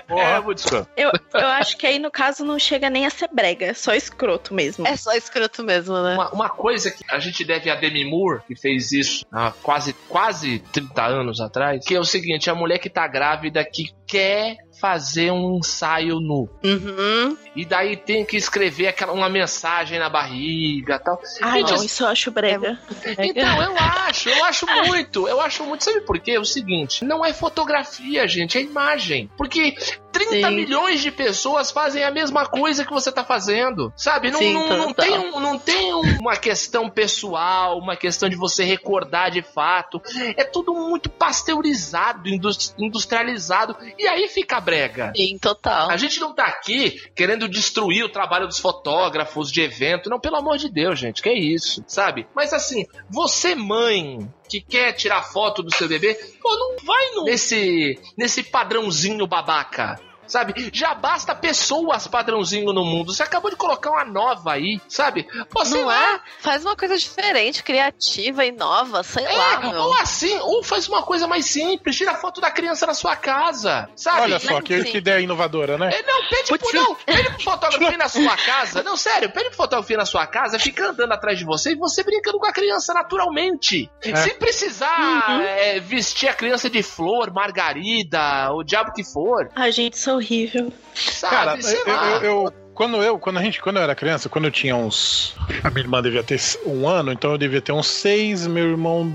é 0.08 0.40
muito 0.40 0.58
escroto. 0.58 0.88
Eu, 0.96 1.10
eu 1.34 1.46
acho 1.48 1.76
que 1.76 1.86
aí, 1.86 1.98
no 1.98 2.10
caso, 2.10 2.44
não 2.44 2.58
chega 2.58 2.88
nem 2.88 3.06
a 3.06 3.10
ser 3.10 3.28
brega, 3.32 3.66
é 3.66 3.74
só 3.74 3.94
escroto 3.94 4.54
mesmo. 4.54 4.86
É 4.86 4.96
só 4.96 5.12
escroto 5.12 5.62
mesmo, 5.62 6.00
né? 6.02 6.14
Uma, 6.14 6.30
uma 6.30 6.48
coisa 6.48 6.90
que 6.90 7.04
a 7.10 7.18
gente 7.18 7.44
deve 7.44 7.70
a 7.70 7.74
Demi 7.74 8.04
Moore, 8.04 8.42
que 8.46 8.54
fez 8.54 8.92
isso 8.92 9.26
há 9.32 9.52
quase, 9.62 9.92
quase 10.08 10.60
30 10.72 11.04
anos 11.04 11.40
atrás, 11.40 11.84
que 11.84 11.94
é 11.94 12.00
o 12.00 12.04
seguinte, 12.04 12.48
a 12.48 12.54
mulher 12.54 12.78
que 12.78 12.88
tá 12.88 13.06
grávida 13.06 13.64
que 13.64 13.90
quer 14.06 14.58
fazer 14.80 15.30
um 15.30 15.58
ensaio 15.58 16.18
nu. 16.20 16.48
Uhum. 16.64 17.36
E 17.54 17.64
daí 17.64 17.96
tem 17.96 18.24
que 18.24 18.36
escrever 18.36 18.88
aquela, 18.88 19.12
uma 19.12 19.28
mensagem 19.28 19.98
na 19.98 20.08
barriga 20.08 20.98
tal. 20.98 21.20
Ah, 21.42 21.58
não, 21.58 21.84
isso 21.84 22.02
eu 22.02 22.08
acho 22.08 22.30
brega. 22.30 22.78
Então, 23.18 23.62
eu 23.62 23.76
acho, 23.76 24.28
eu 24.28 24.44
acho 24.44 24.66
muito, 24.86 25.28
eu 25.28 25.40
acho 25.40 25.64
muito. 25.64 25.84
Sabe 25.84 26.00
por 26.00 26.18
quê? 26.18 26.32
É 26.32 26.40
o 26.40 26.44
seguinte, 26.44 27.04
não 27.04 27.24
é 27.24 27.32
fotografia, 27.32 28.26
gente, 28.26 28.56
é 28.56 28.62
imagem. 28.62 29.30
Porque 29.36 29.74
30 30.12 30.48
Sim. 30.48 30.54
milhões 30.54 31.00
de 31.00 31.10
pessoas 31.10 31.70
fazem 31.70 32.02
a 32.04 32.10
mesma 32.10 32.46
coisa 32.46 32.84
que 32.84 32.92
você 32.92 33.10
tá 33.12 33.24
fazendo. 33.24 33.92
Sabe? 33.96 34.30
Não, 34.30 34.38
Sim, 34.38 34.52
não, 34.54 34.68
não 34.76 34.86
total. 34.94 35.04
tem, 35.06 35.18
um- 35.18 35.40
não 35.40 35.58
tem 35.58 35.92
uma 36.20 36.36
questão 36.36 36.88
pessoal, 36.90 37.78
uma 37.78 37.96
questão 37.96 38.28
de 38.28 38.36
você 38.36 38.64
recordar 38.64 39.30
de 39.30 39.42
fato. 39.42 40.00
É 40.36 40.44
tudo 40.44 40.74
muito 40.74 41.08
pasteurizado, 41.08 42.28
indus- 42.28 42.74
industrializado. 42.78 43.76
E 43.98 44.06
aí 44.06 44.28
fica 44.28 44.60
brega. 44.60 45.12
Sim, 45.16 45.38
total. 45.38 45.90
A 45.90 45.96
gente 45.96 46.20
não 46.20 46.34
tá 46.34 46.44
aqui 46.44 47.00
querendo 47.14 47.48
destruir 47.48 48.04
o 48.04 48.08
trabalho 48.08 48.46
dos 48.46 48.58
fotógrafos 48.58 49.50
de 49.50 49.60
evento. 49.60 50.08
Não, 50.10 50.20
pelo 50.20 50.36
amor 50.36 50.58
de 50.58 50.68
Deus, 50.68 50.98
gente, 50.98 51.22
que 51.22 51.28
é 51.28 51.38
isso, 51.38 51.82
sabe? 51.86 52.26
Mas 52.34 52.52
assim, 52.52 52.86
você 53.08 53.54
mãe 53.54 54.28
que 54.50 54.60
quer 54.60 54.92
tirar 54.92 55.22
foto 55.22 55.62
do 55.62 55.72
seu 55.74 55.86
bebê, 55.88 56.14
pô, 56.42 56.54
não 56.56 56.76
vai 56.84 57.10
no- 57.14 57.24
nesse, 57.24 57.98
nesse 58.18 58.42
padrãozinho 58.42 59.26
babaca. 59.26 60.00
Sabe? 60.30 60.70
Já 60.72 60.94
basta 60.94 61.34
pessoas 61.34 62.06
padrãozinho 62.06 62.72
no 62.72 62.84
mundo. 62.84 63.12
Você 63.12 63.22
acabou 63.22 63.50
de 63.50 63.56
colocar 63.56 63.90
uma 63.90 64.04
nova 64.04 64.52
aí, 64.52 64.80
sabe? 64.88 65.26
Pô, 65.50 65.64
sei 65.64 65.80
Não 65.80 65.88
lá. 65.88 66.14
é? 66.14 66.20
Faz 66.38 66.64
uma 66.64 66.76
coisa 66.76 66.96
diferente, 66.96 67.62
criativa 67.64 68.44
e 68.44 68.52
nova, 68.52 69.02
sei 69.02 69.24
lá, 69.24 69.54
É, 69.54 69.58
meu. 69.58 69.80
ou 69.82 69.94
assim, 69.94 70.38
ou 70.38 70.62
faz 70.62 70.88
uma 70.88 71.02
coisa 71.02 71.26
mais 71.26 71.46
simples, 71.46 71.96
tira 71.96 72.14
foto 72.14 72.40
da 72.40 72.50
criança 72.50 72.86
na 72.86 72.94
sua 72.94 73.16
casa, 73.16 73.90
sabe? 73.96 74.20
Olha 74.22 74.38
só, 74.38 74.60
que, 74.60 74.84
que 74.84 74.98
ideia 74.98 75.20
inovadora, 75.20 75.76
né? 75.76 75.90
É, 75.92 76.02
não, 76.02 76.28
pede 76.28 76.56
pro, 76.58 76.72
não, 76.74 76.94
pede 76.94 77.30
pro 77.30 77.40
fotógrafo 77.42 77.92
ir 77.92 77.96
na 77.98 78.08
sua 78.08 78.36
casa. 78.36 78.82
Não, 78.84 78.96
sério, 78.96 79.30
pede 79.30 79.48
pro 79.48 79.56
fotógrafo 79.56 79.92
ir 79.92 79.96
na 79.96 80.06
sua 80.06 80.26
casa, 80.28 80.58
fica 80.58 80.90
andando 80.90 81.12
atrás 81.12 81.38
de 81.38 81.44
você 81.44 81.72
e 81.72 81.76
você 81.76 82.04
brincando 82.04 82.38
com 82.38 82.46
a 82.46 82.52
criança 82.52 82.94
naturalmente. 82.94 83.90
É. 84.02 84.14
Sem 84.16 84.34
precisar 84.36 85.40
é, 85.42 85.80
vestir 85.80 86.28
a 86.28 86.34
criança 86.34 86.70
de 86.70 86.82
flor, 86.82 87.32
margarida, 87.32 88.52
o 88.52 88.62
diabo 88.62 88.92
que 88.92 89.02
for. 89.04 89.48
Ai, 89.56 89.72
gente, 89.72 89.96
é 89.96 90.19
horrível. 90.20 90.72
Sabe? 90.94 91.34
Cara, 91.34 91.62
Sei 91.62 91.78
eu, 91.80 91.86
lá. 91.94 92.08
eu- 92.08 92.22
eu- 92.22 92.52
quando 92.74 93.02
eu, 93.02 93.18
quando 93.18 93.38
a 93.38 93.42
gente, 93.42 93.60
quando 93.60 93.76
eu 93.76 93.82
era 93.82 93.94
criança, 93.94 94.28
quando 94.28 94.46
eu 94.46 94.50
tinha 94.50 94.74
uns, 94.76 95.34
a 95.62 95.68
minha 95.70 95.82
irmã 95.82 96.00
devia 96.02 96.22
ter 96.22 96.40
um 96.64 96.88
ano, 96.88 97.12
então 97.12 97.32
eu 97.32 97.38
devia 97.38 97.60
ter 97.60 97.72
uns 97.72 97.86
seis, 97.88 98.46
meu 98.46 98.70
irmão 98.70 99.12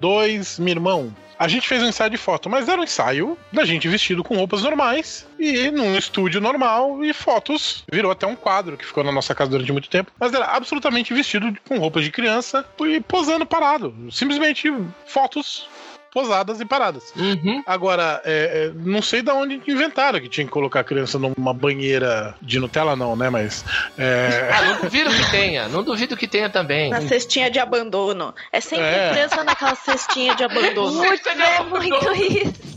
dois, 0.00 0.58
meu 0.58 0.70
irmão. 0.72 1.14
A 1.38 1.48
gente 1.48 1.66
fez 1.66 1.82
um 1.82 1.88
ensaio 1.88 2.08
de 2.10 2.16
foto, 2.16 2.48
mas 2.48 2.68
era 2.68 2.80
um 2.80 2.84
ensaio 2.84 3.36
da 3.52 3.64
gente 3.64 3.88
vestido 3.88 4.22
com 4.22 4.36
roupas 4.36 4.62
normais 4.62 5.26
e 5.40 5.72
num 5.72 5.96
estúdio 5.96 6.40
normal 6.40 7.04
e 7.04 7.12
fotos. 7.12 7.82
Virou 7.90 8.12
até 8.12 8.26
um 8.28 8.36
quadro 8.36 8.76
que 8.76 8.86
ficou 8.86 9.02
na 9.02 9.10
nossa 9.10 9.34
casa 9.34 9.50
durante 9.50 9.72
muito 9.72 9.90
tempo, 9.90 10.12
mas 10.20 10.32
era 10.32 10.44
absolutamente 10.46 11.12
vestido 11.12 11.52
com 11.66 11.78
roupas 11.78 12.04
de 12.04 12.12
criança 12.12 12.64
e 12.82 13.00
posando 13.00 13.44
parado. 13.44 13.92
Simplesmente 14.12 14.72
fotos 15.04 15.66
posadas 16.12 16.60
e 16.60 16.64
paradas. 16.64 17.12
Uhum. 17.16 17.62
Agora, 17.66 18.20
é, 18.24 18.66
é, 18.66 18.72
não 18.74 19.00
sei 19.00 19.22
da 19.22 19.34
onde 19.34 19.60
inventaram 19.66 20.20
que 20.20 20.28
tinha 20.28 20.44
que 20.44 20.52
colocar 20.52 20.80
a 20.80 20.84
criança 20.84 21.18
numa 21.18 21.54
banheira 21.54 22.34
de 22.42 22.58
Nutella, 22.60 22.94
não, 22.94 23.16
né? 23.16 23.30
Mas. 23.30 23.64
é, 23.96 24.50
Ah, 24.52 24.62
não 24.62 24.80
duvido 24.82 25.10
que 25.10 25.30
tenha, 25.30 25.68
não 25.68 25.82
duvido 25.82 26.16
que 26.16 26.28
tenha 26.28 26.50
também. 26.50 26.90
Na 26.90 27.00
cestinha 27.00 27.50
de 27.50 27.58
abandono. 27.58 28.34
É 28.52 28.60
sempre 28.60 28.84
É. 28.86 29.10
presa 29.10 29.42
naquela 29.42 29.74
cestinha 29.74 30.34
de 30.34 30.44
abandono. 30.44 30.92
Muito, 30.98 31.28
é 31.28 31.62
muito 31.64 32.12
isso. 32.14 32.76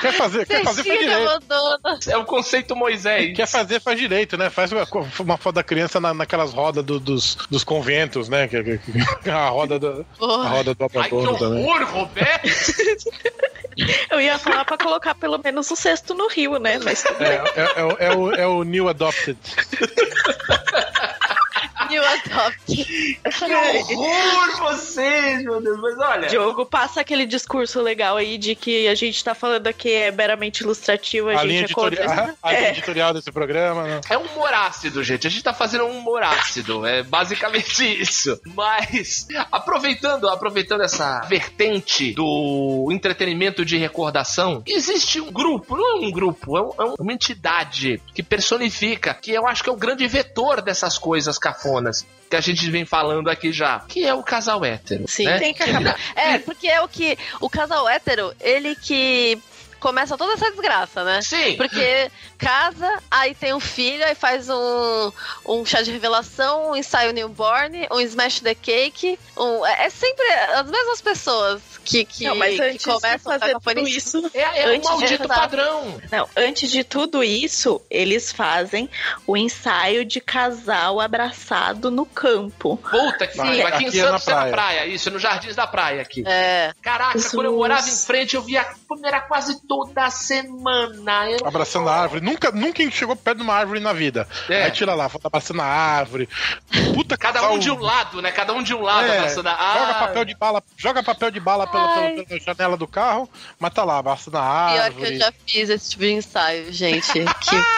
Quer 0.00 0.12
fazer, 0.12 0.46
quer 0.46 0.64
fazer, 0.64 0.84
faz 0.84 0.98
direito. 0.98 1.28
abandono. 1.28 1.78
É 2.08 2.16
o 2.16 2.24
conceito 2.24 2.74
Moisés. 2.76 3.34
Quer 3.36 3.46
fazer, 3.46 3.80
faz 3.80 3.98
direito, 3.98 4.36
né? 4.36 4.50
Faz 4.50 4.70
uma, 4.72 4.86
uma 5.20 5.36
foto 5.36 5.56
da 5.56 5.62
criança 5.62 5.98
na- 6.00 6.14
naquelas 6.14 6.52
rodas 6.52 6.84
do- 6.84 7.00
dos, 7.00 7.36
dos 7.50 7.64
conventos, 7.64 8.28
né? 8.28 8.46
Que, 8.48 8.62
que- 8.62 8.78
que- 9.22 9.30
a 9.30 9.48
roda 9.48 9.78
do, 9.78 10.06
a 10.20 10.48
roda 10.48 10.74
do 10.74 10.90
Ai, 10.98 11.08
que 11.08 11.14
horror, 11.14 11.84
Roberto! 11.84 12.48
Eu 14.10 14.20
ia 14.20 14.36
falar 14.38 14.64
pra 14.64 14.76
colocar 14.76 15.14
pelo 15.14 15.38
menos 15.38 15.70
o 15.70 15.76
cesto 15.76 16.12
no 16.12 16.26
rio, 16.28 16.58
né? 16.58 16.80
Mas 16.82 17.04
É, 17.04 17.42
é, 17.56 17.72
é 17.76 17.84
o- 17.84 17.96
é 17.98 18.16
o, 18.16 18.34
é 18.34 18.46
o 18.46 18.64
New 18.64 18.88
Adopted. 18.88 19.38
New 21.88 22.02
Adopt. 22.04 22.74
Que 22.76 23.94
horror 23.94 24.56
vocês, 24.58 25.42
meu 25.44 25.60
Deus. 25.60 25.78
Mas 25.80 25.98
olha, 25.98 26.28
Diogo, 26.28 26.66
passa 26.66 27.00
aquele 27.00 27.26
discurso 27.26 27.80
legal 27.80 28.16
aí 28.16 28.36
de 28.38 28.54
que 28.54 28.88
a 28.88 28.94
gente 28.94 29.22
tá 29.22 29.34
falando 29.34 29.66
aqui 29.66 29.92
é 29.92 30.10
meramente 30.10 30.62
ilustrativo, 30.62 31.28
a, 31.28 31.32
A 31.32 31.36
gente 31.38 31.46
linha, 31.48 31.64
é 31.64 31.68
contra. 31.68 31.94
editorial, 32.04 32.34
a 32.42 32.50
linha 32.52 32.66
É. 32.66 32.70
editorial 32.70 33.14
desse 33.14 33.30
programa, 33.32 33.82
né? 33.84 34.00
É 34.10 34.18
um 34.18 34.22
humor 34.22 34.52
ácido, 34.52 35.02
gente. 35.02 35.26
A 35.26 35.30
gente 35.30 35.42
tá 35.42 35.52
fazendo 35.54 35.84
um 35.84 35.98
humor 35.98 36.22
ácido. 36.22 36.86
É 36.86 37.02
basicamente 37.02 37.82
isso. 38.00 38.38
Mas, 38.54 39.26
aproveitando, 39.50 40.28
aproveitando 40.28 40.82
essa 40.82 41.20
vertente 41.28 42.12
do 42.14 42.88
entretenimento 42.90 43.64
de 43.64 43.76
recordação, 43.76 44.62
existe 44.66 45.20
um 45.20 45.30
grupo, 45.32 45.76
não 45.76 45.96
é 46.02 46.06
um 46.06 46.10
grupo, 46.10 46.56
é, 46.56 46.62
um- 46.62 46.92
é 46.92 46.94
uma 46.98 47.12
entidade 47.12 48.00
que 48.14 48.22
personifica, 48.22 49.14
que 49.14 49.32
eu 49.32 49.46
acho 49.46 49.62
que 49.62 49.68
é 49.70 49.72
o 49.72 49.76
grande 49.76 50.06
vetor 50.06 50.60
dessas 50.62 50.98
coisas 50.98 51.38
Que 52.28 52.36
a 52.36 52.40
gente 52.40 52.70
vem 52.70 52.84
falando 52.84 53.30
aqui 53.30 53.52
já, 53.52 53.80
que 53.80 54.04
é 54.04 54.12
o 54.12 54.22
casal 54.22 54.64
hétero. 54.64 55.04
Sim, 55.08 55.24
né? 55.24 55.38
Tem 55.38 55.54
que 55.54 55.62
acabar. 55.62 55.96
É, 56.14 56.38
porque 56.38 56.68
é 56.68 56.80
o 56.80 56.88
que. 56.88 57.16
O 57.40 57.48
casal 57.48 57.88
hétero, 57.88 58.34
ele 58.40 58.74
que 58.76 59.40
começa 59.80 60.16
toda 60.16 60.34
essa 60.34 60.50
desgraça, 60.50 61.04
né? 61.04 61.20
Sim, 61.22 61.56
Porque 61.56 62.10
casa, 62.36 63.02
aí 63.10 63.34
tem 63.34 63.52
um 63.54 63.60
filho, 63.60 64.04
aí 64.04 64.14
faz 64.14 64.48
um, 64.48 65.12
um 65.46 65.64
chá 65.64 65.82
de 65.82 65.90
revelação, 65.90 66.70
um 66.70 66.76
ensaio 66.76 67.12
newborn, 67.12 67.86
um 67.90 68.00
smash 68.00 68.40
the 68.40 68.54
cake. 68.54 69.18
Um, 69.36 69.64
é 69.66 69.86
é 69.86 69.90
sempre 69.90 70.24
as 70.54 70.66
mesmas 70.68 71.00
pessoas 71.00 71.62
que, 71.84 72.04
que, 72.04 72.24
Não, 72.24 72.34
mas 72.34 72.54
que 72.56 72.60
antes 72.62 72.78
de 72.78 72.84
começam 72.84 73.32
a 73.32 73.38
fazer 73.38 73.56
tudo 73.60 73.88
isso, 73.88 74.30
é, 74.34 74.62
é 74.62 74.66
um 74.66 74.70
antes 74.70 74.82
de 74.82 74.88
maldito 74.88 75.16
fazer- 75.28 75.40
padrão. 75.40 76.02
Não, 76.10 76.28
antes 76.36 76.70
de 76.70 76.84
tudo 76.84 77.22
isso, 77.24 77.80
eles 77.90 78.30
fazem 78.32 78.90
o 79.26 79.36
ensaio 79.36 80.04
de 80.04 80.20
casal 80.20 81.00
abraçado 81.00 81.90
no 81.90 82.04
campo. 82.04 82.76
Puta 82.76 83.26
que 83.26 83.36
pariu. 83.36 83.66
Aqui 83.66 83.84
em 83.84 83.88
Aqui 83.88 84.00
é 84.00 84.02
na 84.02 84.18
Santos 84.18 84.28
é 84.28 84.30
na 84.30 84.36
praia. 84.40 84.52
praia, 84.52 84.86
isso, 84.86 85.10
no 85.10 85.18
Jardins 85.18 85.56
da 85.56 85.66
Praia 85.66 86.02
aqui. 86.02 86.22
É, 86.26 86.72
Caraca, 86.82 87.12
Jesus. 87.14 87.32
quando 87.32 87.46
eu 87.46 87.56
morava 87.56 87.88
em 87.88 87.96
frente, 87.96 88.34
eu 88.36 88.42
via. 88.42 88.66
Era 89.04 89.20
quase 89.20 89.60
toda 89.68 90.10
semana. 90.10 91.30
Eu- 91.30 91.46
Abraçando 91.46 91.88
a 91.88 91.94
árvore. 91.94 92.20
Nunca, 92.22 92.50
nunca 92.50 92.90
chegou 92.90 93.14
perto 93.14 93.36
de 93.38 93.42
uma 93.44 93.54
árvore 93.54 93.80
na 93.80 93.92
vida. 93.92 94.26
É. 94.48 94.64
Aí 94.64 94.70
tira 94.70 94.94
lá, 94.94 95.10
abraçando 95.22 95.60
a 95.60 95.66
árvore. 95.66 96.28
Puta 96.94 97.16
Cada 97.16 97.40
casal- 97.40 97.54
um 97.54 97.58
de 97.58 97.70
um 97.70 97.78
lado, 97.78 98.22
né? 98.22 98.32
Cada 98.32 98.52
um 98.54 98.62
de 98.62 98.74
um 98.74 98.80
lado 98.82 99.06
É, 99.06 99.18
abraçando 99.18 99.46
a. 99.48 99.52
Joga 99.78 99.90
Ah, 99.90 99.94
papel 100.06 100.24
de 100.24 100.34
bala, 100.34 100.62
joga 100.76 101.02
papel 101.02 101.30
de 101.30 101.40
bala 101.40 101.66
pela, 101.66 101.88
pela- 101.88 102.24
pela 102.24 102.40
janela 102.40 102.76
do 102.76 102.86
carro, 102.88 103.28
mas 103.58 103.72
tá 103.74 103.84
lá, 103.84 103.98
abraçando 103.98 104.38
a 104.38 104.40
pior 104.40 104.72
que 104.74 104.78
árvore. 104.80 105.12
eu 105.14 105.18
já 105.18 105.32
fiz 105.46 105.68
esse 105.68 105.90
tipo 105.90 106.02
de 106.04 106.12
ensaio, 106.12 106.72
gente. 106.72 107.12
que! 107.12 107.20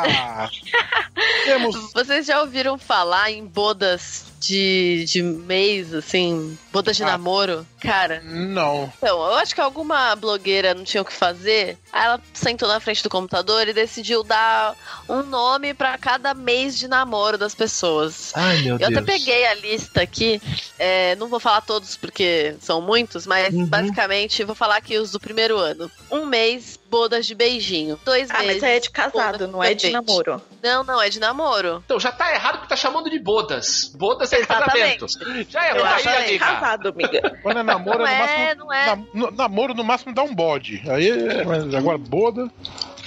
Temos. 1.44 1.92
Vocês 1.92 2.26
já 2.26 2.40
ouviram 2.40 2.78
falar 2.78 3.30
em 3.30 3.44
bodas 3.46 4.24
de, 4.40 5.04
de 5.06 5.22
mês, 5.22 5.92
assim, 5.92 6.58
bodas 6.72 6.96
de 6.96 7.02
Ah. 7.02 7.08
namoro? 7.08 7.66
Cara, 7.80 8.22
Não. 8.24 8.90
então, 8.98 9.18
eu 9.26 9.34
acho 9.34 9.54
que 9.54 9.60
alguma 9.60 10.14
blogueira 10.16 10.74
não 10.74 10.82
tinha 10.84 11.02
o 11.02 11.04
que 11.04 11.12
fazer. 11.12 11.78
Aí 11.92 12.04
ela 12.06 12.20
sentou 12.32 12.66
na 12.68 12.80
frente 12.80 13.02
do 13.02 13.10
computador 13.10 13.68
e 13.68 13.72
decidiu 13.74 14.22
dar 14.22 14.74
um 15.08 15.22
nome 15.22 15.74
pra 15.74 15.96
cada 15.98 16.32
mês 16.34 16.78
de 16.78 16.88
namoro 16.88 17.36
das 17.38 17.54
pessoas. 17.54 18.32
Ai, 18.34 18.62
meu 18.62 18.78
Eu 18.78 18.88
até 18.88 19.02
peguei 19.02 19.46
a 19.46 19.54
lista 19.54 20.00
aqui, 20.02 20.40
é, 20.78 21.14
não 21.16 21.28
vou 21.28 21.38
falar 21.40 21.60
todos 21.60 21.96
porque 21.96 22.54
são 22.60 22.80
muitos, 22.80 23.26
mas 23.26 23.54
Uhum. 23.54 23.66
basicamente 23.66 24.42
vou 24.44 24.54
falar 24.54 24.76
aqui 24.76 24.96
os 24.96 25.10
do 25.10 25.20
primeiro 25.20 25.58
ano. 25.58 25.90
Um 26.10 26.24
mês, 26.26 26.78
bodas 26.90 27.26
de 27.26 27.34
beijinho. 27.34 27.98
Dois 28.04 28.30
Ah, 28.30 28.38
meses. 28.40 28.54
mas 28.54 28.62
é 28.62 28.80
de 28.80 28.90
casado, 28.90 29.46
não 29.48 29.62
é 29.62 29.74
de 29.74 29.90
date. 29.90 29.92
namoro. 29.92 30.40
Não, 30.62 30.84
não, 30.84 31.00
é 31.00 31.08
de 31.08 31.18
namoro. 31.20 31.82
Então 31.84 31.98
já 31.98 32.12
tá 32.12 32.32
errado 32.32 32.54
porque 32.54 32.68
tá 32.68 32.76
chamando 32.76 33.08
de 33.10 33.18
bodas. 33.18 33.90
Bodas 33.96 34.32
é 34.32 34.38
Exatamente. 34.40 34.98
casamento. 35.00 35.50
Já 35.50 35.66
errou 35.68 35.80
Eu 35.80 35.86
aí, 35.86 35.92
acho 35.94 36.02
que 36.02 36.08
é 36.08 36.24
amiga. 36.28 36.46
casado, 36.46 36.88
amiga. 36.88 37.38
Quando 37.42 37.58
é 37.58 37.62
namoro, 37.62 37.98
Não 38.00 38.06
é 38.06 38.14
no 38.14 38.22
é, 38.24 38.46
máximo. 38.46 38.64
não 38.64 38.72
é. 38.72 38.86
na- 39.14 39.30
namoro 39.30 39.74
no 39.74 39.84
máximo 39.84 40.14
dá 40.14 40.22
um 40.22 40.34
bode. 40.34 40.82
Aí, 40.90 41.08
é- 41.10 41.44
mas 41.44 41.74
agora 41.74 41.98
boda. 41.98 42.48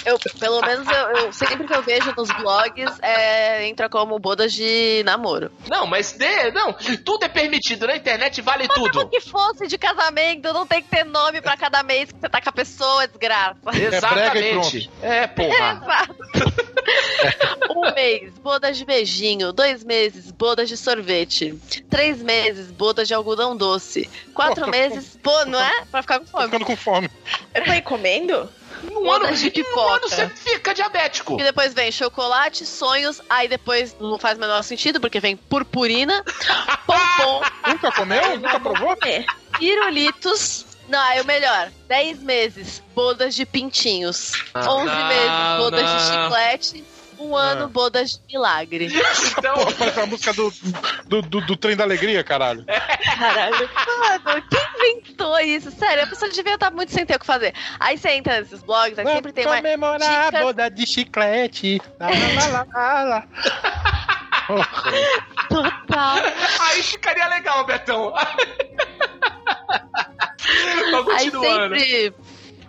Eu, 0.05 0.19
pelo 0.37 0.59
menos 0.59 0.85
eu, 0.85 1.09
eu- 1.15 1.31
sempre 1.31 1.65
que 1.65 1.73
eu 1.73 1.81
vejo 1.81 2.13
nos 2.17 2.27
blogs, 2.29 2.91
é, 3.01 3.65
entra 3.67 3.87
como 3.87 4.19
bodas 4.19 4.51
de 4.51 5.01
namoro. 5.05 5.49
Não, 5.69 5.87
mas 5.87 6.11
de, 6.11 6.51
não, 6.51 6.73
tudo 7.05 7.23
é 7.23 7.29
permitido. 7.29 7.87
Na 7.87 7.95
internet 7.95 8.41
vale 8.41 8.67
tudo. 8.67 9.07
Que 9.07 9.21
fosse 9.21 9.65
de 9.65 9.77
casamento, 9.77 10.51
não 10.51 10.67
tem 10.67 10.81
que 10.81 10.89
ter 10.89 11.05
nome 11.05 11.39
pra 11.39 11.55
cada 11.55 11.81
mês 11.83 12.11
que 12.11 12.19
você 12.19 12.27
tá 12.27 12.41
com 12.41 12.49
a 12.49 12.51
pessoa, 12.51 13.07
desgraça. 13.07 13.55
e 13.73 13.81
Exatamente. 13.85 14.91
É, 15.01 15.25
porra. 15.27 15.81
Exato. 15.83 16.15
um 17.75 17.93
mês, 17.93 18.31
bodas 18.39 18.77
de 18.77 18.85
beijinho. 18.85 19.51
Dois 19.53 19.83
meses, 19.83 20.31
bodas 20.31 20.67
de 20.69 20.77
sorvete. 20.77 21.57
Três 21.89 22.21
meses, 22.21 22.71
bodas 22.71 23.07
de 23.07 23.13
algodão 23.13 23.55
doce. 23.55 24.09
Quatro 24.33 24.65
tô- 24.65 24.71
meses, 24.71 25.17
pô, 25.21 25.45
não 25.45 25.59
é? 25.59 25.85
Pra 25.91 26.01
ficar 26.01 26.19
com 26.19 26.25
Tô 26.25 26.31
fome. 26.31 26.45
ficando 26.45 26.65
com 26.65 26.75
fome. 26.75 27.09
Eu 27.53 27.63
tô 27.63 27.71
aí 27.71 27.81
comendo? 27.81 28.49
Um 28.91 29.09
ano, 29.09 29.33
de 29.33 29.47
um 29.47 29.51
pipoca. 29.51 29.95
ano 29.95 30.09
você 30.09 30.27
fica 30.29 30.73
diabético. 30.73 31.39
E 31.39 31.43
depois 31.43 31.73
vem 31.73 31.89
chocolate, 31.89 32.65
sonhos, 32.65 33.21
aí 33.29 33.47
depois 33.47 33.95
não 33.99 34.19
faz 34.19 34.37
o 34.37 34.41
menor 34.41 34.61
sentido, 34.61 34.99
porque 34.99 35.21
vem 35.21 35.37
purpurina, 35.37 36.21
pompom, 36.85 37.41
Nunca 37.67 37.91
comeu? 37.93 38.37
Nunca 38.37 38.59
provou? 38.59 38.97
É. 39.05 39.23
Não, 40.93 41.01
aí 41.01 41.19
o 41.21 41.25
melhor. 41.25 41.71
10 41.87 42.19
meses, 42.21 42.83
bodas 42.93 43.33
de 43.33 43.47
pintinhos. 43.47 44.33
Ah, 44.53 44.71
11 44.71 44.85
não, 44.85 45.07
meses, 45.07 45.57
bodas 45.57 45.79
de 45.81 45.93
não. 46.17 46.23
chiclete. 46.23 46.83
Um 47.19 47.35
ano, 47.37 47.67
bodas 47.69 48.11
de 48.11 48.19
milagre. 48.27 48.89
Então, 49.37 49.53
Porra, 49.55 49.71
parece 49.71 49.99
a 50.01 50.05
música 50.05 50.33
do, 50.33 50.51
do, 51.05 51.21
do, 51.21 51.41
do 51.41 51.55
Trem 51.55 51.75
da 51.75 51.83
Alegria, 51.83 52.23
caralho. 52.23 52.65
Caralho. 52.65 53.69
Mano, 54.25 54.43
quem 54.49 54.91
inventou 54.99 55.39
isso? 55.39 55.71
Sério, 55.71 56.03
a 56.03 56.07
pessoa 56.07 56.29
devia 56.29 56.55
estar 56.55 56.69
muito 56.71 56.91
sem 56.91 57.05
ter 57.05 57.15
o 57.15 57.19
que 57.19 57.25
fazer. 57.25 57.53
Aí 57.79 57.97
você 57.97 58.09
entra 58.11 58.39
nesses 58.41 58.61
blogs, 58.61 58.99
aí 58.99 59.05
sempre 59.07 59.31
tem 59.31 59.45
uma. 59.45 59.55
comemorar 59.55 60.25
dicas- 60.25 60.41
a 60.41 60.43
boda 60.43 60.69
de 60.69 60.85
chiclete. 60.85 61.81
Lá, 61.99 62.07
lá, 62.09 62.47
lá, 62.51 62.67
lá, 62.73 63.03
lá. 63.03 63.27
Total. 65.49 66.15
aí 66.59 66.83
ficaria 66.83 67.27
legal, 67.27 67.65
Betão. 67.65 68.13
Mas 70.91 71.07
Aí 71.07 71.31
continuando. 71.31 71.75
sempre 71.79 72.13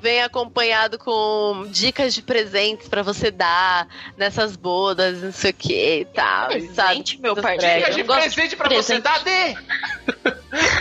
vem 0.04 0.22
acompanhado 0.22 0.98
com 0.98 1.64
dicas 1.70 2.12
de 2.12 2.20
presentes 2.20 2.86
pra 2.88 3.02
você 3.02 3.30
dar 3.30 3.88
nessas 4.18 4.54
bodas, 4.54 5.22
não 5.22 5.32
sei 5.32 5.50
o 5.50 5.54
que 5.54 6.00
e 6.00 6.04
tal. 6.04 6.48
Presente, 6.48 6.74
sabe? 6.74 7.18
meu 7.22 7.32
Essas 7.32 7.42
parceiro. 7.42 7.80
bregas. 7.80 7.96
Dica 7.96 8.02
de 8.02 8.04
presente 8.04 8.56
pra 8.56 8.68
presente. 8.68 8.84
você 8.86 8.98
dar, 9.00 9.24
dê! 9.24 9.56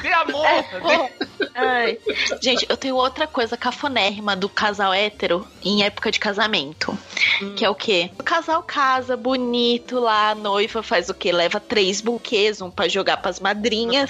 Dê 0.01 0.11
amor! 0.11 0.45
É, 1.55 1.93
dê-. 1.93 1.99
Gente, 2.41 2.65
eu 2.67 2.75
tenho 2.75 2.97
outra 2.97 3.25
coisa 3.25 3.55
cafonérrima 3.55 4.35
do 4.35 4.49
casal 4.49 4.93
hétero 4.93 5.47
em 5.63 5.83
época 5.83 6.11
de 6.11 6.19
casamento. 6.19 6.97
Que 7.55 7.63
é 7.63 7.69
o 7.69 7.75
quê? 7.75 8.11
O 8.19 8.23
casal 8.23 8.61
casa, 8.61 9.15
bonito 9.15 9.99
lá, 9.99 10.31
a 10.31 10.35
noiva 10.35 10.83
faz 10.83 11.07
o 11.07 11.13
quê? 11.13 11.31
Leva 11.31 11.61
três 11.61 12.01
buquês, 12.01 12.61
um 12.61 12.69
pra 12.69 12.89
jogar 12.89 13.15
pras 13.17 13.39
madrinhas, 13.39 14.09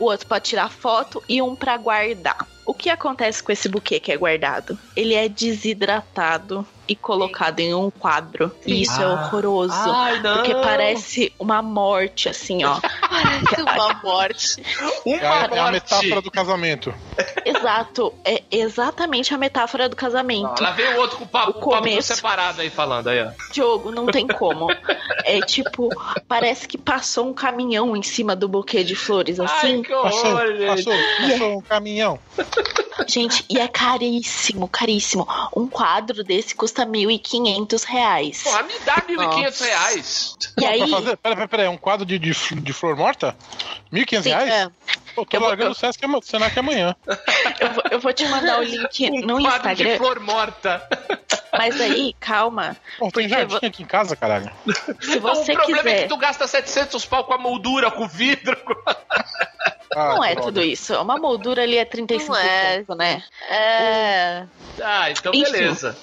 o 0.00 0.06
outro 0.06 0.26
pra 0.26 0.40
tirar 0.40 0.68
foto 0.68 1.22
e 1.28 1.40
um 1.40 1.54
pra 1.54 1.76
guardar. 1.76 2.44
O 2.68 2.74
que 2.74 2.90
acontece 2.90 3.42
com 3.42 3.50
esse 3.50 3.66
buquê 3.66 3.98
que 3.98 4.12
é 4.12 4.16
guardado? 4.18 4.78
Ele 4.94 5.14
é 5.14 5.26
desidratado 5.26 6.66
e 6.88 6.96
colocado 6.96 7.60
em 7.60 7.74
um 7.74 7.90
quadro. 7.90 8.50
E 8.66 8.82
isso 8.82 9.00
é 9.00 9.04
Ah. 9.04 9.10
horroroso. 9.12 9.72
Ai, 9.74 10.20
não! 10.20 10.34
Porque 10.36 10.54
parece 10.54 11.32
uma 11.38 11.60
morte, 11.62 12.28
assim, 12.28 12.64
ó. 12.64 12.78
Parece 13.08 13.62
uma 13.62 13.94
morte. 14.02 14.62
Uma 15.04 15.16
É, 15.16 15.26
a- 15.26 15.34
é 15.34 15.44
a 15.44 15.48
morte. 15.48 15.72
metáfora 15.72 16.20
do 16.22 16.30
casamento. 16.30 16.94
Exato. 17.44 18.14
É 18.24 18.42
exatamente 18.50 19.34
a 19.34 19.38
metáfora 19.38 19.88
do 19.88 19.96
casamento. 19.96 20.62
Lá 20.62 20.70
vem 20.72 20.94
o 20.94 20.98
outro 20.98 21.16
com 21.18 21.24
o 21.24 21.28
papo, 21.28 21.50
O 21.50 21.54
com 21.54 21.60
o 21.60 21.72
papo 21.72 21.84
começo. 21.84 22.14
separado 22.14 22.60
aí 22.60 22.70
falando 22.70 23.08
aí, 23.08 23.22
ó. 23.22 23.30
Diogo, 23.52 23.90
não 23.90 24.06
tem 24.06 24.26
como. 24.26 24.68
É 25.24 25.40
tipo, 25.40 25.88
parece 26.28 26.68
que 26.68 26.78
passou 26.78 27.26
um 27.28 27.34
caminhão 27.34 27.96
em 27.96 28.02
cima 28.02 28.36
do 28.36 28.48
buquê 28.48 28.84
de 28.84 28.94
flores, 28.94 29.40
assim. 29.40 29.76
Ai, 29.76 29.82
que 29.82 29.92
Passou, 29.92 30.26
horror, 30.30 30.46
gente. 30.56 30.66
passou, 30.84 30.94
passou 31.30 31.58
um 31.58 31.60
caminhão. 31.62 32.18
Gente, 33.06 33.44
e 33.48 33.58
é 33.58 33.68
caríssimo, 33.68 34.68
caríssimo. 34.68 35.26
Um 35.56 35.66
quadro 35.66 36.22
desse 36.22 36.54
custa 36.54 36.77
1.500 36.86 37.84
reais. 37.84 38.42
Porra, 38.42 38.62
me 38.62 38.78
dá 38.80 38.96
1.500 38.96 39.60
reais. 39.64 40.36
E 40.56 40.60
Pra 40.60 40.70
aí, 40.70 40.90
fazer, 40.90 41.16
pera, 41.16 41.34
pera, 41.36 41.48
pera, 41.48 41.62
é 41.64 41.68
um 41.68 41.76
quadro 41.76 42.04
de, 42.06 42.18
de, 42.18 42.30
de 42.32 42.72
flor 42.72 42.96
morta? 42.96 43.36
1.500 43.92 44.22
Sim, 44.22 44.28
reais? 44.30 44.50
É. 44.50 44.68
Pô, 45.14 45.24
tô 45.26 45.36
Eu 45.36 45.40
vou- 45.40 45.48
largando 45.48 45.70
o 45.72 45.74
Sesc 45.74 46.04
ama- 46.04 46.20
Senac 46.22 46.58
amanhã. 46.58 46.94
eu 47.60 47.70
vou, 47.72 47.82
eu 47.92 48.00
vou 48.00 48.12
te 48.12 48.26
mandar 48.28 48.60
o 48.60 48.62
link 48.62 49.10
no 49.24 49.36
Um 49.38 49.42
quadro 49.42 49.74
de 49.74 49.82
Instagram. 49.82 49.96
flor 49.98 50.20
morta. 50.20 50.88
Mas 51.52 51.80
aí, 51.80 52.14
calma. 52.20 52.76
Pô, 52.98 53.10
tem 53.10 53.28
jardim 53.28 53.56
aqui 53.66 53.82
em 53.82 53.86
casa, 53.86 54.14
caralho. 54.14 54.50
Se 55.00 55.16
Então, 55.16 55.34
você 55.34 55.52
o 55.52 55.56
problema 55.56 55.80
é 55.88 55.92
quiser. 55.94 56.02
que 56.02 56.08
tu 56.08 56.16
gasta 56.18 56.46
700 56.46 57.04
pau 57.06 57.24
com 57.24 57.34
a 57.34 57.38
moldura, 57.38 57.90
com 57.90 58.04
o 58.04 58.08
vidro. 58.08 58.56
com- 58.64 58.74
Ah, 59.94 60.14
Não 60.14 60.24
é 60.24 60.34
droga. 60.34 60.42
tudo 60.48 60.62
isso. 60.62 60.94
Uma 61.00 61.16
moldura 61.18 61.62
ali 61.62 61.76
é 61.78 61.84
35 61.84 62.32
Não 62.32 62.38
é. 62.40 62.84
né? 62.96 63.22
É. 63.50 64.44
Ah, 64.82 65.10
então 65.10 65.32
Enfim. 65.34 65.50
beleza. 65.52 65.96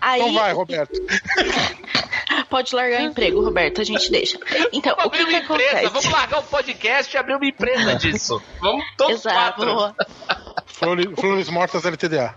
Aí 0.00 0.20
Então 0.20 0.34
vai, 0.34 0.52
Roberto. 0.52 0.92
pode 2.48 2.74
largar 2.74 3.00
o 3.00 3.04
emprego, 3.04 3.42
Roberto, 3.42 3.80
a 3.80 3.84
gente 3.84 4.10
deixa. 4.10 4.38
Então, 4.72 4.94
Vamos 4.96 5.06
o 5.06 5.10
que, 5.10 5.22
abrir 5.22 5.30
que 5.40 5.46
uma 5.46 5.54
empresa, 5.56 5.70
acontece? 5.70 5.92
vamos 5.92 6.04
largar 6.10 6.38
o 6.40 6.42
podcast 6.44 7.14
e 7.14 7.18
abrir 7.18 7.34
uma 7.36 7.46
empresa 7.46 7.94
disso. 7.96 8.42
Vamos 8.60 8.84
todos 8.96 9.20
Exato. 9.20 9.62
quatro. 9.64 9.96
Flores, 10.80 11.06
flores 11.14 11.48
mortas 11.50 11.84
LTDA. 11.84 12.34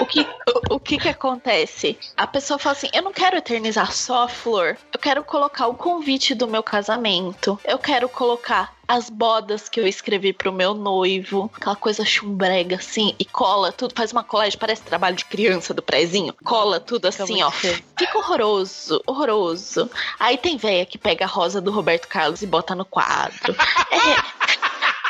O 0.00 0.06
que, 0.06 0.20
o, 0.20 0.76
o 0.76 0.80
que 0.80 0.96
que 0.96 1.10
acontece? 1.10 1.98
A 2.16 2.26
pessoa 2.26 2.58
fala 2.58 2.74
assim: 2.74 2.88
eu 2.94 3.02
não 3.02 3.12
quero 3.12 3.36
eternizar 3.36 3.92
só 3.92 4.22
a 4.24 4.28
flor. 4.28 4.78
Eu 4.90 4.98
quero 4.98 5.22
colocar 5.22 5.66
o 5.66 5.74
convite 5.74 6.34
do 6.34 6.48
meu 6.48 6.62
casamento. 6.62 7.60
Eu 7.66 7.78
quero 7.78 8.08
colocar 8.08 8.74
as 8.88 9.10
bodas 9.10 9.68
que 9.68 9.78
eu 9.78 9.86
escrevi 9.86 10.32
pro 10.32 10.50
meu 10.50 10.72
noivo. 10.72 11.50
Aquela 11.54 11.76
coisa 11.76 12.02
chumbrega 12.02 12.76
assim. 12.76 13.14
E 13.18 13.26
cola 13.26 13.70
tudo. 13.70 13.92
Faz 13.94 14.10
uma 14.10 14.24
colagem, 14.24 14.58
parece 14.58 14.80
trabalho 14.80 15.16
de 15.16 15.26
criança 15.26 15.74
do 15.74 15.82
prézinho. 15.82 16.34
Cola 16.42 16.80
tudo 16.80 17.06
assim, 17.08 17.42
ó. 17.42 17.50
feio. 17.50 17.82
Fica 17.98 18.16
horroroso, 18.16 19.02
horroroso. 19.06 19.90
Aí 20.18 20.38
tem 20.38 20.56
véia 20.56 20.86
que 20.86 20.96
pega 20.96 21.26
a 21.26 21.28
rosa 21.28 21.60
do 21.60 21.70
Roberto 21.70 22.08
Carlos 22.08 22.40
e 22.40 22.46
bota 22.46 22.74
no 22.74 22.86
quadro. 22.86 23.54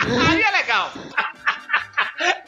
Aí 0.00 0.42
é 0.42 0.50
legal. 0.50 0.90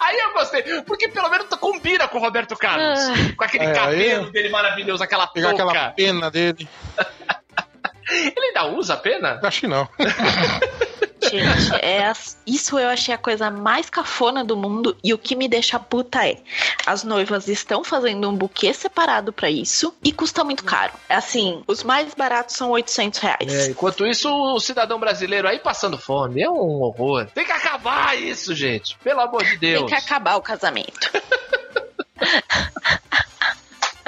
Aí 0.01 0.17
eu 0.19 0.33
gostei, 0.33 0.63
porque 0.83 1.09
pelo 1.09 1.29
menos 1.29 1.47
combina 1.61 2.09
com 2.09 2.19
o 2.19 2.21
Roberto 2.21 2.57
Carlos. 2.57 3.01
Com 3.37 3.45
aquele 3.45 3.65
É, 3.67 3.73
cabelo 3.73 4.25
aí- 4.27 4.31
dele 4.33 4.49
maravilhoso, 4.49 5.03
aquela 5.03 5.27
Pegar 5.27 5.51
touca. 5.51 5.65
aquela 5.65 5.91
pena 5.91 6.31
dele. 6.31 6.69
Ele 8.11 8.47
ainda 8.47 8.65
usa 8.69 8.95
a 8.95 8.97
pena? 8.97 9.39
Acho 9.43 9.61
que 9.61 9.67
não. 9.67 9.87
Gente, 11.31 11.75
é 11.83 12.07
as- 12.07 12.39
isso 12.47 12.79
eu 12.79 12.89
achei 12.89 13.15
a 13.15 13.19
coisa 13.19 13.51
mais 13.51 13.89
cafona 13.91 14.45
do 14.45 14.57
mundo. 14.57 14.97
E 15.03 15.13
o 15.15 15.19
que 15.19 15.35
me 15.37 15.49
deixa 15.49 15.79
puta 15.79 16.27
é: 16.27 16.39
as 16.87 17.05
noivas 17.05 17.49
estão 17.49 17.85
fazendo 17.85 18.29
um 18.29 18.35
buquê 18.37 18.73
separado 18.73 19.33
pra 19.33 19.51
isso 19.51 19.95
e 20.03 20.13
custa 20.13 20.45
muito 20.45 20.65
caro. 20.65 20.93
Assim, 21.09 21.63
os 21.67 21.83
mais 21.83 22.15
baratos 22.15 22.57
são 22.57 22.71
800 22.71 23.19
reais. 23.21 23.53
É, 23.53 23.71
enquanto 23.71 24.07
isso, 24.07 24.31
o 24.31 24.61
cidadão 24.61 24.99
brasileiro 24.99 25.49
aí 25.49 25.59
passando 25.59 25.99
fome. 25.99 26.43
É 26.43 26.51
um 26.51 26.83
horror. 26.83 27.27
Tem 27.35 27.45
que 27.45 27.53
acabar 27.53 28.19
isso, 28.19 28.55
gente. 28.55 28.97
Pelo 29.03 29.21
amor 29.21 29.45
de 29.45 29.57
Deus. 29.57 29.81
Tem 29.81 29.89
que 29.99 30.05
acabar 30.05 30.37
o 30.37 30.43
casamento. 30.43 31.11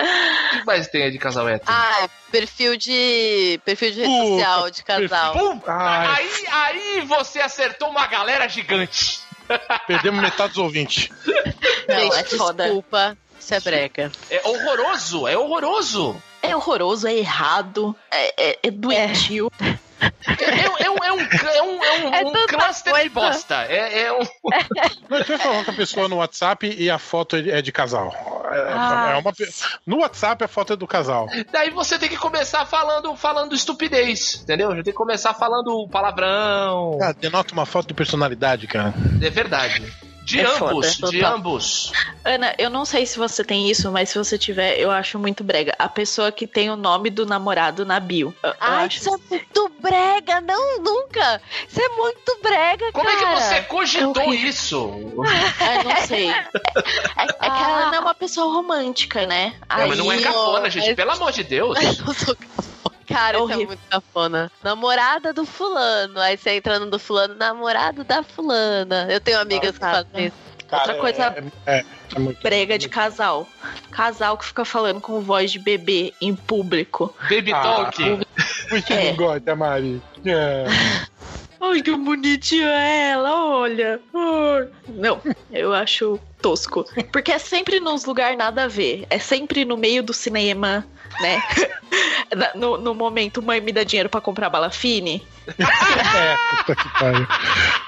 O 0.00 0.58
que 0.58 0.66
mais 0.66 0.88
tem 0.88 1.02
aí 1.04 1.10
de 1.10 1.18
casal 1.18 1.48
hétero? 1.48 1.70
Ah, 1.72 2.08
perfil 2.30 2.76
de. 2.76 3.60
perfil 3.64 3.90
de 3.92 4.00
rede 4.00 4.08
Puta, 4.10 4.28
social 4.44 4.70
de 4.70 4.82
casal. 4.82 5.32
Pum! 5.32 5.60
Ai, 5.66 6.06
Aí, 6.08 6.46
aí 6.50 7.00
você 7.06 7.40
acertou 7.40 7.88
uma 7.90 8.06
galera 8.06 8.48
gigante. 8.48 9.20
perdemos 9.86 10.20
metade 10.20 10.50
dos 10.50 10.58
ouvintes. 10.58 11.08
Não, 11.88 11.96
Gente, 11.98 12.16
é 12.16 12.24
foda. 12.24 12.64
desculpa. 12.64 13.16
Isso 13.38 13.54
é 13.54 13.60
breca. 13.60 14.12
É 14.30 14.40
horroroso, 14.44 15.26
é 15.26 15.36
horroroso. 15.36 16.22
É 16.42 16.54
horroroso, 16.54 17.06
é 17.06 17.14
errado, 17.14 17.96
é, 18.10 18.50
é, 18.50 18.58
é 18.64 18.70
doentio. 18.70 19.50
É, 19.60 19.78
é 20.00 20.70
um- 20.70 20.76
é 20.78 20.90
um, 20.90 20.96
é 21.04 21.12
um, 21.12 21.20
é 21.20 21.62
um, 21.62 21.84
é 21.84 21.92
um, 22.08 22.14
É 22.14 22.20
um 22.26 22.32
tanta 22.32 22.56
cluster 22.56 22.92
de 22.94 23.10
coisa. 23.10 23.14
bosta. 23.32 23.54
É, 23.68 24.02
é 24.04 24.12
um. 24.12 24.18
Não, 25.08 25.18
você 25.18 25.38
falou 25.38 25.64
com 25.64 25.70
a 25.70 25.74
pessoa 25.74 26.08
no 26.08 26.16
WhatsApp 26.16 26.74
e 26.78 26.90
a 26.90 26.98
foto 26.98 27.36
é 27.36 27.60
de 27.62 27.70
casal. 27.72 28.12
É, 28.50 28.72
Ah. 28.72 29.12
é 29.14 29.16
uma 29.18 29.32
pe- 29.32 29.48
No 29.86 29.98
WhatsApp 30.00 30.42
a 30.44 30.48
foto 30.48 30.72
é 30.72 30.76
do 30.76 30.86
casal. 30.86 31.28
Daí 31.52 31.70
você 31.70 31.98
tem 31.98 32.08
que 32.08 32.16
começar 32.16 32.64
falando, 32.66 33.14
falando 33.16 33.54
estupidez, 33.54 34.40
entendeu? 34.42 34.68
Já 34.70 34.82
tem 34.82 34.92
que 34.92 34.92
começar 34.92 35.34
falando 35.34 35.86
palavrão. 35.88 36.96
Cara, 36.98 37.12
denota 37.14 37.52
uma 37.52 37.66
foto 37.66 37.88
de 37.88 37.94
personalidade, 37.94 38.66
cara. 38.66 38.92
É 39.22 39.30
verdade. 39.30 39.82
De 40.30 40.40
É 40.40 40.44
ambos, 40.44 40.58
foda, 40.94 41.10
de 41.10 41.18
total. 41.18 41.34
ambos. 41.36 41.92
Ana, 42.24 42.54
eu 42.56 42.70
não 42.70 42.84
sei 42.84 43.04
se 43.04 43.18
você 43.18 43.42
tem 43.42 43.68
isso, 43.68 43.90
mas 43.90 44.10
se 44.10 44.18
você 44.18 44.38
tiver, 44.38 44.78
eu 44.78 44.90
acho 44.90 45.18
muito 45.18 45.42
brega. 45.42 45.74
A 45.78 45.88
pessoa 45.88 46.30
que 46.30 46.46
tem 46.46 46.70
o 46.70 46.76
nome 46.76 47.10
do 47.10 47.26
namorado 47.26 47.84
na 47.84 47.98
bio. 47.98 48.32
Eu, 48.42 48.50
eu 48.50 48.56
Ai, 48.60 48.86
acho 48.86 48.98
isso 48.98 49.08
é 49.12 49.18
muito 49.28 49.72
brega. 49.80 50.40
Não, 50.40 50.78
nunca. 50.80 51.42
Isso 51.68 51.80
é 51.80 51.88
muito 51.96 52.38
brega, 52.42 52.92
Como 52.92 53.08
é 53.08 53.16
cara. 53.16 53.34
que 53.36 53.42
você 53.42 53.62
cogitou 53.62 54.22
é 54.22 54.26
horrível. 54.26 54.48
isso? 54.48 55.02
É, 55.60 55.82
não 55.84 56.06
sei. 56.06 56.30
É, 57.16 57.22
é 57.24 57.26
que 57.50 57.62
ela 57.62 57.86
não 57.86 57.94
é 57.94 58.00
uma 58.00 58.14
pessoa 58.14 58.52
romântica, 58.52 59.26
né? 59.26 59.54
Não, 59.68 59.88
mas 59.88 59.98
não 59.98 60.12
é 60.12 60.16
Aí, 60.16 60.22
cafona, 60.22 60.70
gente. 60.70 60.94
Pelo 60.94 61.10
amor 61.10 61.32
de 61.32 61.42
Deus. 61.44 61.76
Eu 61.82 62.14
sou 62.14 62.36
cafona. 62.36 62.89
Cara, 63.10 63.38
isso 63.38 63.52
é 63.52 63.56
muito 63.56 63.80
cafona. 63.90 64.50
Namorada 64.62 65.32
do 65.32 65.44
fulano. 65.44 66.18
Aí 66.20 66.36
você 66.36 66.50
entra 66.50 66.78
no 66.78 66.86
do 66.90 66.98
fulano, 66.98 67.34
namorado 67.34 68.04
da 68.04 68.22
fulana. 68.22 69.06
Eu 69.10 69.20
tenho 69.20 69.40
amigas 69.40 69.76
que 69.76 69.84
Nossa, 69.84 70.04
fazem 70.10 70.26
isso. 70.26 70.36
Outra 70.72 70.78
Cara, 70.86 70.94
coisa 71.00 71.22
É, 71.66 71.78
é, 71.78 71.84
é 72.14 72.18
muito. 72.20 72.40
brega 72.42 72.78
de 72.78 72.88
casal. 72.88 73.48
Casal 73.90 74.38
que 74.38 74.44
fica 74.44 74.64
falando 74.64 75.00
com 75.00 75.20
voz 75.20 75.50
de 75.50 75.58
bebê 75.58 76.14
em 76.20 76.34
público. 76.36 77.12
Baby 77.28 77.52
Ah, 77.52 77.62
Talk. 77.62 78.02
Muito 78.70 78.92
É. 78.92 79.04
não 79.10 79.16
gosta, 79.16 79.56
Mari. 79.56 80.00
É. 80.24 80.64
Ai, 81.60 81.82
que 81.82 81.94
bonitinha 81.96 82.68
ela, 82.68 83.46
olha. 83.48 84.00
Não, 84.88 85.20
eu 85.50 85.74
acho 85.74 86.20
tosco. 86.40 86.84
Porque 87.12 87.32
é 87.32 87.38
sempre 87.38 87.80
nos 87.80 88.04
lugares 88.04 88.36
nada 88.36 88.64
a 88.64 88.68
ver. 88.68 89.06
É 89.10 89.18
sempre 89.18 89.64
no 89.64 89.76
meio 89.76 90.02
do 90.02 90.12
cinema, 90.12 90.86
né? 91.20 91.42
No, 92.54 92.78
no 92.78 92.94
momento, 92.94 93.42
mãe 93.42 93.60
me 93.60 93.72
dá 93.72 93.82
dinheiro 93.82 94.08
pra 94.08 94.20
comprar 94.20 94.48
bala 94.48 94.70
fine. 94.70 95.26
É, 95.58 96.36
puta 96.56 96.76
que 96.76 96.88
pariu. 96.96 97.26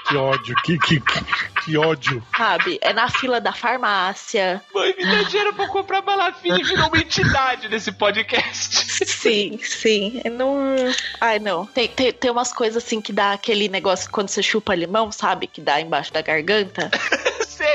Que 0.09 0.17
ódio, 0.17 0.55
que, 0.65 0.77
que, 0.79 0.99
que, 0.99 1.23
Que 1.63 1.77
ódio. 1.77 2.21
sabe? 2.35 2.77
É 2.81 2.91
na 2.91 3.07
fila 3.09 3.39
da 3.39 3.53
farmácia. 3.53 4.61
Mãe, 4.73 4.93
me 4.97 5.05
dá 5.05 5.23
dinheiro 5.23 5.53
pra 5.53 5.67
comprar 5.69 6.01
balafim 6.01 6.53
e 6.59 6.63
virou 6.63 6.87
uma 6.89 6.97
entidade 6.97 7.69
nesse 7.69 7.93
podcast. 7.93 9.05
Sim, 9.05 9.57
sim. 9.63 10.19
Eu 10.25 10.31
Não. 10.31 10.75
Ai, 11.21 11.39
não. 11.39 11.65
Tem, 11.67 11.87
tem, 11.87 12.11
tem 12.11 12.29
umas 12.29 12.51
coisas 12.51 12.83
assim 12.83 12.99
que 12.99 13.13
dá 13.13 13.31
aquele 13.31 13.69
negócio 13.69 14.11
quando 14.11 14.27
você 14.27 14.43
chupa 14.43 14.75
limão, 14.75 15.09
sabe? 15.09 15.47
Que 15.47 15.61
dá 15.61 15.79
embaixo 15.79 16.11
da 16.11 16.21
garganta. 16.21 16.91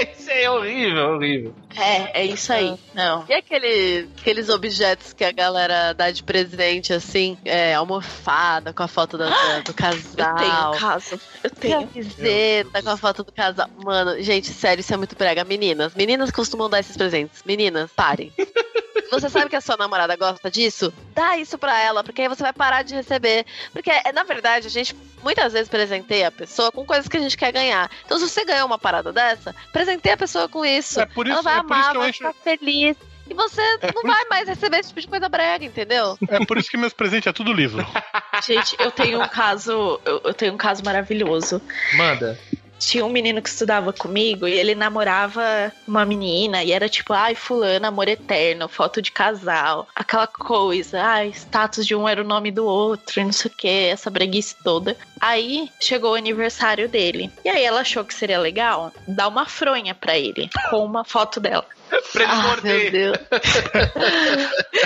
sei, 0.16 0.42
é 0.44 0.50
horrível, 0.50 1.14
horrível. 1.14 1.54
É, 1.76 2.22
é 2.22 2.24
isso 2.24 2.52
aí. 2.52 2.74
Não. 2.94 3.24
E 3.28 3.32
aquele, 3.34 4.08
aqueles 4.18 4.48
objetos 4.48 5.12
que 5.12 5.24
a 5.24 5.32
galera 5.32 5.92
dá 5.92 6.10
de 6.10 6.22
presente, 6.22 6.92
assim, 6.92 7.36
é, 7.44 7.74
almofada 7.74 8.72
com 8.72 8.82
a 8.82 8.88
foto 8.88 9.16
da- 9.18 9.28
da- 9.28 9.60
do 9.60 9.70
Eu 9.72 9.74
tenho 9.74 9.74
casal. 9.74 10.72
caso. 10.78 11.20
Eu 11.42 11.50
tenho. 11.50 11.86
Camiseta 11.88 12.82
com 12.82 12.90
a 12.90 12.96
foto 12.96 13.24
do 13.24 13.32
casal. 13.32 13.68
Mano, 13.84 14.20
gente, 14.22 14.48
sério, 14.48 14.80
isso 14.80 14.92
é 14.92 14.96
muito 14.96 15.16
brega. 15.16 15.44
Meninas, 15.44 15.94
meninas 15.94 16.30
costumam 16.30 16.68
dar 16.68 16.80
esses 16.80 16.96
presentes. 16.96 17.42
Meninas, 17.44 17.90
parem. 17.94 18.32
Você 19.10 19.28
sabe 19.28 19.48
que 19.48 19.56
a 19.56 19.60
sua 19.60 19.76
namorada 19.76 20.16
gosta 20.16 20.50
disso? 20.50 20.92
Dá 21.14 21.36
isso 21.36 21.58
pra 21.58 21.80
ela, 21.80 22.04
porque 22.04 22.22
aí 22.22 22.28
você 22.28 22.42
vai 22.42 22.52
parar 22.52 22.82
de 22.82 22.94
receber. 22.94 23.46
Porque, 23.72 23.90
é, 23.90 24.12
na 24.12 24.24
verdade, 24.24 24.66
a 24.66 24.70
gente 24.70 24.94
muitas 25.22 25.52
vezes 25.52 25.68
presenteia 25.68 26.28
a 26.28 26.32
pessoa 26.32 26.70
com 26.70 26.84
coisas 26.84 27.08
que 27.08 27.16
a 27.16 27.20
gente 27.20 27.36
quer 27.36 27.52
ganhar. 27.52 27.90
Então, 28.04 28.18
se 28.18 28.28
você 28.28 28.44
ganhou 28.44 28.66
uma 28.66 28.78
parada 28.78 29.12
dessa, 29.12 29.54
presenteia 29.72 30.14
a 30.14 30.18
pessoa 30.18 30.48
com 30.48 30.64
isso. 30.64 31.00
É 31.00 31.06
por 31.06 31.26
isso, 31.26 31.34
ela 31.34 31.42
vai 31.42 31.58
é 31.58 31.62
por 31.62 31.64
isso 31.64 31.74
amar, 31.74 31.90
que 31.90 31.96
eu 31.96 32.00
vai 32.00 32.10
encho. 32.10 32.18
ficar 32.18 32.34
feliz. 32.34 32.96
E 33.30 33.34
você 33.34 33.62
não 33.82 33.92
por 33.92 34.06
vai 34.06 34.24
mais 34.30 34.48
receber 34.48 34.78
esse 34.78 34.88
tipo 34.88 35.00
de 35.02 35.08
coisa 35.08 35.28
brega, 35.28 35.64
entendeu? 35.64 36.18
É 36.28 36.44
por 36.46 36.56
isso 36.56 36.70
que 36.70 36.78
meus 36.78 36.94
presentes 36.94 37.26
é 37.26 37.32
tudo 37.32 37.52
livro. 37.52 37.86
Gente, 38.46 38.74
eu 38.78 38.90
tenho 38.90 39.22
um 39.22 39.28
caso. 39.28 40.00
Eu 40.06 40.32
tenho 40.32 40.54
um 40.54 40.56
caso 40.56 40.82
maravilhoso. 40.82 41.60
Manda. 41.94 42.38
Tinha 42.78 43.04
um 43.04 43.10
menino 43.10 43.42
que 43.42 43.48
estudava 43.48 43.92
comigo 43.92 44.46
e 44.46 44.52
ele 44.52 44.74
namorava 44.74 45.72
uma 45.86 46.04
menina 46.04 46.62
e 46.62 46.72
era 46.72 46.88
tipo, 46.88 47.12
ai, 47.12 47.34
fulano, 47.34 47.86
amor 47.86 48.08
eterno, 48.08 48.68
foto 48.68 49.02
de 49.02 49.10
casal, 49.10 49.86
aquela 49.94 50.26
coisa, 50.26 51.02
ai, 51.02 51.28
status 51.28 51.86
de 51.86 51.94
um 51.94 52.08
era 52.08 52.20
o 52.20 52.26
nome 52.26 52.50
do 52.50 52.64
outro 52.64 53.22
não 53.22 53.32
sei 53.32 53.50
o 53.50 53.54
que, 53.54 53.68
essa 53.68 54.10
breguice 54.10 54.56
toda. 54.62 54.96
Aí 55.20 55.70
chegou 55.80 56.12
o 56.12 56.16
aniversário 56.16 56.88
dele. 56.88 57.30
E 57.44 57.48
aí 57.48 57.64
ela 57.64 57.80
achou 57.80 58.04
que 58.04 58.14
seria 58.14 58.38
legal 58.38 58.92
dar 59.06 59.28
uma 59.28 59.46
fronha 59.46 59.94
pra 59.94 60.16
ele 60.18 60.48
com 60.70 60.84
uma 60.84 61.04
foto 61.04 61.40
dela. 61.40 61.64
Pra 62.12 62.22
ele 62.22 62.32
Ah, 62.32 62.36
meu 62.36 62.48
morder. 62.48 62.90
Deus. 62.92 63.18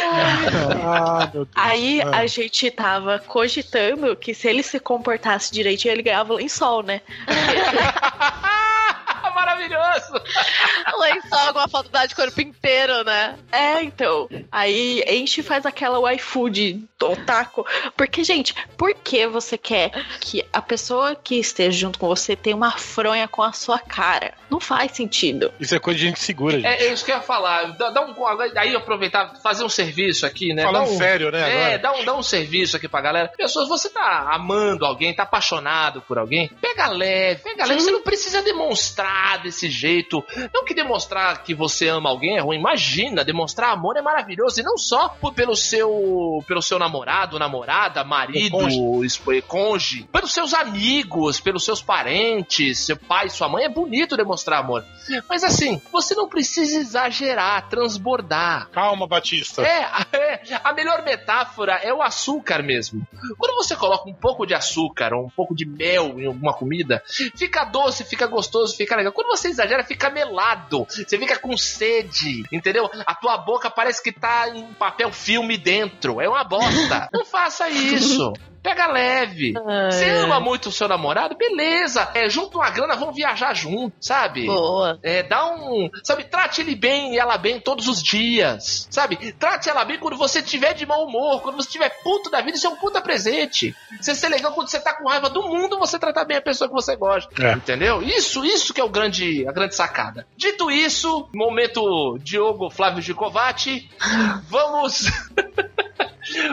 ah, 0.84 1.30
meu 1.34 1.44
Deus. 1.44 1.48
Aí 1.54 2.00
Ah. 2.00 2.18
a 2.18 2.26
gente 2.26 2.70
tava 2.70 3.18
cogitando 3.18 4.14
que 4.16 4.32
se 4.34 4.46
ele 4.48 4.62
se 4.62 4.78
comportasse 4.78 5.52
direitinho, 5.52 5.92
ele 5.92 6.02
ganhava 6.02 6.32
lençol, 6.34 6.82
né? 6.82 7.00
Maravilhoso. 9.34 10.12
Lençol 11.00 11.52
com 11.52 11.58
a 11.58 11.68
foto 11.68 11.88
dela 11.90 12.06
de 12.06 12.14
corpo 12.14 12.40
inteiro, 12.40 13.04
né? 13.04 13.36
É, 13.50 13.82
então. 13.82 14.28
Aí 14.50 15.02
enche 15.08 15.40
e 15.40 15.44
faz 15.44 15.66
aquela 15.66 15.98
waifu 16.00 16.48
de 16.50 16.84
otaku. 17.02 17.66
Porque, 17.96 18.22
gente, 18.24 18.54
por 18.76 18.94
que 18.94 19.26
você 19.26 19.58
quer 19.58 19.90
que 20.20 20.44
a 20.52 20.62
pessoa 20.62 21.14
que 21.14 21.36
esteja 21.36 21.78
junto 21.78 21.98
com 21.98 22.06
você 22.06 22.36
tenha 22.36 22.56
uma 22.56 22.72
fronha 22.72 23.26
com 23.26 23.42
a 23.42 23.52
sua 23.52 23.78
cara? 23.78 24.34
Não 24.50 24.60
faz 24.60 24.92
sentido. 24.92 25.52
Isso 25.58 25.74
é 25.74 25.78
coisa 25.78 25.98
de 25.98 26.06
gente 26.06 26.20
segura, 26.20 26.56
gente. 26.56 26.66
É, 26.66 26.84
é 26.86 26.92
isso 26.92 27.04
que 27.04 27.10
eu 27.10 27.16
ia 27.16 27.22
falar. 27.22 27.76
Dá, 27.76 27.90
dá 27.90 28.02
um, 28.04 28.14
aí 28.56 28.74
aproveitar, 28.76 29.34
fazer 29.42 29.64
um 29.64 29.68
serviço 29.68 30.26
aqui, 30.26 30.52
né? 30.54 30.62
Falando 30.62 30.86
Dá 30.86 30.90
um- 30.92 30.98
sério, 30.98 31.30
né, 31.30 31.40
É, 31.40 31.54
agora? 31.54 31.78
dá 31.78 31.92
um, 31.92 32.04
dá 32.04 32.14
um 32.14 32.22
serviço 32.22 32.76
aqui 32.76 32.88
pra 32.88 33.00
galera. 33.00 33.28
Pessoas, 33.36 33.68
você 33.68 33.88
tá 33.88 34.28
amando 34.32 34.84
alguém, 34.84 35.14
tá 35.14 35.22
apaixonado 35.22 36.02
por 36.02 36.18
alguém, 36.18 36.48
pega 36.60 36.86
leve, 36.88 37.42
pega 37.42 37.64
leve. 37.64 37.80
Você 37.80 37.90
não 37.90 38.02
precisa 38.02 38.42
demonstrar 38.42 39.21
desse 39.42 39.68
jeito. 39.70 40.22
Não 40.52 40.64
que 40.64 40.74
demonstrar 40.74 41.42
que 41.42 41.54
você 41.54 41.88
ama 41.88 42.10
alguém 42.10 42.36
é 42.36 42.40
ruim. 42.40 42.58
Imagina, 42.58 43.24
demonstrar 43.24 43.70
amor 43.72 43.96
é 43.96 44.02
maravilhoso. 44.02 44.60
E 44.60 44.62
não 44.62 44.76
só 44.76 45.08
por- 45.08 45.32
pelo 45.34 45.54
seu 45.56 46.42
pelo 46.46 46.62
seu 46.62 46.78
namorado, 46.78 47.38
namorada, 47.38 48.04
marido, 48.04 49.04
esp- 49.04 49.42
cônjuge, 49.46 50.04
pelos 50.12 50.32
seus 50.32 50.52
amigos, 50.54 51.40
pelos 51.40 51.64
seus 51.64 51.80
parentes, 51.82 52.78
seu 52.80 52.96
pai, 52.96 53.28
sua 53.28 53.48
mãe. 53.48 53.64
É 53.64 53.68
bonito 53.68 54.16
demonstrar 54.16 54.60
amor. 54.60 54.84
Mas 55.28 55.42
assim, 55.44 55.80
você 55.92 56.14
não 56.14 56.28
precisa 56.28 56.78
exagerar, 56.78 57.68
transbordar. 57.68 58.68
Calma, 58.70 59.06
Batista. 59.06 59.62
É, 59.62 59.86
é, 60.16 60.60
a 60.62 60.72
melhor 60.72 61.02
metáfora 61.04 61.74
é 61.82 61.92
o 61.92 62.02
açúcar 62.02 62.62
mesmo. 62.62 63.06
Quando 63.38 63.54
você 63.56 63.74
coloca 63.76 64.08
um 64.08 64.14
pouco 64.14 64.46
de 64.46 64.54
açúcar 64.54 65.12
ou 65.14 65.24
um 65.26 65.30
pouco 65.30 65.54
de 65.54 65.64
mel 65.66 66.18
em 66.18 66.26
alguma 66.26 66.52
comida, 66.54 67.02
fica 67.36 67.64
doce, 67.64 68.04
fica 68.04 68.26
gostoso, 68.26 68.76
fica 68.76 68.96
legal. 68.96 69.11
Quando 69.12 69.28
você 69.28 69.48
exagera, 69.48 69.84
fica 69.84 70.10
melado. 70.10 70.86
Você 70.88 71.18
fica 71.18 71.38
com 71.38 71.56
sede, 71.56 72.44
entendeu? 72.50 72.90
A 73.06 73.14
tua 73.14 73.38
boca 73.38 73.70
parece 73.70 74.02
que 74.02 74.12
tá 74.12 74.48
em 74.48 74.72
papel 74.74 75.12
filme 75.12 75.56
dentro. 75.56 76.20
É 76.20 76.28
uma 76.28 76.44
bosta. 76.44 77.08
Não 77.12 77.24
faça 77.24 77.68
isso. 77.68 78.32
Pega 78.62 78.86
leve. 78.86 79.54
Você 79.90 80.08
ama 80.10 80.38
muito 80.38 80.68
o 80.68 80.72
seu 80.72 80.86
namorado? 80.86 81.36
Beleza. 81.36 82.08
É, 82.14 82.28
junta 82.28 82.58
uma 82.58 82.70
grana, 82.70 82.94
vamos 82.94 83.16
viajar 83.16 83.54
junto, 83.54 83.94
sabe? 84.00 84.46
Boa. 84.46 84.98
É, 85.02 85.22
dá 85.22 85.46
um. 85.46 85.90
Sabe, 86.04 86.24
trate 86.24 86.60
ele 86.60 86.76
bem 86.76 87.14
e 87.14 87.18
ela 87.18 87.36
bem 87.36 87.58
todos 87.58 87.88
os 87.88 88.02
dias. 88.02 88.86
Sabe? 88.90 89.32
Trate 89.32 89.68
ela 89.68 89.84
bem 89.84 89.98
quando 89.98 90.16
você 90.16 90.40
tiver 90.40 90.74
de 90.74 90.86
mau 90.86 91.04
humor, 91.06 91.42
quando 91.42 91.56
você 91.56 91.66
estiver 91.66 91.90
puto 92.02 92.30
da 92.30 92.40
vida, 92.40 92.56
isso 92.56 92.66
é 92.66 92.70
um 92.70 92.76
puta 92.76 93.00
presente. 93.00 93.74
Você 94.00 94.14
ser 94.14 94.28
legal 94.28 94.52
quando 94.52 94.68
você 94.68 94.78
tá 94.78 94.94
com 94.94 95.08
raiva 95.08 95.28
do 95.28 95.42
mundo, 95.42 95.78
você 95.78 95.98
tratar 95.98 96.24
bem 96.24 96.36
a 96.36 96.42
pessoa 96.42 96.68
que 96.68 96.74
você 96.74 96.94
gosta. 96.94 97.30
É. 97.42 97.52
Entendeu? 97.54 98.00
Isso, 98.02 98.44
isso 98.44 98.72
que 98.72 98.80
é 98.80 98.84
o 98.84 98.88
grande, 98.88 99.46
a 99.48 99.52
grande 99.52 99.74
sacada. 99.74 100.26
Dito 100.36 100.70
isso, 100.70 101.28
momento 101.34 102.18
Diogo 102.18 102.70
Flávio 102.70 103.02
Gicovati, 103.02 103.90
vamos. 104.48 105.10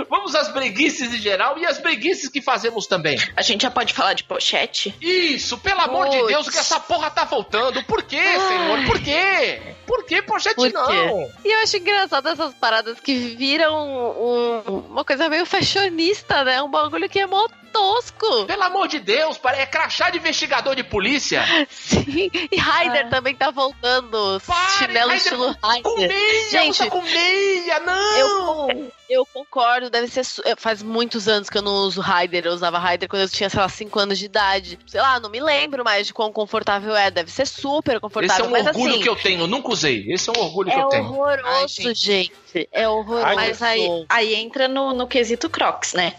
Vamos 0.10 0.36
às 0.36 0.52
breguices 0.52 1.14
em 1.14 1.18
geral 1.18 1.58
e 1.58 1.66
às 1.66 1.78
breguices 1.80 2.30
que 2.30 2.42
fazemos 2.42 2.88
também. 2.88 3.18
A 3.36 3.42
gente 3.42 3.62
já 3.62 3.72
pode 3.72 3.94
falar 3.94 4.14
de 4.14 4.24
pochete? 4.24 4.94
Isso, 5.02 5.58
pelo 5.58 5.82
amor 5.82 6.10
de. 6.10 6.26
Deus, 6.28 6.50
que 6.50 6.58
essa 6.58 6.80
porra 6.80 7.10
tá 7.10 7.24
voltando. 7.26 7.84
Por 7.84 8.04
quê, 8.04 8.18
senhor? 8.22 8.86
Por 8.86 9.00
quê? 9.00 9.62
Por 9.86 10.06
que 10.06 10.22
pochete 10.22 10.56
Por 10.56 10.68
quê? 10.68 10.74
não? 10.74 11.30
E 11.44 11.52
eu 11.56 11.64
acho 11.64 11.78
engraçado 11.78 12.28
essas 12.30 12.54
paradas 12.54 13.00
que 13.00 13.16
viram 13.36 13.76
um- 14.20 14.80
uma 14.90 15.04
coisa 15.06 15.28
meio 15.30 15.46
fashionista, 15.46 16.44
né? 16.44 16.62
Um 16.62 16.70
bagulho 16.70 17.10
que 17.10 17.20
é 17.20 17.26
mó 17.26 17.48
tosco. 17.72 18.46
Pelo 18.46 18.64
amor 18.64 18.88
de 18.88 19.00
Deus, 19.00 19.40
é 19.56 19.66
crachá 19.66 20.10
de 20.10 20.18
investigador 20.18 20.76
de 20.76 20.84
polícia. 20.84 21.44
Sim. 21.70 22.30
E 22.52 22.58
Raider 22.58 23.06
Ah. 23.08 23.10
também 23.10 23.36
tá 23.36 23.52
voltando. 23.52 24.42
Pare, 24.46 24.72
chinelo 24.78 25.10
Raider, 25.10 25.16
estilo 25.16 25.56
Com 25.56 25.68
Raider. 25.68 26.08
meia, 26.10 26.50
Gente, 26.50 26.82
usa 26.82 26.90
com 26.90 27.02
meia, 27.02 27.80
não! 27.80 28.70
Eu, 28.70 28.92
eu 29.10 29.26
concordo, 29.34 29.90
deve 29.90 30.08
ser. 30.08 30.24
Faz 30.58 30.82
muitos 30.84 31.28
anos 31.28 31.50
que 31.50 31.58
eu 31.58 31.62
não 31.62 31.74
uso 31.74 32.02
Raider. 32.02 32.46
Eu 32.46 32.54
usava 32.54 32.78
Raider 32.80 33.08
quando 33.10 33.24
eu 33.24 33.30
tinha, 33.30 33.50
sei 33.50 33.60
lá, 33.60 33.70
5 33.70 34.00
anos 34.00 34.18
de 34.20 34.26
idade. 34.26 34.80
Sei 34.88 35.00
lá, 35.02 35.20
não 35.20 35.30
me 35.30 35.40
lembro 35.40 35.84
mais 35.84 36.08
de 36.08 36.14
quão 36.14 36.32
confortável 36.32 36.96
é. 36.96 37.10
Deve 37.12 37.32
ser 37.32 37.46
super 37.48 37.94
Esse 37.94 38.02
confortável. 38.02 38.46
é 38.46 38.48
um 38.48 38.52
mas 38.52 38.68
orgulho 38.68 38.94
assim, 38.94 39.02
que 39.04 39.10
eu 39.10 39.16
tenho, 39.16 39.42
eu 39.42 39.48
nunca 39.48 39.70
usei. 39.72 40.06
Esse 40.12 40.30
é 40.30 40.34
um 40.38 40.42
orgulho 40.44 40.70
que 40.72 40.78
é 40.78 40.82
eu 40.84 40.90
tenho. 40.90 41.04
horroroso, 41.06 41.44
Ai, 41.88 41.96
gente. 41.96 42.32
É 42.72 42.88
horroroso. 42.90 43.26
Ai, 43.26 43.36
Mas 43.36 43.62
aí, 43.62 44.06
aí 44.10 44.36
entra 44.36 44.68
no, 44.68 44.94
no 44.94 45.08
quesito 45.08 45.50
Crocs, 45.50 45.94
né? 45.94 46.14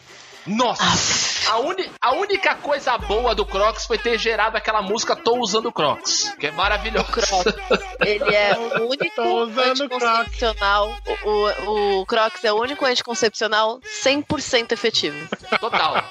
Nossa! 0.46 1.50
A, 1.50 1.58
uni- 1.58 1.90
a 2.00 2.12
única 2.14 2.54
coisa 2.56 2.96
boa 2.98 3.34
do 3.34 3.44
Crocs 3.44 3.86
foi 3.86 3.98
ter 3.98 4.18
gerado 4.18 4.56
aquela 4.56 4.80
música 4.82 5.14
Tô 5.16 5.38
Usando 5.38 5.70
Crocs, 5.72 6.34
que 6.38 6.46
é 6.46 6.50
maravilhoso. 6.52 7.06
Crocs. 7.12 7.54
Ele 8.00 8.34
é 8.34 8.56
o 8.78 8.88
único 8.88 9.20
anticoncepcional. 9.60 10.94
O, 11.24 11.28
o, 11.30 12.00
o 12.00 12.06
Crocs 12.06 12.44
é 12.44 12.52
o 12.52 12.60
único 12.60 12.84
anticoncepcional 12.84 13.80
100% 14.02 14.72
efetivo. 14.72 15.28
Total. 15.60 16.04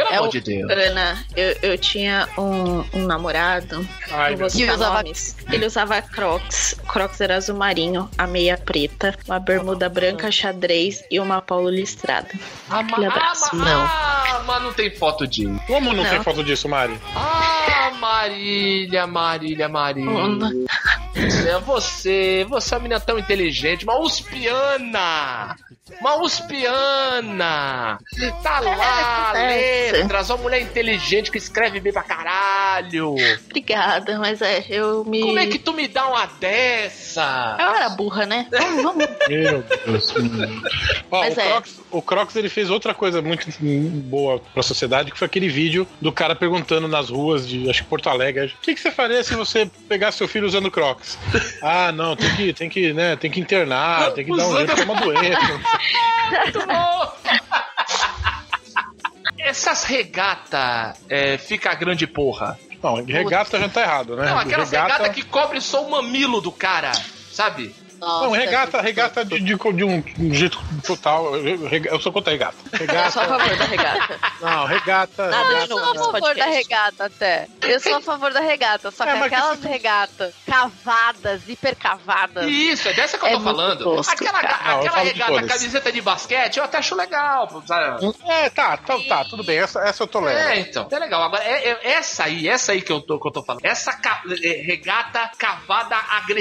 Pelo 0.00 0.12
É 0.12 0.16
amor 0.16 0.28
o- 0.28 0.30
de 0.32 0.40
Deus. 0.40 0.70
Ana, 0.70 1.24
eu, 1.36 1.56
eu 1.62 1.78
tinha 1.78 2.28
um, 2.38 2.84
um 2.94 3.06
namorado, 3.06 3.86
Ai, 4.10 4.34
vou 4.36 4.48
citar 4.48 4.76
usava- 4.76 5.02
nomes. 5.02 5.36
Ele 5.52 5.66
usava 5.66 6.00
Crocs. 6.02 6.74
Crocs 6.88 7.20
era 7.20 7.36
azul 7.36 7.56
marinho, 7.56 8.08
a 8.16 8.26
meia 8.26 8.56
preta, 8.56 9.14
uma 9.26 9.38
bermuda 9.38 9.88
branca 9.88 10.30
xadrez 10.30 11.04
e 11.10 11.20
uma 11.20 11.42
polo 11.42 11.68
listrada. 11.68 12.28
Ah, 12.70 12.80
Aquele 12.80 13.06
abraço. 13.06 13.54
ma- 13.54 13.64
Não. 13.64 13.82
ah, 13.82 14.42
mas 14.46 14.62
não 14.62 14.72
tem 14.72 14.90
foto 14.96 15.26
disso. 15.26 15.60
Como 15.66 15.92
não, 15.92 16.02
Não. 16.02 16.10
tem 16.10 16.22
foto 16.22 16.42
disso, 16.42 16.68
Mari? 16.68 16.98
Ah, 17.14 17.90
Marília, 17.98 19.06
Marília, 19.06 19.68
Marília. 19.68 20.10
Hum. 20.10 20.64
É 21.14 21.58
você, 21.60 22.46
você 22.48 22.74
é 22.74 22.76
uma 22.78 22.82
menina 22.82 23.00
tão 23.00 23.18
inteligente, 23.18 23.84
uma 23.84 23.98
uspiana! 23.98 25.54
Uma 26.00 26.14
uspiana! 26.22 27.98
Tá 28.42 28.60
lá, 28.60 29.32
É, 29.36 29.89
letras, 29.92 30.30
uma 30.30 30.38
mulher 30.38 30.62
inteligente 30.62 31.30
que 31.30 31.38
escreve 31.38 31.80
bem 31.80 31.92
pra 31.92 32.02
caralho. 32.02 33.14
Obrigada, 33.46 34.18
mas 34.18 34.40
é, 34.42 34.64
eu 34.68 35.04
me. 35.04 35.20
Como 35.20 35.38
é 35.38 35.46
que 35.46 35.58
tu 35.58 35.72
me 35.72 35.88
dá 35.88 36.06
uma 36.06 36.26
dessa? 36.26 37.56
Eu 37.58 37.74
era 37.74 37.88
burra, 37.90 38.26
né? 38.26 38.46
Vamos, 38.50 38.82
vamos. 38.82 39.06
Meu 39.28 39.62
Deus. 39.62 40.14
Ó, 41.10 41.20
Mas 41.20 41.36
o, 41.36 41.40
é. 41.40 41.44
Crocs, 41.44 41.80
o 41.90 42.02
Crocs 42.02 42.36
ele 42.36 42.48
fez 42.48 42.70
outra 42.70 42.94
coisa 42.94 43.20
muito 43.22 43.48
boa 44.04 44.40
pra 44.52 44.62
sociedade, 44.62 45.10
que 45.10 45.18
foi 45.18 45.26
aquele 45.26 45.48
vídeo 45.48 45.86
do 46.00 46.12
cara 46.12 46.34
perguntando 46.34 46.88
nas 46.88 47.10
ruas 47.10 47.46
de 47.48 47.68
acho 47.68 47.82
que 47.82 47.88
Porto 47.88 48.08
Alegre: 48.08 48.54
o 48.58 48.60
que, 48.62 48.74
que 48.74 48.80
você 48.80 48.90
faria 48.90 49.22
se 49.22 49.34
você 49.34 49.70
pegasse 49.88 50.18
seu 50.18 50.28
filho 50.28 50.46
usando 50.46 50.70
Crocs? 50.70 51.18
Ah, 51.62 51.92
não, 51.92 52.16
tem 52.16 52.34
que, 52.36 52.52
tem 52.52 52.68
que, 52.68 52.92
né, 52.92 53.16
tem 53.16 53.30
que 53.30 53.40
internar, 53.40 54.12
tem 54.12 54.24
que 54.24 54.36
dar 54.36 54.46
um 54.46 54.56
jeito, 54.56 54.72
é 54.72 54.84
uma 54.84 55.00
doença. 55.00 55.60
Muito 56.30 56.66
bom! 56.66 57.12
Essas 59.42 59.84
regata 59.84 60.94
é, 61.08 61.38
fica 61.38 61.74
grande 61.74 62.06
porra. 62.06 62.58
Não, 62.82 63.04
regata 63.04 63.58
já 63.58 63.68
tá 63.68 63.82
errado, 63.82 64.16
né? 64.16 64.26
Não, 64.26 64.38
aquelas 64.38 64.70
regata... 64.70 65.08
que 65.10 65.22
cobre 65.22 65.60
só 65.60 65.84
o 65.84 65.90
mamilo 65.90 66.40
do 66.40 66.50
cara, 66.50 66.92
sabe? 67.30 67.74
Nossa, 68.00 68.24
Não, 68.24 68.30
regata, 68.32 68.78
é 68.78 68.80
regata 68.80 69.24
de, 69.24 69.38
de, 69.40 69.54
de 69.54 69.84
um 69.84 70.02
jeito 70.34 70.58
total. 70.86 71.36
Eu, 71.36 71.68
eu 71.84 72.00
sou 72.00 72.10
contra 72.12 72.30
a 72.30 72.32
regata. 72.32 72.56
Eu 72.72 72.78
Regata. 72.86 73.10
sou 73.10 73.22
a 73.22 73.26
favor 73.26 73.56
da 73.56 73.64
regata. 73.64 74.18
Não, 74.40 74.64
regata. 74.66 75.28
Nada 75.28 75.48
regata. 75.48 75.66
de 75.66 75.70
Eu 75.72 75.78
sou 75.78 75.78
a 75.78 75.94
favor 75.94 76.10
podcast. 76.20 76.38
da 76.38 76.46
regata 76.46 77.04
até. 77.06 77.46
Eu 77.62 77.80
sou 77.80 77.94
a 77.96 78.00
favor 78.00 78.32
da 78.32 78.40
regata, 78.40 78.90
só 78.90 79.04
que 79.04 79.10
É, 79.10 79.16
que 79.18 79.22
aquelas 79.24 79.58
você- 79.58 79.68
regatas 79.68 80.34
cavadas, 80.46 81.48
hiper 81.48 81.76
cavadas. 81.76 82.46
Isso, 82.46 82.88
é 82.88 82.92
dessa 82.94 83.18
que 83.18 83.24
eu 83.24 83.28
É 83.28 83.32
tô 83.32 83.40
falando. 83.40 83.84
tosco, 83.84 84.12
aquela. 84.12 84.42
Não, 84.42 84.48
eu 84.82 84.86
aquela 84.88 85.02
de 85.04 85.10
regata, 85.10 85.46
camiseta 85.46 85.92
de 85.92 86.00
basquete, 86.00 86.56
eu 86.56 86.64
até 86.64 86.78
acho 86.78 86.94
legal. 86.94 87.62
Sabe? 87.66 88.12
É, 88.28 88.48
tá, 88.50 88.76
tá, 88.78 88.98
tá, 89.08 89.24
tudo 89.24 89.44
bem. 89.44 89.58
Essa, 89.58 89.80
essa 89.80 90.02
eu 90.02 90.06
tolero. 90.06 90.38
É, 90.38 90.58
então. 90.60 90.88
É 90.90 90.98
legal. 90.98 91.22
Agora, 91.22 91.44
é, 91.44 91.70
é- 91.70 91.92
essa 91.92 92.24
aí, 92.24 92.48
essa 92.48 92.72
aí 92.72 92.80
que 92.82 92.90
eu 92.92 93.00
tô, 93.00 93.20
que 93.20 93.28
eu 93.28 93.32
tô 93.32 93.42
falando. 93.44 93.64
Essa 93.64 93.92
ca- 93.92 94.22
é, 94.42 94.62
regata 94.64 95.30
cavada 95.38 95.96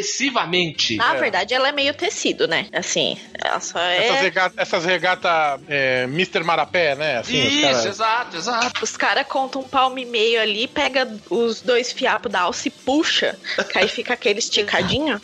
agressivamente. 0.10 0.96
Na 0.96 1.16
É. 1.16 1.20
verdade, 1.50 1.54
ela 1.54 1.70
é 1.70 1.72
meio 1.72 1.94
tecido, 1.94 2.48
né? 2.48 2.68
Assim, 2.72 3.18
ela 3.44 3.60
só 3.60 3.80
Essas 3.80 4.18
é. 4.18 4.22
regata, 4.22 4.54
essas 4.62 4.86
regata 4.86 5.60
é, 5.68 6.04
Mr. 6.04 6.44
Marapé, 6.44 6.96
né? 6.96 7.18
Assim, 7.18 7.38
Isso, 7.38 7.62
caras- 7.62 7.86
exato, 7.86 8.38
exato. 8.38 8.84
Os 8.84 8.98
caras 8.98 9.28
contam 9.28 9.62
um 9.62 9.68
palmo 9.68 9.98
e 10.00 10.06
meio 10.06 10.42
ali, 10.42 10.68
pega 10.68 11.08
os 11.30 11.62
dois 11.62 11.92
fiapos 11.92 12.32
da 12.32 12.42
alça 12.42 12.68
e 12.68 12.72
puxa, 12.72 13.38
que 13.72 13.78
aí 13.78 13.88
fica 13.88 14.14
aquele 14.14 14.40
esticadinho. 14.40 15.20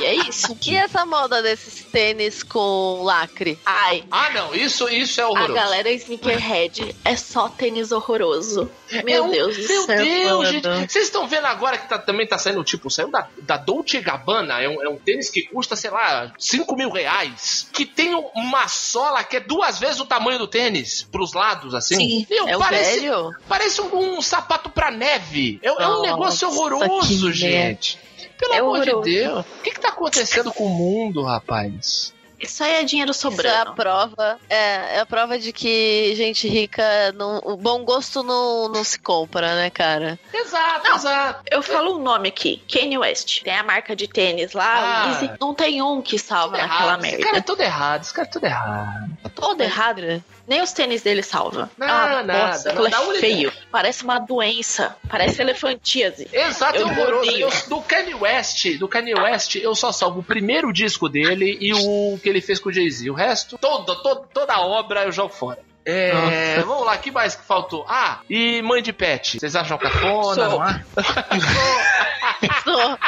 e 0.00 0.04
é 0.04 0.14
isso. 0.14 0.56
E 0.70 0.76
essa 0.76 1.04
moda 1.04 1.42
desses 1.42 1.82
tênis 1.84 2.42
com 2.44 3.02
lacre? 3.02 3.58
Ai, 3.66 4.04
Ah, 4.10 4.30
não, 4.30 4.54
isso, 4.54 4.88
isso 4.88 5.20
é 5.20 5.24
a 5.24 5.28
horroroso. 5.28 5.54
galera 5.54 5.90
sneakerhead 5.90 6.94
é 7.04 7.16
só 7.16 7.48
tênis 7.48 7.90
horroroso. 7.90 8.70
Meu 9.04 9.24
É 9.24 9.26
um- 9.26 9.30
Deus 9.30 9.56
do 9.56 9.66
Meu 9.68 9.82
céu. 9.86 10.04
Deus, 10.04 10.52
mano. 10.52 10.52
gente. 10.78 10.92
Vocês 10.92 11.06
estão 11.06 11.26
vendo 11.26 11.46
agora 11.46 11.76
que 11.78 11.88
tá- 11.88 11.98
também 11.98 12.26
tá 12.26 12.38
saindo, 12.38 12.62
tipo, 12.62 12.88
saiu 12.88 13.10
da, 13.10 13.26
da 13.42 13.56
Dolce 13.56 13.98
Gabbana, 14.00 14.60
é 14.62 14.68
um, 14.68 14.80
é 14.82 14.88
um 14.88 14.96
tênis 14.96 15.28
que 15.28 15.39
custa, 15.42 15.76
sei 15.76 15.90
lá, 15.90 16.32
5 16.38 16.74
mil 16.76 16.90
reais, 16.90 17.68
que 17.72 17.84
tem 17.86 18.14
uma 18.34 18.68
sola 18.68 19.22
que 19.24 19.36
é 19.36 19.40
duas 19.40 19.78
vezes 19.78 20.00
o 20.00 20.06
tamanho 20.06 20.38
do 20.38 20.46
tênis, 20.46 21.02
pros 21.10 21.32
lados, 21.32 21.74
assim. 21.74 21.96
Sim, 21.96 22.26
Meu, 22.28 22.48
É 22.48 22.58
parece, 22.58 23.00
velho? 23.00 23.30
parece 23.48 23.80
um, 23.80 24.16
um 24.18 24.22
sapato 24.22 24.70
pra 24.70 24.90
neve. 24.90 25.58
É, 25.62 25.68
é 25.68 25.88
um 25.88 26.02
negócio 26.02 26.48
horroroso, 26.48 27.26
que 27.26 27.32
gente. 27.32 27.98
Pelo 28.38 28.54
É 28.54 28.58
amor 28.58 28.78
horroroso. 28.80 29.02
de 29.04 29.14
Deus. 29.16 29.40
O 29.58 29.62
que 29.62 29.70
que 29.72 29.80
tá 29.80 29.88
acontecendo 29.88 30.52
com 30.52 30.64
o 30.66 30.70
mundo, 30.70 31.22
rapaz? 31.22 32.14
Isso 32.40 32.64
aí 32.64 32.72
é 32.74 32.82
dinheiro 32.84 33.10
Isso 33.10 33.26
é 33.26 33.28
a 33.28 33.32
sobrando. 33.32 33.74
prova. 33.74 34.38
É, 34.48 34.96
é 34.96 35.00
a 35.00 35.06
prova 35.06 35.38
de 35.38 35.52
que 35.52 36.14
gente 36.16 36.48
rica. 36.48 36.82
Não, 37.12 37.38
o 37.44 37.56
bom 37.56 37.84
gosto 37.84 38.22
não, 38.22 38.68
não 38.68 38.82
se 38.82 38.98
compra, 38.98 39.54
né, 39.54 39.70
cara? 39.70 40.18
Exato, 40.32 40.88
Não. 40.88 40.96
exato. 40.96 41.42
Eu 41.50 41.62
falo 41.62 41.96
um 41.96 42.02
nome 42.02 42.28
aqui, 42.28 42.62
Kanye 42.72 42.98
West. 42.98 43.42
Tem 43.42 43.56
a 43.56 43.62
marca 43.62 43.94
de 43.94 44.08
tênis 44.08 44.52
lá, 44.52 44.64
Ah. 44.76 45.04
o 45.06 45.08
Yeezy. 45.10 45.30
Não 45.40 45.54
tem 45.54 45.82
um 45.82 46.00
que 46.00 46.18
salva 46.18 46.56
naquela 46.56 46.92
errado. 46.94 47.04
Esse 47.04 47.16
cara 47.18 47.28
é 47.28 47.32
merda. 47.32 47.42
tudo 47.46 47.60
errado, 47.62 48.02
esse 48.02 48.14
cara 48.14 48.28
é 48.28 48.30
tudo 48.30 48.44
errado. 48.46 49.10
Todo 49.34 49.60
errado. 49.60 50.24
Nem 50.50 50.60
os 50.62 50.72
tênis 50.72 51.00
dele 51.00 51.22
salva. 51.22 51.70
Não, 51.78 51.86
é 51.86 52.22
nada, 52.24 52.48
bosta, 52.48 52.72
não, 52.72 52.84
aquilo 52.84 52.90
dá 53.10 53.16
é 53.16 53.20
feio. 53.20 53.52
Parece 53.70 54.02
uma 54.02 54.18
doença. 54.18 54.96
Parece 55.08 55.40
elefantíase. 55.40 56.28
Exato, 56.32 56.76
é 56.76 56.82
Eu 56.82 56.88
horroroso. 56.88 57.30
Eu- 57.30 57.50
do 57.68 57.80
Kanye 57.82 58.14
West, 58.16 58.66
do 58.76 58.88
Kanye 58.88 59.14
West, 59.14 59.54
eu 59.54 59.72
só 59.76 59.92
salvo 59.92 60.18
o 60.18 60.22
primeiro 60.24 60.72
disco 60.72 61.08
dele 61.08 61.56
e 61.60 61.72
o 61.72 62.18
que 62.20 62.28
ele 62.28 62.40
fez 62.40 62.58
com 62.58 62.68
o 62.68 62.72
Jay-Z. 62.72 63.08
O 63.08 63.14
resto, 63.14 63.56
toda, 63.58 63.94
toda, 64.02 64.22
toda 64.34 64.52
a 64.54 64.60
obra 64.60 65.04
eu 65.04 65.12
jogo 65.12 65.32
fora. 65.32 65.60
É, 65.84 66.60
vamos 66.66 66.84
lá, 66.84 66.96
que 66.98 67.12
mais 67.12 67.36
que 67.36 67.44
faltou? 67.44 67.86
Ah, 67.88 68.18
e 68.28 68.60
mãe 68.62 68.82
de 68.82 68.92
pet. 68.92 69.38
Vocês 69.38 69.54
acham 69.54 69.78
cafona, 69.78 70.34
Sou. 70.50 70.58
não 70.58 70.64
é? 70.68 70.84
Sou- 72.64 72.98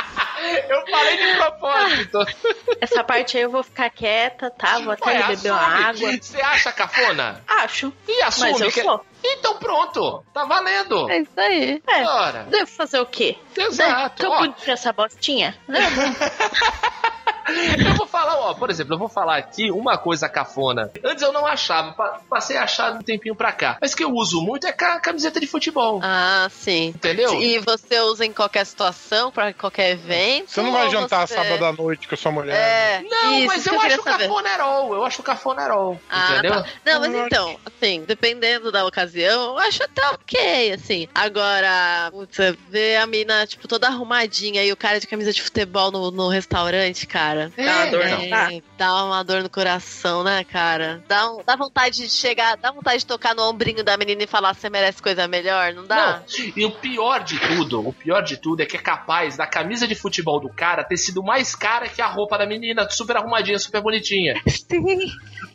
Eu 0.69 0.87
falei 0.91 1.17
de 1.17 1.37
propósito. 1.37 2.19
Essa 2.81 3.05
parte 3.05 3.37
aí 3.37 3.45
eu 3.45 3.51
vou 3.51 3.63
ficar 3.63 3.91
quieta, 3.91 4.51
tá? 4.51 4.79
Vou 4.81 4.93
até 4.93 5.07
Ué, 5.11 5.23
beber 5.29 5.53
uma 5.53 5.61
água. 5.89 6.13
Você 6.21 6.41
acha 6.41 6.73
cafona? 6.73 7.43
Acho. 7.47 7.93
E 8.09 8.23
assume 8.23 8.53
Mas 8.53 8.61
eu 8.61 8.73
que... 8.73 8.83
sou. 8.83 9.05
Então 9.25 9.57
pronto, 9.59 10.25
tá 10.35 10.45
valendo. 10.45 11.09
É 11.09 11.19
isso 11.19 11.31
aí. 11.37 11.83
É. 11.89 12.03
Ora, 12.05 12.43
Devo 12.51 12.67
fazer 12.67 12.99
o 13.01 13.07
quê? 13.07 13.37
exato. 13.57 14.25
Tô 14.25 14.33
Ó, 14.33 14.39
bonito 14.39 14.69
essa 14.69 14.93
bostinha? 14.93 15.57
Não, 15.69 15.79
Eu 17.87 17.95
vou 17.95 18.07
falar, 18.07 18.37
ó, 18.37 18.55
por 18.55 18.71
exemplo, 18.71 18.95
eu 18.95 18.99
vou 18.99 19.09
falar 19.09 19.37
aqui 19.37 19.71
uma 19.71 19.97
coisa 19.99 20.29
cafona. 20.29 20.91
Antes 21.05 21.23
eu 21.23 21.33
não 21.33 21.47
achava, 21.47 21.93
pa- 21.93 22.21
passei 22.29 22.57
a 22.57 22.65
achar 22.65 22.93
um 22.93 23.03
tempinho 23.03 23.35
pra 23.35 23.53
cá. 23.53 23.79
Mas 23.81 23.95
que 23.95 24.05
eu 24.05 24.11
uso 24.13 24.41
muito 24.43 24.67
é 24.67 24.73
ca- 24.73 25.01
camiseta 25.01 25.41
de 25.41 25.47
futebol. 25.47 26.01
Ah, 26.03 26.49
sim. 26.51 26.89
Entendeu? 26.89 27.41
E 27.41 27.59
você 27.59 28.01
usa 28.01 28.25
em 28.25 28.33
qualquer 28.33 28.65
situação, 28.67 29.31
pra 29.31 29.53
qualquer 29.53 29.91
evento? 29.91 30.51
Você 30.51 30.63
não 30.63 30.73
vai 30.73 30.91
jantar 30.91 31.27
você- 31.27 31.35
sábado 31.35 31.65
à 31.65 31.73
noite 31.73 32.07
com 32.09 32.15
a 32.15 32.19
sua 32.19 32.33
mulher. 32.33 32.55
É. 32.55 33.03
Não, 33.09 33.39
isso 33.39 33.47
mas 33.47 33.67
eu, 33.67 33.79
queria 33.81 33.97
acho 33.97 34.05
saber. 34.05 34.29
cafonerol. 34.29 34.95
Eu 34.95 35.05
acho 35.05 35.23
cafonerol. 35.23 36.01
Ah, 36.09 36.33
entendeu? 36.33 36.63
tá. 36.63 36.69
Não, 36.85 37.01
mas 37.01 37.15
então, 37.15 37.57
assim, 37.67 38.05
dependendo 38.07 38.71
da 38.73 38.85
ocasião, 38.87 39.53
eu 39.53 39.59
acho 39.59 39.83
até 39.83 40.07
ok, 40.11 40.73
assim. 40.73 41.09
Agora, 41.15 42.09
putz, 42.11 42.37
você 42.37 42.57
vê 42.69 42.97
a 42.97 43.07
mina, 43.07 43.47
tipo, 43.47 43.67
toda 43.67 43.87
arrumadinha 43.89 44.63
e 44.65 44.73
o 44.73 44.77
cara 44.77 45.01
de 45.01 45.07
camisa 45.07 45.33
de 45.33 45.43
futebol 45.43 45.91
no, 45.91 46.11
no 46.11 46.29
restaurante, 46.29 47.07
cara. 47.07 47.32
É, 47.57 47.65
Dá 47.65 47.73
uma 47.75 47.87
dor, 47.91 48.09
não 48.09 48.29
dá? 48.29 48.51
Dá 48.79 49.05
uma 49.05 49.23
dor 49.25 49.43
no 49.43 49.51
coração, 49.51 50.23
né, 50.25 50.45
cara? 50.45 51.03
Dá, 51.09 51.31
um- 51.31 51.43
dá 51.45 51.57
vontade 51.57 51.97
de 51.97 52.09
chegar, 52.11 52.57
dá 52.57 52.71
vontade 52.71 52.99
de 52.99 53.07
tocar 53.07 53.35
no 53.35 53.43
ombrinho 53.49 53.83
da 53.83 53.97
menina 53.97 54.23
e 54.23 54.27
falar, 54.27 54.55
você 54.55 54.69
merece 54.71 55.03
coisa 55.03 55.27
melhor, 55.27 55.73
não 55.73 55.87
dá? 55.87 56.19
Não, 56.19 56.25
e 56.57 56.65
o 56.65 56.71
pior 56.71 57.25
de 57.25 57.39
tudo, 57.39 57.87
o 57.89 57.93
pior 57.93 58.23
de 58.23 58.37
tudo 58.37 58.63
é 58.63 58.67
que 58.67 58.77
é 58.77 58.81
capaz 58.81 59.37
da 59.37 59.47
camisa 59.47 59.87
de 59.89 59.95
futebol 59.95 60.41
do 60.41 60.49
cara 60.49 60.85
ter 60.85 60.97
sido 60.97 61.23
mais 61.23 61.55
cara 61.55 61.89
que 61.89 62.01
a 62.03 62.07
roupa 62.07 62.37
da 62.39 62.47
menina, 62.47 62.89
super 62.91 63.17
arrumadinha, 63.17 63.59
super 63.59 63.81
bonitinha. 63.83 64.41
Sim. 64.49 64.83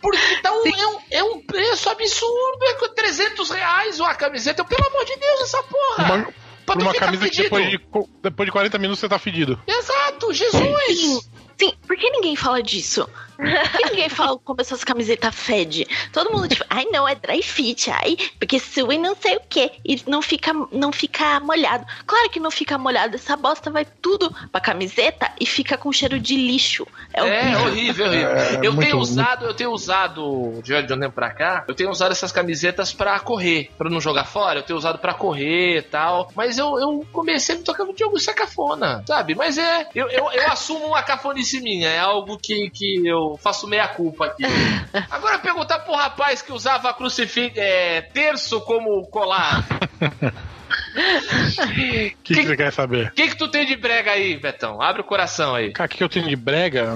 Porque 0.01 0.19
então 0.39 0.63
é 0.65 0.87
um, 0.87 0.99
é 1.11 1.23
um 1.23 1.41
preço 1.45 1.89
absurdo, 1.89 2.59
é 2.63 2.73
com 2.75 2.87
300 2.93 3.49
reais 3.49 3.99
uma 3.99 4.13
camiseta. 4.15 4.63
Pelo 4.63 4.87
amor 4.87 5.05
de 5.05 5.15
Deus, 5.15 5.41
essa 5.41 5.63
porra! 5.63 6.03
Uma, 6.15 6.27
pra 6.65 6.75
uma 6.79 6.93
camisa 6.93 7.29
que 7.29 7.43
depois 7.43 7.69
de, 7.69 7.79
depois 8.21 8.45
de 8.45 8.51
40 8.51 8.77
minutos 8.77 8.99
você 8.99 9.09
tá 9.09 9.17
fedido. 9.17 9.59
Exato, 9.65 10.33
Jesus! 10.33 11.27
Sim, 11.59 11.73
por 11.87 11.95
que 11.97 12.09
ninguém 12.09 12.35
fala 12.35 12.61
disso? 12.61 13.09
Por 13.35 13.45
que 13.45 13.89
ninguém 13.91 14.09
fala 14.09 14.37
como 14.43 14.59
essas 14.61 14.83
camisetas 14.83 15.33
fede? 15.35 15.87
Todo 16.11 16.31
mundo 16.31 16.47
tipo, 16.47 16.63
ai 16.69 16.85
não, 16.85 17.07
é 17.07 17.13
dry 17.15 17.41
fit, 17.43 17.89
ai, 17.91 18.17
porque 18.39 18.59
sua 18.59 18.95
e 18.95 18.97
não 18.97 19.15
sei 19.15 19.35
o 19.37 19.41
que. 19.47 19.71
E 19.85 20.01
não 20.07 20.21
fica, 20.21 20.51
não 20.71 20.91
fica 20.91 21.39
molhado. 21.39 21.85
Claro 22.05 22.29
que 22.29 22.39
não 22.39 22.49
fica 22.51 22.77
molhado, 22.77 23.15
essa 23.15 23.35
bosta 23.37 23.69
vai 23.69 23.85
tudo 23.85 24.33
pra 24.51 24.59
camiseta 24.61 25.31
e 25.39 25.45
fica 25.45 25.77
com 25.77 25.91
cheiro 25.91 26.19
de 26.19 26.35
lixo. 26.35 26.87
É, 27.13 27.19
É 27.21 27.23
horrível. 27.57 27.65
horrível, 27.67 28.05
horrível. 28.07 28.29
É, 28.29 28.59
eu 28.63 28.73
muito, 28.73 28.87
tenho 28.89 28.97
usado, 28.99 29.45
eu 29.45 29.53
tenho 29.53 29.71
usado 29.71 30.61
de 30.63 30.77
de 30.81 30.93
um 30.93 30.99
tempo 30.99 31.15
pra 31.15 31.31
cá, 31.31 31.65
eu 31.67 31.73
tenho 31.73 31.89
usado 31.89 32.11
essas 32.11 32.31
camisetas 32.31 32.93
pra 32.93 33.19
correr, 33.19 33.71
pra 33.77 33.89
não 33.89 33.99
jogar 33.99 34.25
fora, 34.25 34.59
eu 34.59 34.63
tenho 34.63 34.77
usado 34.77 34.99
pra 34.99 35.13
correr 35.13 35.77
e 35.77 35.81
tal. 35.81 36.31
Mas 36.35 36.57
eu, 36.57 36.79
eu 36.79 37.05
comecei 37.11 37.55
a 37.55 37.57
me 37.57 37.63
tocar 37.63 37.83
no 37.83 37.93
Diogo 37.93 38.17
isso 38.17 38.29
é 38.29 38.33
cafona, 38.33 39.03
sabe? 39.07 39.33
Mas 39.35 39.57
é, 39.57 39.87
eu, 39.95 40.07
eu, 40.09 40.31
eu 40.31 40.47
assumo 40.51 40.87
uma 40.87 41.03
cafonice 41.03 41.46
minha, 41.61 41.89
é 41.89 41.99
algo 41.99 42.37
que, 42.37 42.69
que 42.69 43.07
eu 43.07 43.37
faço 43.41 43.67
meia 43.67 43.87
culpa 43.87 44.25
aqui. 44.25 44.43
Agora 45.09 45.39
perguntar 45.39 45.79
pro 45.79 45.95
rapaz 45.95 46.41
que 46.41 46.51
usava 46.51 46.93
crucifixo, 46.93 47.59
é, 47.59 48.01
terço 48.01 48.61
como 48.61 49.05
colar. 49.07 49.65
O 50.97 51.67
que, 51.73 52.15
que 52.23 52.33
Que- 52.35 52.43
você 52.43 52.57
quer 52.57 52.71
saber? 52.73 53.07
O 53.07 53.11
que, 53.11 53.27
que 53.29 53.35
tu 53.37 53.47
tem 53.47 53.65
de 53.65 53.75
brega 53.75 54.11
aí, 54.11 54.37
Betão? 54.37 54.81
Abre 54.81 55.01
o 55.01 55.03
coração 55.05 55.53
aí. 55.55 55.71
Cara, 55.71 55.87
o 55.87 55.89
que 55.95 56.03
eu 56.03 56.09
tenho 56.09 56.27
de 56.27 56.35
brega? 56.35 56.95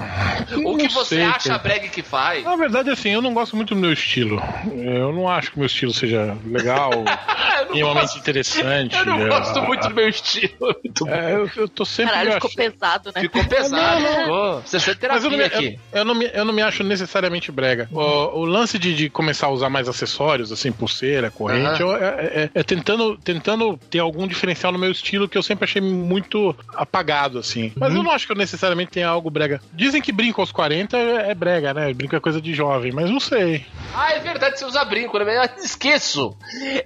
O 0.64 0.76
que 0.76 0.88
você 0.88 1.16
sei, 1.16 1.24
acha 1.24 1.48
cara. 1.50 1.58
brega 1.62 1.88
que 1.88 2.02
faz? 2.02 2.44
Na 2.44 2.56
verdade, 2.56 2.90
assim, 2.90 3.10
eu 3.10 3.22
não 3.22 3.32
gosto 3.32 3.54
muito 3.56 3.74
do 3.74 3.80
meu 3.80 3.92
estilo. 3.92 4.42
Eu 4.74 5.12
não 5.12 5.28
acho 5.28 5.50
que 5.50 5.56
o 5.56 5.60
meu 5.60 5.66
estilo 5.66 5.92
seja 5.92 6.36
legal. 6.44 6.90
eu 7.68 7.74
minimamente 7.74 8.18
interessante. 8.18 8.96
Eu 8.96 9.06
não 9.06 9.20
é, 9.22 9.28
gosto 9.28 9.58
a- 9.58 9.62
muito 9.62 9.88
do 9.88 9.94
meu 9.94 10.08
estilo. 10.08 10.52
É, 11.08 11.34
eu, 11.34 11.50
eu 11.56 11.68
tô 11.68 11.84
sempre. 11.84 12.12
Caralho, 12.12 12.32
ficou 12.32 12.50
achando- 12.50 12.72
pesado, 12.72 13.12
né? 13.14 13.20
Ficou 13.22 13.44
pesado, 13.44 14.00
Não, 14.02 14.26
não. 14.56 14.60
Você 14.62 14.80
fez 14.80 14.96
Mas 15.08 15.24
eu 15.24 15.30
não, 15.30 15.38
me, 15.38 15.44
terapia 15.48 15.68
aqui. 15.70 15.80
eu, 15.92 15.98
eu 16.00 16.04
não 16.04 16.14
me, 16.14 16.30
eu 16.32 16.44
não 16.44 16.52
me 16.52 16.62
acho 16.62 16.82
necessariamente 16.82 17.50
brega. 17.52 17.88
O, 17.92 18.40
o 18.40 18.44
lance 18.44 18.78
de, 18.78 18.94
de 18.94 19.08
começar 19.10 19.46
a 19.46 19.50
usar 19.50 19.68
mais 19.70 19.88
acessórios, 19.88 20.50
assim, 20.52 20.72
pulseira, 20.72 21.30
corrente, 21.30 21.80
eu- 21.80 21.94
é, 21.96 21.98
é- 22.44 22.50
é 22.54 22.62
tentando, 22.62 23.16
tentando 23.18 23.78
ter 23.92 23.98
algum 23.98 24.26
diferencial 24.26 24.72
no 24.72 24.78
meu 24.78 24.90
estilo 24.90 25.28
que 25.28 25.36
eu 25.36 25.42
sempre 25.42 25.64
achei 25.66 25.82
muito 25.82 26.56
apagado, 26.74 27.38
assim. 27.38 27.70
Mas 27.76 27.92
Uhum. 27.92 27.98
eu 27.98 28.02
não 28.04 28.10
acho 28.10 28.24
que 28.26 28.32
eu 28.32 28.36
necessariamente 28.36 28.90
tenha 28.90 29.06
algo 29.06 29.28
brega. 29.28 29.60
Dizem 29.70 30.00
que 30.00 30.10
brinco 30.10 30.40
aos 30.40 30.50
40 30.50 30.96
é, 30.96 31.30
é 31.30 31.34
brega, 31.34 31.74
né? 31.74 31.92
Brinco 31.92 32.16
é 32.16 32.20
coisa 32.20 32.40
de 32.40 32.54
jovem, 32.54 32.90
mas 32.90 33.10
não 33.10 33.20
sei. 33.20 33.66
Ah, 33.94 34.14
é 34.14 34.18
verdade, 34.20 34.58
você 34.58 34.64
usa 34.64 34.82
brinco, 34.86 35.18
né? 35.18 35.36
Eu 35.36 35.62
esqueço. 35.62 36.34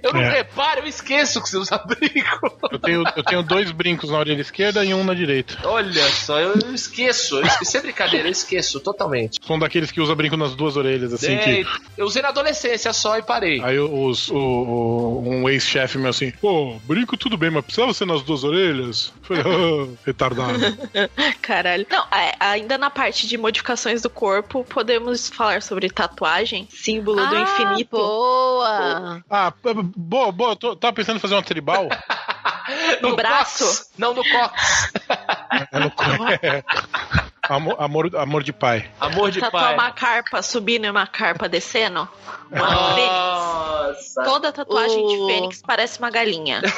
Eu 0.03 0.11
não 0.13 0.19
É. 0.21 0.29
reparo, 0.31 0.81
eu 0.81 0.87
esqueço 0.87 1.41
que 1.41 1.47
você 1.47 1.55
usa 1.57 1.77
brinco. 1.77 2.57
Eu 2.69 2.79
tenho, 2.79 3.03
eu 3.15 3.23
tenho 3.23 3.41
dois 3.41 3.71
brincos 3.71 4.09
na 4.11 4.17
orelha 4.19 4.41
esquerda 4.41 4.83
e 4.83 4.93
um 4.93 5.05
na 5.05 5.13
direita. 5.13 5.57
Olha 5.63 6.03
só, 6.09 6.37
eu 6.41 6.55
eu 6.57 6.73
esqueço. 6.75 7.37
Eu 7.37 7.45
esqueço. 7.45 7.71
Sem 7.71 7.81
brincadeira, 7.81 8.27
eu 8.27 8.31
esqueço 8.31 8.81
totalmente. 8.81 9.39
Sou 9.41 9.55
um 9.55 9.59
daqueles 9.59 9.91
que 9.91 10.01
usa 10.01 10.13
brinco 10.13 10.35
nas 10.35 10.55
duas 10.55 10.75
orelhas, 10.75 11.13
assim, 11.13 11.35
É, 11.35 11.37
que. 11.37 11.67
Eu 11.97 12.05
usei 12.05 12.21
na 12.21 12.29
adolescência 12.29 12.91
só 12.91 13.17
e 13.17 13.21
parei. 13.23 13.61
Aí 13.63 13.79
os, 13.79 14.27
o, 14.29 14.35
o- 14.35 15.23
um 15.25 15.47
ex-chefe 15.49 15.97
meu 15.97 16.09
assim, 16.09 16.31
pô, 16.31 16.75
brinco 16.83 16.96
tudo 17.05 17.37
bem, 17.37 17.49
mas 17.49 17.63
precisava 17.63 17.93
ser 17.93 18.05
nas 18.05 18.23
duas 18.23 18.43
orelhas? 18.43 19.13
Falei, 19.21 19.43
ah, 19.43 19.97
retardado. 20.05 20.59
Caralho. 21.41 21.85
Não, 21.89 22.03
é, 22.11 22.33
ainda 22.39 22.77
na 22.77 22.89
parte 22.89 23.27
de 23.27 23.37
modificações 23.37 24.01
do 24.01 24.09
corpo, 24.09 24.63
podemos 24.63 25.29
falar 25.29 25.61
sobre 25.61 25.89
tatuagem, 25.89 26.67
símbolo 26.71 27.25
do 27.25 27.35
Ah, 27.35 27.41
infinito. 27.41 27.97
Boa! 27.97 29.23
Ah, 29.29 29.53
boa, 29.95 30.31
boa, 30.31 30.55
tô, 30.55 30.75
tava 30.75 30.93
pensando 30.93 31.17
em 31.17 31.19
fazer 31.19 31.35
uma 31.35 31.43
tribal. 31.43 31.87
No 33.01 33.15
braço? 33.15 33.63
cox. 33.63 33.91
Não, 33.97 34.13
no 34.13 34.23
cox. 34.23 34.91
É 35.71 35.79
no 35.79 35.91
é. 36.41 36.63
Amor, 37.49 37.75
amor, 37.79 38.15
amor 38.15 38.43
de 38.43 38.51
pai. 38.53 38.89
Amor 38.99 39.31
de 39.31 39.39
Tatuar 39.39 39.63
pai. 39.65 39.73
uma 39.73 39.91
carpa 39.91 40.41
subindo 40.41 40.85
e 40.85 40.89
uma 40.89 41.07
carpa 41.07 41.47
descendo. 41.49 42.07
Uma 42.51 42.67
fênix. 42.95 44.15
Nossa. 44.15 44.23
Toda 44.23 44.51
tatuagem 44.51 45.03
O- 45.03 45.07
de 45.07 45.33
fênix 45.33 45.61
parece 45.65 45.99
uma 45.99 46.09
galinha. 46.09 46.61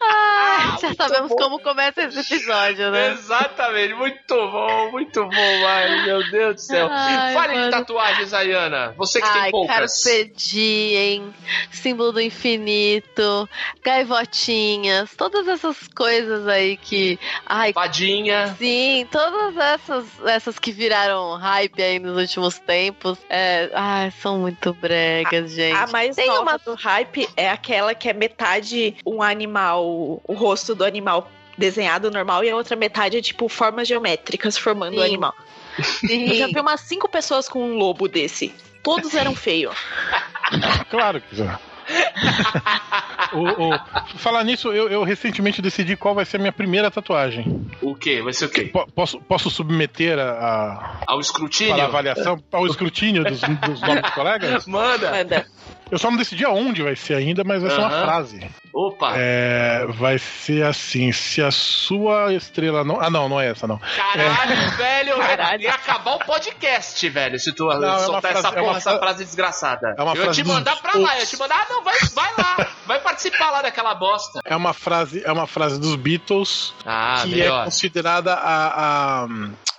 Ah, 0.00 0.76
já 0.88 0.94
sabemos 0.94 1.28
bom. 1.30 1.36
como 1.36 1.58
começa 1.60 2.02
esse 2.02 2.20
episódio, 2.20 2.90
né? 2.90 3.12
Exatamente, 3.12 3.94
muito 3.94 4.34
bom, 4.34 4.90
muito 4.90 5.24
bom, 5.24 5.66
ai, 5.66 6.04
meu 6.06 6.30
Deus 6.30 6.54
do 6.56 6.60
céu. 6.60 6.88
Ai, 6.90 7.34
Fale 7.34 7.64
de 7.64 7.70
tatuagens, 7.70 8.32
Ayana. 8.34 8.94
Você 8.96 9.20
que 9.20 9.32
tem 9.32 9.42
Ai, 9.42 9.50
poucas. 9.50 9.76
Carpe 10.04 10.32
Diem, 10.36 11.34
símbolo 11.70 12.12
do 12.12 12.20
infinito, 12.20 13.48
gaivotinhas, 13.82 15.10
todas 15.16 15.48
essas 15.48 15.76
coisas 15.88 16.46
aí 16.46 16.76
que. 16.76 17.18
Ai, 17.46 17.72
Fadinha. 17.72 18.54
sim, 18.58 19.06
todas 19.10 19.56
essas, 19.56 20.04
essas 20.26 20.58
que 20.58 20.72
viraram 20.72 21.36
hype 21.36 21.82
aí 21.82 21.98
nos 21.98 22.16
últimos 22.16 22.58
tempos. 22.58 23.18
É, 23.28 23.70
ai, 23.74 24.10
são 24.22 24.38
muito 24.38 24.72
bregas, 24.74 25.52
gente. 25.52 25.76
A 25.76 25.86
mais 25.88 26.14
Tem 26.16 26.26
nova 26.26 26.42
uma- 26.42 26.58
do 26.58 26.74
hype 26.74 27.28
é 27.36 27.50
aquela 27.50 27.94
que 27.94 28.08
é 28.08 28.12
metade 28.12 28.96
um 29.06 29.22
animal, 29.22 29.84
o 30.24 30.34
rosto 30.34 30.71
do 30.74 30.84
animal 30.84 31.30
desenhado 31.56 32.10
normal 32.10 32.42
e 32.44 32.50
a 32.50 32.56
outra 32.56 32.74
metade 32.76 33.16
é 33.18 33.22
tipo 33.22 33.48
formas 33.48 33.86
geométricas 33.86 34.56
formando 34.56 34.94
o 34.96 35.00
Sim. 35.02 35.06
animal. 35.08 35.34
Eu 36.08 36.34
já 36.34 36.46
vi 36.46 36.60
umas 36.60 36.80
cinco 36.82 37.08
pessoas 37.08 37.48
com 37.48 37.62
um 37.62 37.76
lobo 37.76 38.08
desse. 38.08 38.54
Todos 38.82 39.14
eram 39.14 39.34
feios. 39.34 39.76
Claro 40.90 41.20
que 41.20 41.36
já. 41.36 41.58
o, 43.32 43.74
o- 43.74 44.18
falar 44.18 44.44
nisso, 44.44 44.72
eu, 44.72 44.88
eu 44.88 45.02
recentemente 45.02 45.60
decidi 45.62 45.96
qual 45.96 46.14
vai 46.14 46.24
ser 46.24 46.36
a 46.36 46.40
minha 46.40 46.52
primeira 46.52 46.90
tatuagem. 46.90 47.66
O 47.80 47.94
quê? 47.94 48.20
Vai 48.22 48.32
ser 48.32 48.46
o 48.46 48.48
quê? 48.48 48.64
Po- 48.64 48.86
posso, 48.94 49.20
posso 49.20 49.50
submeter 49.50 50.18
a, 50.18 50.30
a, 50.30 50.96
Ao 51.06 51.20
escrutínio? 51.20 51.74
para 51.74 51.84
a 51.84 51.86
avaliação, 51.86 52.42
ao 52.52 52.66
escrutínio 52.66 53.24
dos, 53.24 53.40
dos 53.40 53.80
novos 53.80 54.10
colegas? 54.10 54.66
Manda. 54.66 55.10
Manda. 55.10 55.46
Eu 55.92 55.98
só 55.98 56.10
não 56.10 56.16
decidi 56.16 56.42
aonde 56.44 56.82
vai 56.82 56.96
ser 56.96 57.14
ainda, 57.14 57.44
mas 57.44 57.60
vai 57.60 57.70
ser 57.70 57.78
uma 57.78 57.90
frase. 57.90 58.50
Opa. 58.72 59.12
É, 59.14 59.84
vai 59.90 60.18
ser 60.18 60.64
assim: 60.64 61.12
se 61.12 61.42
a 61.42 61.50
sua 61.50 62.32
estrela 62.32 62.82
não. 62.82 62.98
Ah, 62.98 63.10
não, 63.10 63.28
não 63.28 63.38
é 63.38 63.50
essa, 63.50 63.66
não. 63.66 63.78
Caralho, 63.94 64.70
velho. 64.78 65.16
Caralho. 65.18 65.62
Ia 65.62 65.74
acabar 65.74 66.14
o 66.14 66.18
podcast, 66.20 67.06
velho, 67.10 67.38
se 67.38 67.52
tu 67.52 67.70
é 67.70 67.76
uma 67.76 67.98
soltar 67.98 68.32
essa 68.32 68.40
frase- 68.40 68.56
é 68.56 68.60
porra, 68.60 68.70
uma 68.72 68.78
essa 68.78 68.90
fra- 68.92 68.98
frase 69.00 69.24
desgraçada. 69.26 69.94
É 69.98 70.02
uma 70.02 70.14
eu 70.14 70.24
ia 70.24 70.30
te 70.30 70.42
dos 70.42 70.52
mandar 70.54 70.76
pra 70.80 70.98
lá, 70.98 71.14
eu 71.16 71.20
ia 71.20 71.26
te 71.26 71.36
mandar, 71.36 71.56
ah, 71.60 71.66
não, 71.70 71.84
vai, 71.84 71.98
vai 72.14 72.30
lá. 72.38 72.41
Lá 73.50 73.62
daquela 73.62 73.94
bosta. 73.94 74.40
É 74.44 74.54
uma 74.56 74.72
frase, 74.72 75.22
é 75.24 75.30
uma 75.32 75.46
frase 75.46 75.78
dos 75.80 75.94
Beatles 75.96 76.72
Ah, 76.86 77.20
que 77.24 77.34
é 77.34 77.36
melhor. 77.44 77.64
considerada 77.64 78.34
a, 78.34 79.24
a, 79.24 79.28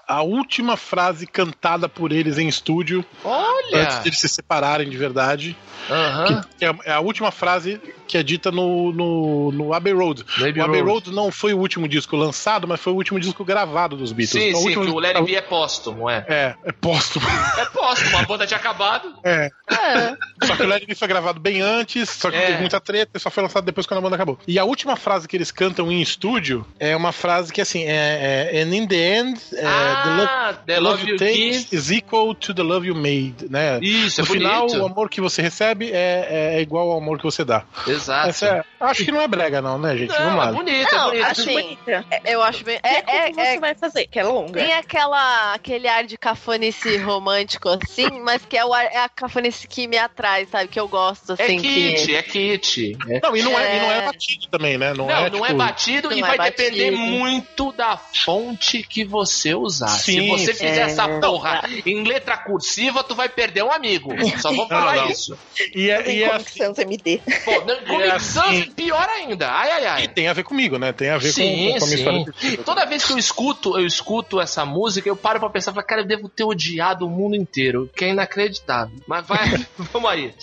a 0.07 0.22
última 0.22 0.76
frase 0.78 1.26
cantada 1.26 1.88
por 1.89 2.11
eles 2.11 2.38
em 2.38 2.47
estúdio 2.47 3.05
Olha. 3.24 3.84
antes 3.84 4.01
de 4.03 4.09
eles 4.09 4.20
se 4.20 4.30
separarem 4.30 4.89
de 4.89 4.97
verdade. 4.97 5.57
Aham. 5.89 6.43
Que 6.57 6.66
é, 6.66 6.76
é 6.86 6.93
a 6.93 6.99
última 6.99 7.32
frase 7.32 7.82
que 8.14 8.18
é 8.20 8.22
dita 8.22 8.51
no, 8.51 8.93
no, 8.93 9.51
no 9.51 9.74
Abbey 9.74 9.91
Road. 9.91 10.24
No 10.38 10.45
Abbey 10.47 10.61
o 10.61 10.66
Abbey 10.66 10.82
Road. 10.82 10.91
Road 11.07 11.11
não 11.11 11.32
foi 11.32 11.51
o 11.51 11.57
último 11.57 11.88
disco 11.88 12.16
lançado, 12.16 12.68
mas 12.68 12.80
foi 12.80 12.93
o 12.93 12.95
último 12.95 13.20
disco 13.20 13.43
gravado 13.43 13.95
dos 13.97 14.11
Beatles. 14.11 14.30
Sim, 14.43 14.49
Então, 14.49 14.59
o 14.59 14.64
sim, 14.64 14.68
último- 14.70 14.86
que 14.86 14.91
o 14.91 14.99
Let 14.99 15.16
It 15.16 15.26
Be 15.26 15.36
é 15.36 15.41
póstumo, 15.41 16.07
é. 16.07 16.24
É, 16.30 16.55
é 16.64 16.72
póstumo. 16.72 17.26
É 17.57 17.66
póstumo, 17.66 18.18
a 18.18 18.22
banda 18.24 18.45
tinha 18.45 18.59
acabado. 18.59 19.11
É. 19.24 19.49
É. 19.72 20.45
Só 20.45 20.55
que 20.55 20.61
o 20.61 20.68
Let 20.68 20.76
It 20.82 20.86
Be 20.86 20.95
foi 20.95 21.07
gravado 21.07 21.39
bem 21.39 21.59
antes, 21.61 22.07
só 22.09 22.30
que 22.30 22.38
É. 22.38 22.45
teve 22.47 22.59
muita 22.59 22.80
treta 22.80 23.11
e 23.18 23.20
só 23.20 23.32
foi 23.32 23.41
lançado 23.41 23.64
depois 23.66 23.88
quando 23.88 23.97
a 23.97 24.01
banda 24.01 24.16
acabou. 24.16 24.38
E 24.47 24.59
a 24.59 24.64
última 24.64 24.95
frase 24.95 25.28
que 25.28 25.36
eles 25.36 25.49
cantam 25.49 25.91
em 25.91 26.01
estúdio 26.01 26.64
é 26.80 26.95
uma 26.95 27.11
frase 27.11 27.51
que 27.51 27.61
assim, 27.61 27.84
é, 27.84 28.51
é 28.53 28.61
And 28.64 28.76
in 28.76 28.88
the 28.88 29.18
end, 29.20 29.39
é, 29.53 29.61
the 29.61 30.09
love, 30.09 30.30
ah, 30.30 30.53
the 30.68 30.80
love 30.80 31.09
you 31.09 31.18
take 31.18 31.68
is 31.72 31.89
equal 31.89 32.36
to 32.36 32.53
the 32.53 32.61
love 32.61 32.88
you 32.88 32.93
made, 32.93 33.49
né? 33.49 33.80
Isso, 33.82 34.22
é 34.22 34.24
no 34.24 34.28
final, 34.30 34.68
bonito. 34.68 34.82
o 34.82 34.86
amor 34.86 35.09
que 35.09 35.20
você 35.20 35.41
recebe 35.41 35.89
é, 35.91 36.57
é 36.57 36.61
igual 36.61 36.91
ao 36.91 36.97
amor 36.99 37.18
que 37.18 37.24
você 37.24 37.43
dá. 37.43 37.64
Exato. 37.88 38.03
Essa 38.10 38.45
é- 38.47 38.64
acho 38.80 39.06
que 39.06 39.12
não 39.12 39.22
é 39.22 39.28
brega, 39.28 39.62
não, 39.62 39.78
né, 39.78 39.95
gente? 39.97 40.10
Vamos 40.12 40.26
Não, 40.26 40.38
lá. 40.38 40.49
é 40.49 40.51
bonito, 40.51 40.93
é 40.93 40.97
Não, 40.97 41.06
bonito. 41.10 41.26
Acho 41.26 41.41
Assim, 41.41 41.54
bonita. 41.54 42.06
Eu 42.26 42.41
acho 42.43 42.64
bem. 42.64 42.80
É, 42.84 42.95
É, 42.97 43.01
como 43.01 43.18
é, 43.18 43.32
você 43.34 43.41
é, 43.41 43.60
vai 43.60 43.76
fazer, 43.76 44.08
que 44.08 44.20
é 44.20 44.24
longa. 44.24 44.62
Tem 44.62 44.74
aquela, 44.74 45.54
aquele 45.54 45.88
ar 45.88 46.04
de 46.06 46.18
cafonice 46.18 46.97
romântico, 46.97 47.70
assim, 47.70 48.10
mas 48.22 48.45
que 48.45 48.58
é, 48.58 48.66
o 48.66 48.74
ar, 48.74 48.86
é 48.86 48.97
a 48.97 49.10
cafonice 49.10 49.68
que 49.68 49.88
me 49.88 49.97
atrai, 49.97 50.45
sabe? 50.45 50.68
Que 50.68 50.80
eu 50.80 50.88
gosto, 50.88 51.36
É 51.38 51.43
assim. 51.43 51.58
kit, 51.60 52.06
que... 52.06 52.16
é 52.16 52.24
kit. 52.24 52.97
É. 53.10 53.20
Não, 53.24 53.36
e 53.36 53.41
não 53.41 53.58
é, 53.60 53.78
e 53.78 53.80
não 53.80 53.91
é 53.91 53.97
É. 53.99 54.01
batido 54.06 54.47
também, 54.47 54.78
né? 54.78 54.93
Não, 54.93 55.08
Não, 55.08 55.16
é, 55.26 55.30
não 55.30 55.45
é 55.45 55.49
tipo, 55.49 55.58
batido 55.58 56.12
e 56.14 56.22
não 56.22 56.28
vai 56.28 56.38
é 56.47 56.51
depender 56.51 56.91
batido. 56.91 57.12
muito 57.12 57.72
da 57.74 57.97
fonte 57.97 58.84
que 58.84 59.04
você 59.04 59.54
usar. 59.54 59.88
Se 59.88 60.14
Sim, 60.14 60.28
você 60.30 60.54
fizer 60.54 60.78
é. 60.78 60.84
essa 60.84 61.08
porra 61.20 61.62
em 61.86 62.04
letra 62.04 62.38
cursiva, 62.38 63.04
tu 63.04 63.16
vai 63.16 63.30
perder 63.30 63.64
um 63.64 63.72
amigo. 63.72 64.12
Só 64.39 64.51
vou 64.54 64.68
falar 64.68 64.95
não. 64.97 65.10
isso. 65.10 65.38
E 65.76 65.89
é, 65.89 66.12
e 66.12 66.24
é 66.24 66.34
assim, 66.34 66.60
MD. 66.82 67.22
Pô, 67.45 67.51
não- 67.62 67.82
Comic 67.84 68.10
É 68.10 68.20
Sans, 68.20 68.48
assim. 68.62 68.72
pior 68.72 69.08
ainda. 69.10 69.50
Ai, 69.52 69.72
ai, 69.72 69.84
e 69.84 69.88
ai. 69.88 70.08
tem 70.08 70.28
a 70.28 70.34
ver 70.34 70.44
comigo, 70.44 70.78
né? 70.78 70.92
Tem 70.92 71.10
a 71.10 71.18
ver 71.18 71.32
Sim, 71.32 71.74
com, 71.74 71.80
com 71.80 71.86
a 71.86 71.88
minha 71.88 71.98
sim. 71.98 72.26
história. 72.32 72.58
Toda 72.64 72.86
vez 72.86 73.06
que 73.06 73.14
eu 73.14 73.18
escuto, 73.18 73.78
eu 73.80 73.86
escuto 73.86 74.40
essa 74.42 74.66
música, 74.66 75.08
eu 75.08 75.16
paro 75.16 75.40
pra 75.40 75.50
pensar, 75.50 75.74
falo, 75.74 75.86
cara, 75.86 76.02
eu 76.02 76.08
devo 76.08 76.28
ter 76.30 76.44
odiado 76.44 77.06
o 77.06 77.10
mundo 77.10 77.36
inteiro, 77.36 77.90
que 77.96 78.06
é 78.06 78.10
inacreditável. 78.10 78.96
Mas 79.08 79.26
vai, 79.28 79.40
vamos 79.92 80.10
aí. 80.10 80.34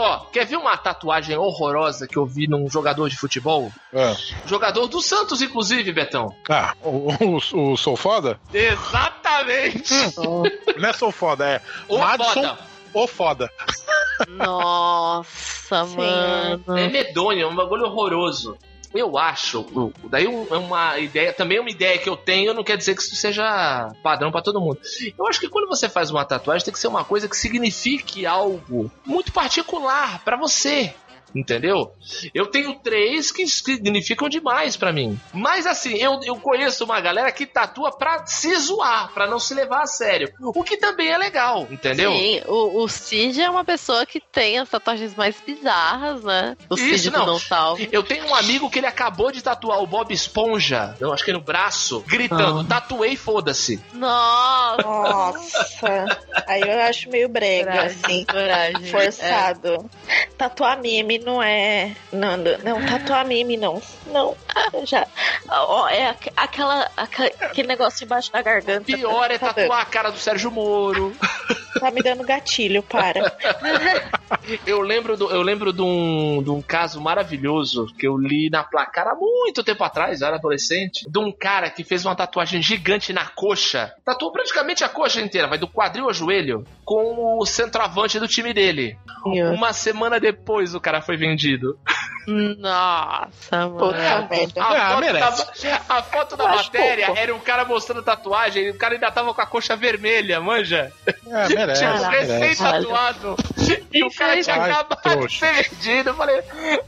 Ó, 0.00 0.20
quer 0.26 0.46
ver 0.46 0.56
uma 0.56 0.76
tatuagem 0.76 1.36
horrorosa 1.36 2.06
que 2.06 2.16
eu 2.16 2.24
vi 2.24 2.46
num 2.46 2.68
jogador 2.70 3.08
de 3.08 3.16
futebol? 3.16 3.72
Ah, 3.92 4.14
Jogador 4.46 4.86
do 4.86 5.00
Santos, 5.00 5.42
inclusive, 5.42 5.90
Betão. 5.92 6.32
Ah, 6.48 6.74
o, 6.82 7.12
o, 7.24 7.72
o 7.72 7.76
Sou 7.76 7.96
Foda? 7.96 8.38
Exatamente. 8.54 9.92
Não 10.76 10.88
é 10.88 10.92
Sou 10.92 11.10
Foda, 11.10 11.46
é 11.48 11.60
O 11.88 11.98
Madison 11.98 12.32
foda. 12.34 12.58
ou 12.94 13.06
Foda. 13.08 13.50
Nossa, 14.28 15.28
Sim. 15.86 15.96
mano. 15.96 16.78
É 16.78 16.88
medonho, 16.88 17.42
é 17.42 17.46
um 17.46 17.54
bagulho 17.54 17.84
horroroso. 17.84 18.56
Eu 18.94 19.18
acho, 19.18 19.66
daí 20.04 20.24
é 20.24 20.56
uma 20.56 20.98
ideia, 20.98 21.30
também 21.32 21.58
é 21.58 21.60
uma 21.60 21.68
ideia 21.70 21.98
que 21.98 22.08
eu 22.08 22.16
tenho, 22.16 22.54
não 22.54 22.64
quer 22.64 22.76
dizer 22.76 22.94
que 22.94 23.02
isso 23.02 23.14
seja 23.16 23.92
padrão 24.02 24.32
pra 24.32 24.40
todo 24.40 24.60
mundo. 24.60 24.78
Eu 25.16 25.26
acho 25.26 25.38
que 25.38 25.48
quando 25.48 25.68
você 25.68 25.90
faz 25.90 26.10
uma 26.10 26.24
tatuagem 26.24 26.64
tem 26.64 26.72
que 26.72 26.80
ser 26.80 26.88
uma 26.88 27.04
coisa 27.04 27.28
que 27.28 27.36
signifique 27.36 28.24
algo 28.24 28.90
muito 29.04 29.30
particular 29.30 30.24
pra 30.24 30.38
você. 30.38 30.94
Entendeu? 31.34 31.92
Eu 32.34 32.46
tenho 32.46 32.74
três 32.74 33.30
que 33.30 33.46
significam 33.46 34.28
demais 34.28 34.76
para 34.76 34.92
mim. 34.92 35.18
Mas 35.32 35.66
assim, 35.66 35.94
eu, 35.96 36.20
eu 36.24 36.36
conheço 36.36 36.84
uma 36.84 37.00
galera 37.00 37.30
que 37.32 37.46
tatua 37.46 37.90
pra 37.96 38.26
se 38.26 38.54
zoar, 38.56 39.12
pra 39.12 39.26
não 39.26 39.38
se 39.38 39.54
levar 39.54 39.82
a 39.82 39.86
sério. 39.86 40.32
O 40.40 40.62
que 40.64 40.76
também 40.76 41.08
é 41.08 41.18
legal, 41.18 41.66
entendeu? 41.70 42.12
Sim, 42.12 42.42
o, 42.46 42.82
o 42.82 42.88
Cid 42.88 43.40
é 43.40 43.50
uma 43.50 43.64
pessoa 43.64 44.04
que 44.06 44.20
tem 44.20 44.58
as 44.58 44.68
tatuagens 44.68 45.14
mais 45.14 45.36
bizarras, 45.44 46.22
né? 46.22 46.56
O 46.68 46.74
Isso, 46.74 47.04
Cid 47.04 47.10
não. 47.10 47.26
Não 47.26 47.38
Salvo. 47.38 47.86
Eu 47.92 48.02
tenho 48.02 48.26
um 48.26 48.34
amigo 48.34 48.68
que 48.70 48.78
ele 48.78 48.86
acabou 48.86 49.30
de 49.30 49.42
tatuar 49.42 49.82
o 49.82 49.86
Bob 49.86 50.12
Esponja, 50.12 50.96
eu 51.00 51.12
acho 51.12 51.24
que 51.24 51.32
no 51.32 51.40
braço, 51.40 52.02
gritando, 52.06 52.64
tatuei, 52.64 53.16
foda-se. 53.16 53.80
Nossa! 53.92 54.82
Nossa. 54.82 56.18
Aí 56.46 56.62
eu 56.62 56.80
acho 56.82 57.08
meio 57.10 57.28
brega, 57.28 57.70
Coragem, 57.70 57.98
assim. 58.04 58.24
coragem. 58.24 58.90
Forçado. 58.90 59.90
Tatuar 60.36 60.80
meme 60.80 61.17
não 61.18 61.42
é. 61.42 61.94
Não, 62.12 62.36
não, 62.36 62.58
não, 62.64 62.86
tatuar 62.86 63.26
meme 63.26 63.56
não. 63.56 63.80
Não. 64.06 64.36
Já. 64.84 65.06
Ó, 65.48 65.88
é 65.88 66.08
aqu- 66.08 66.32
aquela, 66.36 66.90
aquele 66.96 67.68
negócio 67.68 68.04
embaixo 68.04 68.32
da 68.32 68.42
garganta. 68.42 68.84
Pior 68.84 69.30
é 69.30 69.38
Tá 69.38 69.46
dando- 69.52 69.54
tatuar 69.56 69.80
a 69.82 69.84
cara 69.86 70.10
do 70.10 70.18
Sérgio 70.18 70.50
Moro. 70.50 71.14
Tá 71.78 71.92
me 71.92 72.02
dando 72.02 72.24
gatilho, 72.24 72.82
para. 72.82 73.20
Eu 74.66 74.80
lembro, 74.80 75.16
do, 75.16 75.30
eu 75.30 75.42
lembro 75.42 75.72
de, 75.72 75.82
um, 75.82 76.42
de 76.42 76.50
um 76.50 76.60
caso 76.62 77.00
maravilhoso 77.00 77.86
que 77.98 78.06
eu 78.06 78.16
li 78.16 78.48
na 78.50 78.64
placar 78.64 79.06
há 79.08 79.14
muito 79.14 79.62
tempo 79.62 79.84
atrás, 79.84 80.20
eu 80.20 80.26
era 80.26 80.36
adolescente, 80.36 81.06
de 81.08 81.18
um 81.18 81.30
cara 81.30 81.70
que 81.70 81.84
fez 81.84 82.04
uma 82.04 82.14
tatuagem 82.16 82.62
gigante 82.62 83.12
na 83.12 83.26
coxa. 83.26 83.92
Tatuou 84.04 84.32
praticamente 84.32 84.82
a 84.82 84.88
coxa 84.88 85.20
inteira, 85.20 85.46
vai 85.48 85.58
do 85.58 85.68
quadril 85.68 86.06
ao 86.06 86.12
joelho, 86.12 86.64
com 86.84 87.38
o 87.38 87.46
centroavante 87.46 88.18
do 88.18 88.26
time 88.28 88.52
dele. 88.54 88.98
Uma 89.24 89.72
semana 89.72 90.18
depois 90.18 90.74
o 90.74 90.80
cara 90.80 91.00
foi 91.08 91.16
vendido. 91.16 91.78
Nossa, 92.32 93.56
mano. 93.68 93.78
Puta 93.78 94.28
merda. 94.30 94.62
A, 94.62 94.68
Ah, 94.68 94.88
foto 94.90 95.00
merece. 95.00 95.66
da, 95.66 95.80
a 95.96 96.02
foto 96.02 96.36
da 96.36 96.44
acho 96.50 96.64
matéria 96.64 97.06
pouco. 97.06 97.20
era 97.20 97.34
um 97.34 97.38
cara 97.40 97.64
mostrando 97.64 98.02
tatuagem, 98.02 98.64
e 98.66 98.70
o 98.70 98.74
cara 98.78 98.94
ainda 98.94 99.10
tava 99.10 99.32
com 99.34 99.40
a 99.40 99.46
coxa 99.46 99.74
vermelha, 99.76 100.40
manja? 100.40 100.92
É, 101.06 101.48
merece. 101.48 101.82
Caraca. 101.82 102.10
merece. 102.10 102.38
recém-tatuado. 102.38 103.36
E 103.92 104.04
o 104.04 104.10
cara 104.14 104.42
tinha 104.42 104.56
acabado 104.56 105.26
de 105.26 105.38
ser 105.38 105.68
vendido. 105.70 106.10
Eu 106.10 106.14
falei, 106.14 106.42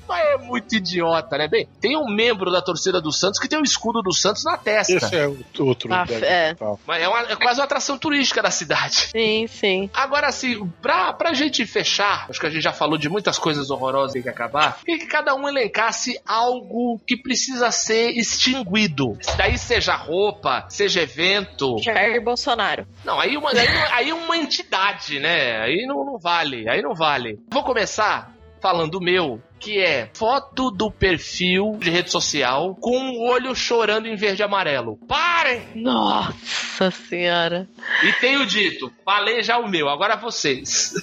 mas 0.09 0.25
é 0.27 0.37
muito 0.39 0.75
idiota, 0.75 1.39
né? 1.39 1.49
Bem, 1.49 1.69
tem 1.81 1.97
um 1.97 2.07
membro 2.15 2.51
da 2.51 2.61
torcida 2.61 3.01
do 3.01 3.11
Santos 3.13 3.39
que 3.41 3.49
tem 3.49 3.59
o 3.59 3.63
escudo 3.65 4.03
do 4.03 4.13
Santos 4.13 4.45
na 4.45 4.57
testa. 4.57 4.93
Esse 4.93 5.17
é 5.17 5.27
o 5.27 5.39
outro. 5.61 5.93
Ah, 5.93 6.05
é. 6.23 6.55
Mas 6.87 7.03
é, 7.03 7.09
uma- 7.09 7.21
é 7.33 7.37
quase 7.37 7.59
uma 7.61 7.65
atração 7.65 7.97
turística 7.99 8.43
da 8.43 8.51
cidade. 8.51 9.09
Sim, 9.13 9.47
sim. 9.49 9.91
Agora, 9.95 10.27
assim, 10.29 10.67
pra, 10.83 11.13
pra 11.13 11.33
gente 11.33 11.65
fechar, 11.67 12.27
acho 12.29 12.39
que 12.41 12.47
a 12.47 12.51
gente 12.51 12.63
já 12.63 12.73
falou 12.73 12.99
de 12.99 13.09
muitas 13.09 13.39
coisas 13.39 13.71
horrorosas 13.71 14.11
que 14.13 14.15
tem 14.15 14.23
que 14.23 14.29
acabar, 14.29 14.79
queria 14.85 14.99
que 15.01 15.07
cada 15.07 15.30
um 15.35 15.49
elencasse 15.49 16.21
algo 16.27 17.01
que 17.07 17.17
precisa 17.17 17.71
ser 17.71 18.11
extinguido. 18.11 19.19
Daí 19.37 19.59
seja 19.59 19.95
roupa, 19.95 20.67
seja 20.69 21.03
evento. 21.03 21.79
Jair 21.79 22.23
Bolsonaro. 22.23 22.87
Não, 23.05 23.19
aí 23.19 23.37
uma, 23.37 23.51
aí, 23.51 23.69
aí 23.93 24.13
uma 24.13 24.37
entidade, 24.37 25.19
né? 25.19 25.61
Aí 25.61 25.87
não, 25.87 26.05
não 26.05 26.19
vale, 26.19 26.69
aí 26.69 26.83
não 26.83 26.95
vale. 26.95 27.39
Vou 27.51 27.63
começar 27.63 28.35
falando 28.61 28.97
o 28.97 29.01
meu, 29.01 29.43
que 29.59 29.79
é 29.81 30.11
foto 30.15 30.71
do 30.71 30.91
perfil 30.91 31.77
de 31.79 31.91
rede 31.91 32.11
social 32.11 32.77
com 32.81 32.97
um 32.97 33.29
olho 33.29 33.55
chorando 33.55 34.07
em 34.07 34.17
verde 34.17 34.43
e 34.43 34.45
amarelo. 34.45 34.99
Parem! 35.09 35.63
Nossa 35.75 36.91
senhora. 36.91 37.67
E 38.03 38.13
tenho 38.15 38.45
dito, 38.47 38.93
falei 39.05 39.43
já 39.43 39.59
o 39.59 39.69
meu, 39.69 39.89
agora 39.89 40.17
vocês. 40.17 40.95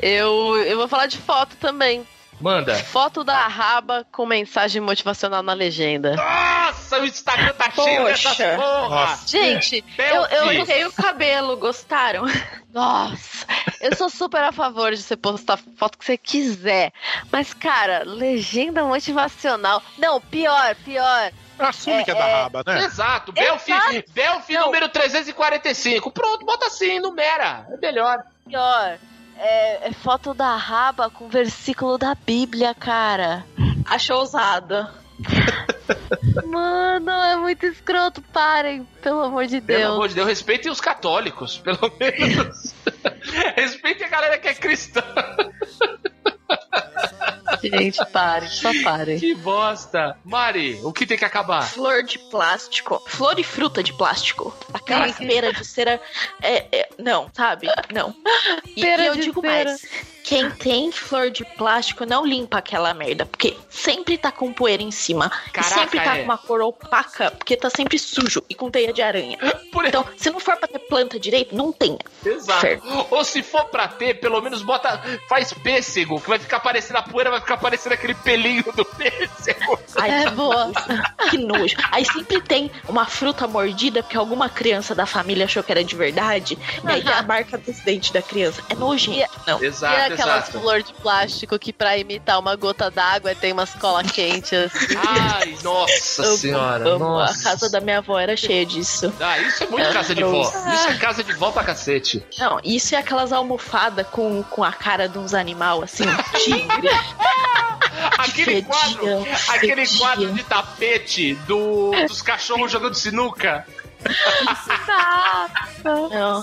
Eu, 0.00 0.56
eu 0.58 0.76
vou 0.76 0.86
falar 0.86 1.06
de 1.06 1.16
foto 1.16 1.56
também. 1.56 2.06
Manda. 2.40 2.74
Foto 2.74 3.22
da 3.22 3.46
raba 3.46 4.06
com 4.10 4.24
mensagem 4.24 4.80
motivacional 4.80 5.42
na 5.42 5.52
legenda. 5.52 6.16
Nossa, 6.16 6.98
o 7.00 7.04
Instagram 7.04 7.52
tá 7.52 7.70
cheio 7.70 8.04
dessas 8.04 8.36
Poxa. 8.36 8.56
porra! 8.56 8.88
Nossa. 8.88 9.28
Gente, 9.28 9.84
eu, 9.98 10.26
eu, 10.26 10.60
Toquei 10.60 10.84
o 10.86 10.92
cabelo, 10.92 11.56
gostaram? 11.58 12.24
Nossa, 12.72 13.46
eu 13.80 13.94
sou 13.96 14.08
super 14.08 14.42
a 14.42 14.52
favor 14.52 14.92
de 14.92 15.02
você 15.02 15.16
postar 15.16 15.58
foto 15.76 15.98
que 15.98 16.04
você 16.04 16.16
quiser. 16.16 16.92
Mas, 17.30 17.52
cara, 17.52 18.02
legenda 18.04 18.84
motivacional. 18.84 19.82
Não, 19.98 20.20
pior, 20.20 20.74
pior. 20.76 21.32
Assume 21.58 21.96
É, 21.96 22.04
que 22.04 22.10
é 22.10 22.14
da 22.14 22.26
é. 22.26 22.42
raba, 22.42 22.62
né? 22.66 22.84
Exato, 22.84 23.32
Belfi. 23.32 23.72
Belfi 24.14 24.56
número 24.56 24.88
345. 24.88 26.10
Pronto, 26.10 26.46
bota 26.46 26.68
assim, 26.68 26.98
numera. 27.00 27.66
É 27.70 27.76
melhor. 27.76 28.22
Pior. 28.46 28.98
É, 29.42 29.88
é 29.88 29.92
foto 29.92 30.34
da 30.34 30.54
raba 30.54 31.08
com 31.08 31.26
versículo 31.26 31.96
da 31.96 32.14
Bíblia, 32.14 32.74
cara. 32.74 33.42
Acho 33.86 34.12
ousada. 34.12 34.92
Mano, 36.44 37.10
é 37.10 37.36
muito 37.36 37.64
escroto. 37.64 38.20
Parem, 38.20 38.84
pelo 39.02 39.20
amor 39.20 39.46
de 39.46 39.62
Pelo 39.62 39.78
Deus. 39.78 39.92
amor 39.94 40.08
de 40.08 40.14
Deus, 40.14 40.28
respeitem 40.28 40.70
os 40.70 40.80
católicos, 40.80 41.56
pelo 41.58 41.90
menos. 41.98 42.74
respeitem 43.56 44.06
a 44.06 44.10
galera 44.10 44.38
que 44.38 44.48
é 44.48 44.54
cristã. 44.54 45.02
Gente, 47.62 48.04
parem, 48.12 48.48
só 48.48 48.70
parem. 48.82 49.18
Que 49.18 49.34
bosta. 49.34 50.16
Mari, 50.24 50.78
o 50.82 50.92
que 50.92 51.06
tem 51.06 51.18
que 51.18 51.24
acabar? 51.24 51.62
Flor 51.62 52.02
de 52.02 52.18
plástico. 52.18 53.02
Flor 53.06 53.38
e 53.38 53.44
fruta 53.44 53.82
de 53.82 53.92
plástico. 53.92 54.54
Aquela 54.72 55.00
Caraca. 55.12 55.26
pera 55.26 55.52
de 55.52 55.64
cera. 55.64 56.00
É, 56.42 56.66
é- 56.72 56.88
não, 56.98 57.30
sabe? 57.34 57.66
Não. 57.92 58.14
E, 58.76 58.80
Pera 58.80 59.02
e 59.02 59.06
eu 59.06 59.14
de 59.14 59.22
digo 59.22 59.40
cera. 59.40 59.64
mais. 59.70 59.82
Quem 60.30 60.48
tem 60.48 60.92
flor 60.92 61.28
de 61.28 61.44
plástico 61.44 62.06
não 62.06 62.24
limpa 62.24 62.58
aquela 62.58 62.94
merda. 62.94 63.26
Porque 63.26 63.56
sempre 63.68 64.16
tá 64.16 64.30
com 64.30 64.52
poeira 64.52 64.80
em 64.80 64.92
cima. 64.92 65.28
Caraca, 65.52 65.60
e 65.60 65.78
sempre 65.80 65.98
tá 65.98 66.14
é. 66.14 66.18
com 66.18 66.24
uma 66.26 66.38
cor 66.38 66.60
opaca. 66.60 67.32
Porque 67.32 67.56
tá 67.56 67.68
sempre 67.68 67.98
sujo 67.98 68.40
e 68.48 68.54
com 68.54 68.70
teia 68.70 68.92
de 68.92 69.02
aranha. 69.02 69.36
Por 69.72 69.84
Então, 69.84 70.06
se 70.16 70.30
não 70.30 70.38
for 70.38 70.56
pra 70.56 70.68
ter 70.68 70.78
planta 70.78 71.18
direito, 71.18 71.56
não 71.56 71.72
tenha. 71.72 71.98
Exato. 72.24 72.60
Certo. 72.60 73.06
Ou 73.10 73.24
se 73.24 73.42
for 73.42 73.64
pra 73.64 73.88
ter, 73.88 74.20
pelo 74.20 74.40
menos 74.40 74.62
bota. 74.62 75.02
Faz 75.28 75.52
pêssego, 75.52 76.20
que 76.20 76.28
vai 76.28 76.38
ficar 76.38 76.60
parecendo 76.60 77.00
a 77.00 77.02
poeira, 77.02 77.30
vai 77.32 77.40
ficar 77.40 77.56
parecendo 77.56 77.96
aquele 77.96 78.14
pelinho 78.14 78.62
do 78.72 78.84
pêssego. 78.94 79.80
Ai, 79.96 80.26
É 80.26 80.30
boa. 80.30 80.70
que 81.28 81.38
nojo. 81.38 81.74
Aí 81.90 82.04
sempre 82.04 82.40
tem 82.40 82.70
uma 82.88 83.04
fruta 83.04 83.48
mordida 83.48 84.00
porque 84.00 84.16
alguma 84.16 84.48
criança 84.48 84.94
da 84.94 85.06
família 85.06 85.46
achou 85.46 85.64
que 85.64 85.72
era 85.72 85.82
de 85.82 85.96
verdade. 85.96 86.56
E 86.84 86.88
aí 86.88 87.08
a 87.08 87.20
marca 87.24 87.58
dos 87.58 87.80
dentes 87.80 88.12
da 88.12 88.22
criança. 88.22 88.62
É 88.68 88.76
nojento. 88.76 89.28
Não. 89.44 89.60
E 89.60 89.66
Exato, 89.66 90.19
aquelas 90.20 90.48
flor 90.48 90.82
de 90.82 90.92
plástico 90.94 91.58
que 91.58 91.72
pra 91.72 91.96
imitar 91.96 92.38
uma 92.38 92.54
gota 92.56 92.90
d'água 92.90 93.34
tem 93.34 93.52
umas 93.52 93.70
cola 93.74 94.02
quente 94.04 94.54
assim. 94.54 94.94
Ai, 94.96 95.56
nossa 95.62 96.22
Eu 96.22 96.36
senhora. 96.36 96.88
amo. 96.88 96.98
nossa. 96.98 97.48
A 97.48 97.52
casa 97.52 97.70
da 97.70 97.80
minha 97.80 97.98
avó 97.98 98.18
era 98.18 98.36
cheia 98.36 98.64
disso. 98.66 99.12
Ah, 99.20 99.38
isso 99.38 99.64
é 99.64 99.66
muito 99.66 99.92
casa 99.92 100.14
de 100.14 100.22
vó. 100.24 100.42
Isso 100.42 100.88
é 100.88 100.96
casa 100.96 101.24
de 101.24 101.32
vó 101.34 101.50
pra 101.50 101.64
cacete. 101.64 102.24
Não, 102.38 102.60
isso 102.64 102.94
é 102.94 102.98
aquelas 102.98 103.32
almofadas 103.32 104.06
com, 104.08 104.42
com 104.44 104.62
a 104.64 104.72
cara 104.72 105.08
de 105.08 105.18
uns 105.18 105.34
animal 105.34 105.82
assim, 105.82 106.04
tigre. 106.44 106.88
Aquele 108.18 108.62
quadro, 108.62 109.26
aquele 109.48 109.84
fedia. 109.86 109.98
quadro 109.98 110.32
de 110.32 110.42
tapete 110.44 111.34
do, 111.46 111.90
dos 112.06 112.22
cachorros 112.22 112.70
jogando 112.70 112.94
sinuca. 112.94 113.66
Não. 115.84 116.42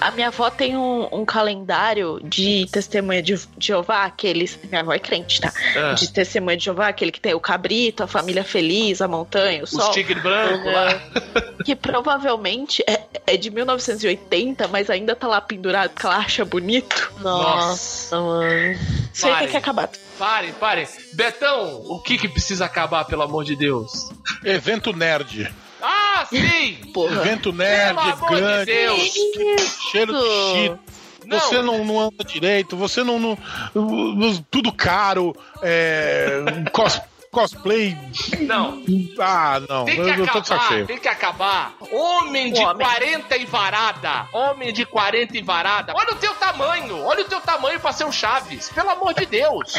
A, 0.00 0.10
minha 0.12 0.28
avó 0.28 0.50
tem 0.50 0.76
um, 0.76 1.08
um 1.12 1.24
calendário 1.24 2.20
de 2.22 2.66
testemunha 2.70 3.22
de 3.22 3.38
Jeová, 3.58 4.04
aqueles. 4.04 4.58
Minha 4.64 4.80
avó 4.80 4.92
é 4.92 4.98
crente, 4.98 5.40
tá? 5.40 5.52
Ah, 5.76 5.92
De 5.94 6.12
testemunha 6.12 6.56
de 6.56 6.64
Jeová, 6.64 6.88
aquele 6.88 7.10
que 7.10 7.20
tem 7.20 7.34
o 7.34 7.40
cabrito, 7.40 8.02
a 8.02 8.06
família 8.06 8.44
feliz, 8.44 9.00
a 9.00 9.08
montanha, 9.08 9.60
o 9.60 9.64
os 9.64 9.70
sol. 9.70 9.90
tigres 9.90 10.22
brancos 10.22 10.72
lá. 10.72 11.00
Que 11.64 11.74
provavelmente 11.74 12.82
é, 12.86 13.02
é 13.26 13.36
de 13.36 13.50
1980, 13.50 14.68
mas 14.68 14.88
ainda 14.88 15.16
tá 15.16 15.26
lá 15.26 15.40
pendurado 15.40 15.90
porque 15.90 16.06
ela 16.06 16.16
acha 16.18 16.44
bonito. 16.44 17.12
Nossa, 17.20 18.20
mano. 18.20 18.78
Isso 19.12 19.26
aí 19.26 19.38
tem 19.38 19.48
que 19.48 19.56
acabar. 19.56 19.88
Parem, 20.18 20.52
parem. 20.52 20.86
Betão, 21.14 21.82
o 21.86 22.00
que 22.00 22.16
que 22.18 22.28
precisa 22.28 22.64
acabar, 22.64 23.04
pelo 23.04 23.22
amor 23.22 23.44
de 23.44 23.56
Deus? 23.56 24.08
Evento 24.44 24.92
nerd. 24.92 25.52
Ah, 25.82 26.26
sim! 26.28 26.74
Porra. 26.92 27.16
Evento 27.16 27.52
nerd, 27.52 27.94
Pelo 27.96 28.00
amor 28.00 28.28
de 28.30 28.36
grande, 28.36 28.64
Deus! 28.72 29.12
cheiro 29.92 30.12
de 30.12 30.52
shit. 30.52 30.76
Não. 31.26 31.40
Você 31.40 31.60
não, 31.60 31.84
não 31.84 32.00
anda 32.00 32.22
direito, 32.24 32.76
você 32.76 33.02
não. 33.02 33.18
não- 33.18 33.36
tudo 34.50 34.72
caro, 34.72 35.34
é, 35.60 36.40
cos- 36.72 37.00
cosplay. 37.40 37.96
Não, 38.40 38.82
Ah, 39.20 39.60
não. 39.68 39.84
tem 39.84 39.96
que 39.96 40.00
Eu, 40.00 40.08
eu 40.08 40.26
tô 40.28 40.40
de 40.40 40.52
acabar, 40.52 40.86
tem 40.86 40.98
que 40.98 41.08
acabar. 41.08 41.74
Homem 41.92 42.50
de 42.52 42.60
Homem. 42.64 42.86
40 42.86 43.36
e 43.36 43.44
varada. 43.44 44.26
Homem 44.32 44.72
de 44.72 44.86
40 44.86 45.36
e 45.36 45.42
varada. 45.42 45.92
Olha 45.94 46.12
o 46.12 46.16
teu 46.16 46.34
tamanho. 46.34 47.04
Olha 47.04 47.20
o 47.22 47.24
teu 47.28 47.40
tamanho 47.40 47.78
pra 47.78 47.92
ser 47.92 48.04
um 48.04 48.12
Chaves. 48.12 48.70
Pelo 48.70 48.88
amor 48.90 49.12
de 49.12 49.26
Deus. 49.26 49.74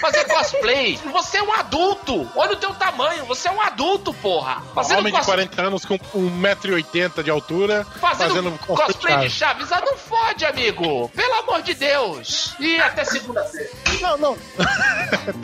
Fazer 0.00 0.24
cosplay. 0.24 0.98
Você 1.12 1.38
é 1.38 1.42
um 1.42 1.52
adulto. 1.52 2.28
Olha 2.34 2.52
o 2.54 2.56
teu 2.56 2.74
tamanho. 2.74 3.24
Você 3.26 3.46
é 3.48 3.52
um 3.52 3.60
adulto, 3.60 4.12
porra. 4.14 4.60
Fazendo, 4.74 4.98
Homem 4.98 5.12
de 5.12 5.18
cos- 5.18 5.26
40 5.26 5.62
anos 5.62 5.84
com 5.84 5.96
1,80m 6.14 7.22
de 7.22 7.30
altura, 7.30 7.84
fazendo, 8.00 8.28
fazendo 8.28 8.58
cosplay 8.66 9.16
de 9.18 9.30
Chaves. 9.30 9.68
Chaves. 9.68 9.72
Ah, 9.72 9.82
não 9.86 9.96
fode, 9.96 10.44
amigo. 10.44 11.08
Pelo 11.10 11.34
amor 11.34 11.62
de 11.62 11.74
Deus. 11.74 12.54
E 12.58 12.80
até 12.80 13.04
segunda-feira. 13.04 13.70
Não, 14.00 14.16
não. 14.18 14.36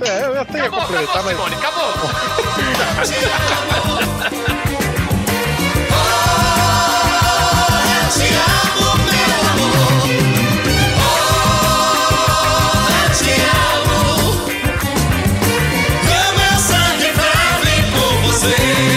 É, 0.06 0.24
eu 0.26 0.40
até 0.40 0.58
ia 0.58 0.64
Acabou, 0.64 0.80
complementar, 0.80 1.16
acabou, 1.16 1.24
mas. 1.24 1.36
Simone, 1.36 1.54
acabou. 1.56 1.84
Então 18.44 18.93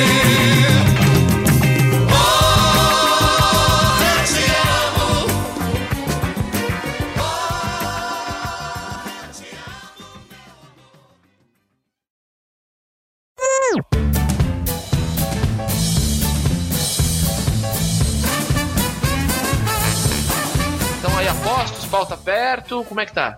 perto, 22.58 22.84
como 22.86 22.99
é 22.99 23.05
que 23.05 23.14
tá? 23.14 23.38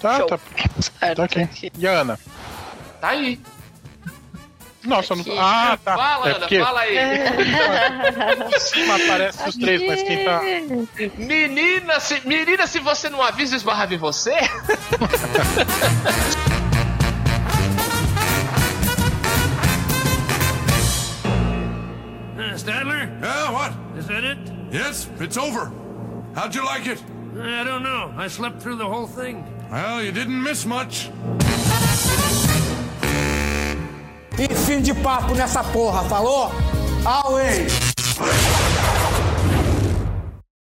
Tá, 0.00 0.18
Show. 0.18 0.26
tá. 0.26 0.38
Certo, 0.80 1.16
Tá 1.16 1.24
aqui. 1.24 1.72
E 1.78 1.86
a 1.86 1.92
Ana? 1.92 2.18
Tá 3.00 3.08
aí. 3.08 3.40
Nossa, 4.84 5.14
eu 5.14 5.20
Aqui. 5.20 5.30
não. 5.30 5.40
Ah, 5.40 5.78
tá. 5.82 5.96
Fala, 5.96 6.26
é 6.26 6.30
Ana, 6.30 6.38
porque 6.40 6.60
fala 6.60 6.80
aí. 6.80 6.96
em 8.56 8.58
cima 8.58 8.96
aparece 8.96 9.48
os 9.48 9.56
três, 9.56 9.80
mas 9.86 10.02
quem 10.02 10.24
tá. 10.24 10.40
Menina, 11.16 12.00
se, 12.00 12.20
menina, 12.26 12.66
se 12.66 12.80
você 12.80 13.08
não 13.08 13.22
avisa, 13.22 13.54
eu 13.54 13.58
esbarrava 13.58 13.94
em 13.94 13.98
você? 13.98 14.34
Uh, 22.38 22.56
Stadler, 22.56 23.08
Yeah, 23.20 23.52
what? 23.52 23.72
is 23.96 24.06
that 24.08 24.24
it? 24.24 24.38
Yes, 24.70 25.08
it's 25.20 25.36
over. 25.36 25.70
How'd 26.34 26.54
you 26.54 26.64
like 26.64 26.86
it? 26.86 27.02
I 27.40 27.64
don't 27.64 27.82
know. 27.82 28.12
I 28.16 28.28
slept 28.28 28.60
through 28.60 28.76
the 28.76 28.86
whole 28.86 29.06
thing. 29.06 29.44
Well, 29.70 30.02
you 30.02 30.12
didn't 30.12 30.42
miss 30.42 30.66
much. 30.66 31.10
E 34.38 34.54
fim 34.54 34.82
de 34.82 34.94
papo 34.94 35.34
nessa 35.34 35.62
porra, 35.64 36.04
falou? 36.08 36.50
Away! 37.06 37.66